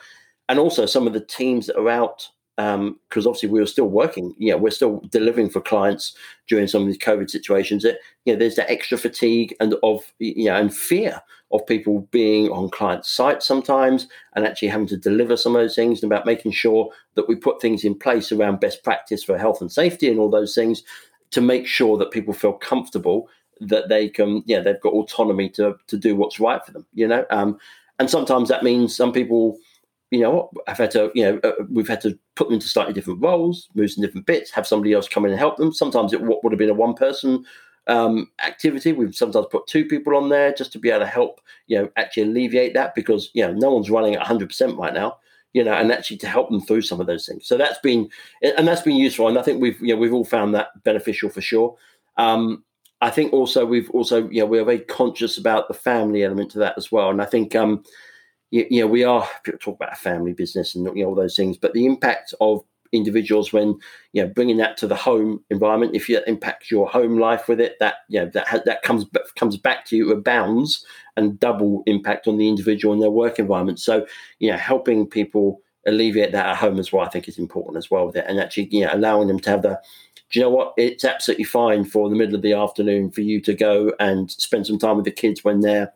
And 0.49 0.59
also 0.59 0.85
some 0.85 1.07
of 1.07 1.13
the 1.13 1.19
teams 1.19 1.67
that 1.67 1.77
are 1.77 1.89
out 1.89 2.29
because 2.57 2.75
um, 2.75 2.99
obviously 3.27 3.49
we 3.49 3.59
were 3.59 3.67
still 3.67 3.87
working. 3.87 4.33
Yeah, 4.39 4.55
we're 4.55 4.71
still 4.71 4.99
delivering 5.11 5.49
for 5.49 5.61
clients 5.61 6.15
during 6.47 6.67
some 6.67 6.81
of 6.81 6.87
these 6.87 6.97
COVID 6.97 7.29
situations. 7.29 7.83
That 7.83 7.99
you 8.25 8.33
know, 8.33 8.39
there's 8.39 8.55
that 8.55 8.69
extra 8.69 8.97
fatigue 8.97 9.55
and 9.59 9.75
of 9.83 10.11
you 10.17 10.45
know 10.45 10.55
and 10.55 10.75
fear 10.75 11.21
of 11.51 11.65
people 11.65 12.07
being 12.11 12.49
on 12.49 12.69
client 12.69 13.05
site 13.05 13.41
sometimes 13.41 14.07
and 14.35 14.45
actually 14.45 14.67
having 14.67 14.87
to 14.87 14.97
deliver 14.97 15.37
some 15.37 15.55
of 15.55 15.61
those 15.61 15.75
things 15.75 16.01
and 16.01 16.11
about 16.11 16.25
making 16.25 16.51
sure 16.51 16.89
that 17.15 17.27
we 17.27 17.35
put 17.35 17.61
things 17.61 17.85
in 17.85 17.97
place 17.97 18.31
around 18.31 18.59
best 18.59 18.83
practice 18.83 19.23
for 19.23 19.37
health 19.37 19.61
and 19.61 19.71
safety 19.71 20.09
and 20.09 20.19
all 20.19 20.29
those 20.29 20.53
things 20.53 20.83
to 21.31 21.39
make 21.39 21.65
sure 21.65 21.97
that 21.97 22.11
people 22.11 22.33
feel 22.33 22.53
comfortable 22.53 23.29
that 23.61 23.87
they 23.87 24.09
can 24.09 24.43
yeah 24.45 24.59
they've 24.59 24.81
got 24.81 24.93
autonomy 24.93 25.49
to 25.49 25.75
to 25.87 25.97
do 25.97 26.15
what's 26.15 26.39
right 26.39 26.65
for 26.65 26.71
them 26.71 26.85
you 26.93 27.07
know 27.07 27.25
um, 27.29 27.57
and 27.99 28.09
sometimes 28.09 28.49
that 28.49 28.63
means 28.63 28.95
some 28.95 29.13
people 29.13 29.57
you 30.11 30.21
know, 30.21 30.49
I've 30.67 30.77
had 30.77 30.91
to, 30.91 31.11
you 31.13 31.23
know, 31.23 31.39
uh, 31.43 31.63
we've 31.69 31.87
had 31.87 32.01
to 32.01 32.17
put 32.35 32.47
them 32.47 32.55
into 32.55 32.67
slightly 32.67 32.93
different 32.93 33.21
roles, 33.21 33.67
move 33.75 33.91
some 33.91 34.03
different 34.03 34.25
bits, 34.25 34.51
have 34.51 34.67
somebody 34.67 34.93
else 34.93 35.07
come 35.07 35.25
in 35.25 35.31
and 35.31 35.39
help 35.39 35.57
them. 35.57 35.73
Sometimes 35.73 36.13
it 36.13 36.21
would 36.21 36.51
have 36.51 36.59
been 36.59 36.69
a 36.69 36.73
one 36.73 36.93
person 36.93 37.45
um, 37.87 38.29
activity. 38.43 38.93
We've 38.93 39.15
sometimes 39.15 39.47
put 39.51 39.67
two 39.67 39.85
people 39.85 40.15
on 40.15 40.29
there 40.29 40.53
just 40.53 40.71
to 40.73 40.79
be 40.79 40.89
able 40.89 41.01
to 41.01 41.07
help, 41.07 41.41
you 41.67 41.77
know, 41.77 41.89
actually 41.97 42.23
alleviate 42.23 42.73
that 42.75 42.95
because, 42.95 43.29
you 43.33 43.45
know, 43.45 43.53
no 43.53 43.71
one's 43.71 43.89
running 43.89 44.15
at 44.15 44.25
100% 44.25 44.77
right 44.77 44.93
now, 44.93 45.17
you 45.53 45.63
know, 45.63 45.73
and 45.73 45.91
actually 45.91 46.17
to 46.17 46.27
help 46.27 46.49
them 46.49 46.61
through 46.61 46.83
some 46.83 47.01
of 47.01 47.07
those 47.07 47.25
things. 47.25 47.45
So 47.45 47.57
that's 47.57 47.79
been, 47.79 48.09
and 48.41 48.67
that's 48.67 48.81
been 48.81 48.95
useful. 48.95 49.27
And 49.27 49.37
I 49.37 49.41
think 49.41 49.61
we've, 49.61 49.79
you 49.81 49.93
know, 49.93 49.99
we've 49.99 50.13
all 50.13 50.25
found 50.25 50.55
that 50.55 50.83
beneficial 50.83 51.29
for 51.29 51.41
sure. 51.41 51.75
Um, 52.15 52.63
I 53.01 53.09
think 53.09 53.33
also 53.33 53.65
we've 53.65 53.89
also, 53.91 54.27
you 54.29 54.39
know, 54.39 54.47
we're 54.47 54.63
very 54.63 54.79
conscious 54.79 55.37
about 55.37 55.67
the 55.67 55.73
family 55.73 56.23
element 56.23 56.51
to 56.51 56.59
that 56.59 56.75
as 56.77 56.91
well. 56.91 57.09
And 57.09 57.21
I 57.21 57.25
think, 57.25 57.55
um, 57.55 57.83
you, 58.51 58.65
you 58.69 58.81
know, 58.81 58.87
we 58.87 59.03
are 59.03 59.27
people 59.43 59.59
talk 59.59 59.75
about 59.75 59.93
a 59.93 59.97
family 59.97 60.33
business 60.33 60.75
and 60.75 60.85
you 60.95 61.03
know 61.03 61.09
all 61.09 61.15
those 61.15 61.35
things, 61.35 61.57
but 61.57 61.73
the 61.73 61.85
impact 61.85 62.33
of 62.41 62.63
individuals 62.93 63.51
when 63.51 63.77
you 64.13 64.23
know 64.23 64.29
bringing 64.29 64.57
that 64.57 64.77
to 64.77 64.87
the 64.87 64.95
home 64.95 65.43
environment 65.49 65.93
if 65.93 66.07
you 66.07 66.21
impact 66.25 66.71
your 66.71 66.87
home 66.87 67.19
life 67.19 67.49
with 67.49 67.59
it 67.59 67.75
that 67.81 67.95
you 68.07 68.17
know 68.17 68.29
that 68.33 68.63
that 68.63 68.81
comes 68.81 69.05
comes 69.35 69.57
back 69.57 69.85
to 69.85 69.97
you 69.97 70.09
abounds 70.11 70.85
and 71.17 71.37
double 71.37 71.83
impact 71.85 72.29
on 72.29 72.37
the 72.37 72.47
individual 72.47 72.93
and 72.93 73.01
their 73.03 73.11
work 73.11 73.39
environment. 73.39 73.79
So 73.79 74.05
you 74.39 74.49
know 74.49 74.57
helping 74.57 75.05
people 75.05 75.59
alleviate 75.85 76.31
that 76.31 76.45
at 76.45 76.57
home 76.57 76.79
as 76.79 76.91
well 76.91 77.05
i 77.05 77.07
think 77.07 77.29
is 77.29 77.37
important 77.37 77.77
as 77.77 77.89
well 77.89 78.07
with 78.07 78.17
it 78.17 78.25
and 78.27 78.41
actually 78.41 78.67
you 78.71 78.83
know 78.83 78.89
allowing 78.91 79.29
them 79.29 79.39
to 79.39 79.49
have 79.49 79.61
the 79.61 79.79
do 80.29 80.39
you 80.39 80.45
know 80.45 80.49
what? 80.49 80.73
It's 80.77 81.05
absolutely 81.05 81.45
fine 81.45 81.85
for 81.85 82.09
the 82.09 82.15
middle 82.15 82.35
of 82.35 82.41
the 82.41 82.53
afternoon 82.53 83.11
for 83.11 83.21
you 83.21 83.39
to 83.41 83.53
go 83.53 83.93
and 83.99 84.29
spend 84.29 84.67
some 84.67 84.77
time 84.77 84.97
with 84.97 85.05
the 85.05 85.11
kids 85.11 85.43
when 85.43 85.61
they're 85.61 85.93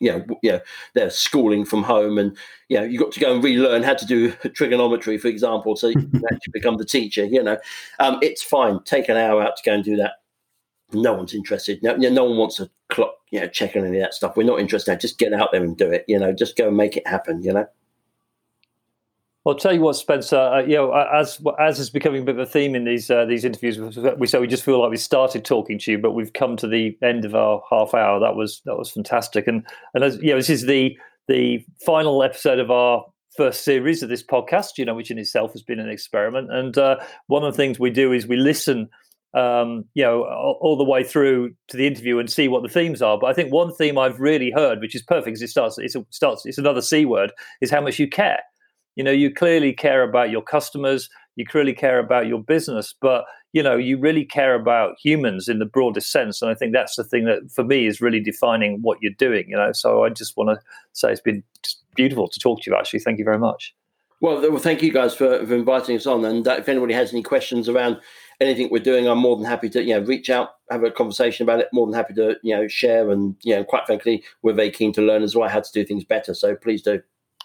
you 0.00 0.12
know, 0.12 0.24
you 0.42 0.52
know, 0.52 0.60
they're 0.94 1.10
schooling 1.10 1.64
from 1.64 1.82
home, 1.82 2.18
and 2.18 2.36
you 2.68 2.78
know, 2.78 2.84
you 2.84 2.98
got 2.98 3.12
to 3.12 3.20
go 3.20 3.34
and 3.34 3.42
relearn 3.42 3.82
how 3.82 3.94
to 3.94 4.06
do 4.06 4.30
trigonometry, 4.54 5.18
for 5.18 5.28
example, 5.28 5.76
so 5.76 5.88
you 5.88 5.94
can 5.94 6.22
actually 6.32 6.52
become 6.52 6.76
the 6.76 6.84
teacher. 6.84 7.24
You 7.24 7.42
know, 7.42 7.58
um, 7.98 8.18
it's 8.22 8.42
fine. 8.42 8.80
Take 8.84 9.08
an 9.08 9.16
hour 9.16 9.42
out 9.42 9.56
to 9.56 9.62
go 9.64 9.74
and 9.74 9.84
do 9.84 9.96
that. 9.96 10.14
No 10.92 11.14
one's 11.14 11.34
interested. 11.34 11.82
No, 11.82 11.96
no 11.96 12.24
one 12.24 12.36
wants 12.36 12.60
a 12.60 12.70
clock 12.88 13.14
you 13.30 13.40
know 13.40 13.48
check 13.48 13.74
on 13.76 13.84
any 13.84 13.98
of 13.98 14.02
that 14.02 14.14
stuff. 14.14 14.36
We're 14.36 14.44
not 14.44 14.60
interested. 14.60 15.00
Just 15.00 15.18
get 15.18 15.32
out 15.32 15.50
there 15.52 15.62
and 15.62 15.76
do 15.76 15.90
it. 15.90 16.04
You 16.08 16.18
know, 16.18 16.32
just 16.32 16.56
go 16.56 16.68
and 16.68 16.76
make 16.76 16.96
it 16.96 17.06
happen. 17.06 17.42
You 17.42 17.52
know. 17.52 17.66
I'll 19.46 19.54
tell 19.54 19.72
you 19.72 19.80
what, 19.80 19.94
Spencer. 19.94 20.36
Uh, 20.36 20.62
you 20.62 20.74
know, 20.74 20.92
as 20.92 21.40
as 21.60 21.78
is 21.78 21.88
becoming 21.88 22.22
a 22.22 22.24
bit 22.24 22.34
of 22.34 22.40
a 22.40 22.46
theme 22.46 22.74
in 22.74 22.84
these 22.84 23.08
uh, 23.10 23.24
these 23.26 23.44
interviews, 23.44 23.78
we 24.18 24.26
say 24.26 24.40
we 24.40 24.48
just 24.48 24.64
feel 24.64 24.80
like 24.80 24.90
we 24.90 24.96
started 24.96 25.44
talking 25.44 25.78
to 25.78 25.92
you, 25.92 25.98
but 25.98 26.12
we've 26.12 26.32
come 26.32 26.56
to 26.56 26.66
the 26.66 26.98
end 27.00 27.24
of 27.24 27.36
our 27.36 27.62
half 27.70 27.94
hour. 27.94 28.18
That 28.18 28.34
was 28.34 28.60
that 28.64 28.76
was 28.76 28.90
fantastic, 28.90 29.46
and 29.46 29.64
and 29.94 30.02
as 30.02 30.16
you 30.16 30.30
know, 30.30 30.36
this 30.36 30.50
is 30.50 30.66
the 30.66 30.98
the 31.28 31.64
final 31.84 32.24
episode 32.24 32.58
of 32.58 32.72
our 32.72 33.04
first 33.36 33.62
series 33.62 34.02
of 34.02 34.08
this 34.08 34.22
podcast. 34.22 34.78
You 34.78 34.84
know, 34.84 34.96
which 34.96 35.12
in 35.12 35.18
itself 35.18 35.52
has 35.52 35.62
been 35.62 35.78
an 35.78 35.90
experiment. 35.90 36.52
And 36.52 36.76
uh, 36.76 36.96
one 37.28 37.44
of 37.44 37.52
the 37.52 37.56
things 37.56 37.78
we 37.78 37.90
do 37.90 38.12
is 38.12 38.26
we 38.26 38.36
listen 38.36 38.88
um, 39.34 39.84
you 39.94 40.02
know, 40.02 40.24
all, 40.24 40.58
all, 40.62 40.76
the 40.78 40.84
way 40.84 41.04
through 41.04 41.54
to 41.68 41.76
the 41.76 41.86
interview 41.86 42.18
and 42.18 42.30
see 42.30 42.48
what 42.48 42.62
the 42.62 42.70
themes 42.70 43.02
are. 43.02 43.18
But 43.18 43.26
I 43.26 43.34
think 43.34 43.52
one 43.52 43.72
theme 43.74 43.98
I've 43.98 44.18
really 44.18 44.50
heard, 44.50 44.80
which 44.80 44.94
is 44.94 45.02
perfect, 45.02 45.26
because 45.26 45.42
it 45.42 45.48
starts, 45.48 45.76
it 45.76 45.94
starts, 46.08 46.46
it's 46.46 46.56
another 46.56 46.80
c 46.80 47.04
word, 47.04 47.32
is 47.60 47.70
how 47.70 47.82
much 47.82 47.98
you 47.98 48.08
care. 48.08 48.40
You 48.96 49.04
know, 49.04 49.12
you 49.12 49.32
clearly 49.32 49.72
care 49.72 50.02
about 50.02 50.30
your 50.30 50.42
customers, 50.42 51.08
you 51.36 51.46
clearly 51.46 51.74
care 51.74 51.98
about 51.98 52.26
your 52.26 52.42
business, 52.42 52.94
but 53.00 53.24
you 53.52 53.62
know, 53.62 53.76
you 53.76 53.98
really 53.98 54.24
care 54.24 54.54
about 54.54 54.96
humans 55.02 55.48
in 55.48 55.58
the 55.58 55.64
broadest 55.64 56.10
sense. 56.10 56.42
And 56.42 56.50
I 56.50 56.54
think 56.54 56.74
that's 56.74 56.96
the 56.96 57.04
thing 57.04 57.24
that 57.24 57.50
for 57.50 57.64
me 57.64 57.86
is 57.86 58.02
really 58.02 58.20
defining 58.20 58.82
what 58.82 58.98
you're 59.00 59.12
doing. 59.12 59.46
You 59.48 59.56
know, 59.56 59.72
so 59.72 60.04
I 60.04 60.10
just 60.10 60.36
want 60.36 60.50
to 60.50 60.60
say 60.92 61.10
it's 61.10 61.20
been 61.20 61.42
beautiful 61.94 62.28
to 62.28 62.40
talk 62.40 62.62
to 62.62 62.70
you. 62.70 62.76
Actually, 62.76 63.00
thank 63.00 63.18
you 63.18 63.24
very 63.24 63.38
much. 63.38 63.74
Well, 64.20 64.40
well, 64.50 64.58
thank 64.58 64.82
you 64.82 64.92
guys 64.92 65.14
for, 65.14 65.46
for 65.46 65.54
inviting 65.54 65.96
us 65.96 66.06
on. 66.06 66.24
And 66.24 66.46
uh, 66.46 66.56
if 66.58 66.68
anybody 66.68 66.94
has 66.94 67.12
any 67.12 67.22
questions 67.22 67.68
around 67.68 67.98
anything 68.40 68.68
we're 68.70 68.82
doing, 68.82 69.06
I'm 69.06 69.18
more 69.18 69.36
than 69.36 69.44
happy 69.44 69.68
to 69.70 69.82
you 69.82 69.94
know 69.94 70.06
reach 70.06 70.30
out, 70.30 70.50
have 70.70 70.84
a 70.84 70.90
conversation 70.90 71.44
about 71.44 71.60
it. 71.60 71.68
More 71.72 71.86
than 71.86 71.94
happy 71.94 72.14
to 72.14 72.36
you 72.42 72.54
know 72.54 72.66
share, 72.68 73.10
and 73.10 73.36
you 73.42 73.54
know, 73.54 73.64
quite 73.64 73.86
frankly, 73.86 74.24
we're 74.42 74.54
very 74.54 74.70
keen 74.70 74.92
to 74.94 75.02
learn 75.02 75.22
as 75.22 75.36
well 75.36 75.48
how 75.48 75.60
to 75.60 75.72
do 75.72 75.84
things 75.84 76.04
better. 76.04 76.32
So 76.34 76.56
please 76.56 76.82
do. 76.82 77.02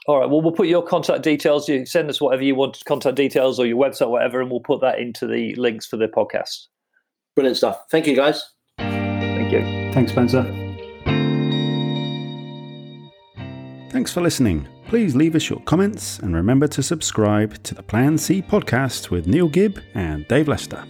All 0.08 0.20
right. 0.20 0.30
Well, 0.30 0.42
we'll 0.42 0.52
put 0.52 0.68
your 0.68 0.84
contact 0.84 1.24
details. 1.24 1.70
You 1.70 1.86
send 1.86 2.10
us 2.10 2.20
whatever 2.20 2.44
you 2.44 2.56
want, 2.56 2.84
contact 2.86 3.16
details 3.16 3.60
or 3.60 3.68
your 3.68 3.78
website, 3.78 4.10
whatever, 4.10 4.42
and 4.42 4.50
we'll 4.50 4.60
put 4.60 4.82
that 4.82 5.00
into 5.00 5.28
the 5.28 5.54
links 5.56 5.86
for 5.86 5.98
the 5.98 6.08
podcast. 6.08 6.68
Brilliant 7.36 7.58
stuff. 7.58 7.84
Thank 7.92 8.08
you, 8.08 8.16
guys. 8.16 8.44
Thank 8.78 9.52
you. 9.52 9.62
Thanks, 9.94 10.12
Spencer. 10.12 10.44
Thanks 13.92 14.14
for 14.14 14.22
listening. 14.22 14.68
Please 14.88 15.16
leave 15.16 15.36
us 15.36 15.50
your 15.50 15.60
comments 15.62 16.20
and 16.20 16.36
remember 16.36 16.68
to 16.68 16.82
subscribe 16.82 17.62
to 17.64 17.76
the 17.76 17.84
Plan 17.84 18.18
C 18.18 18.42
podcast 18.42 19.10
with 19.10 19.28
Neil 19.28 19.48
Gibb 19.48 19.80
and 19.94 20.28
Dave 20.28 20.48
Lester. 20.48 20.84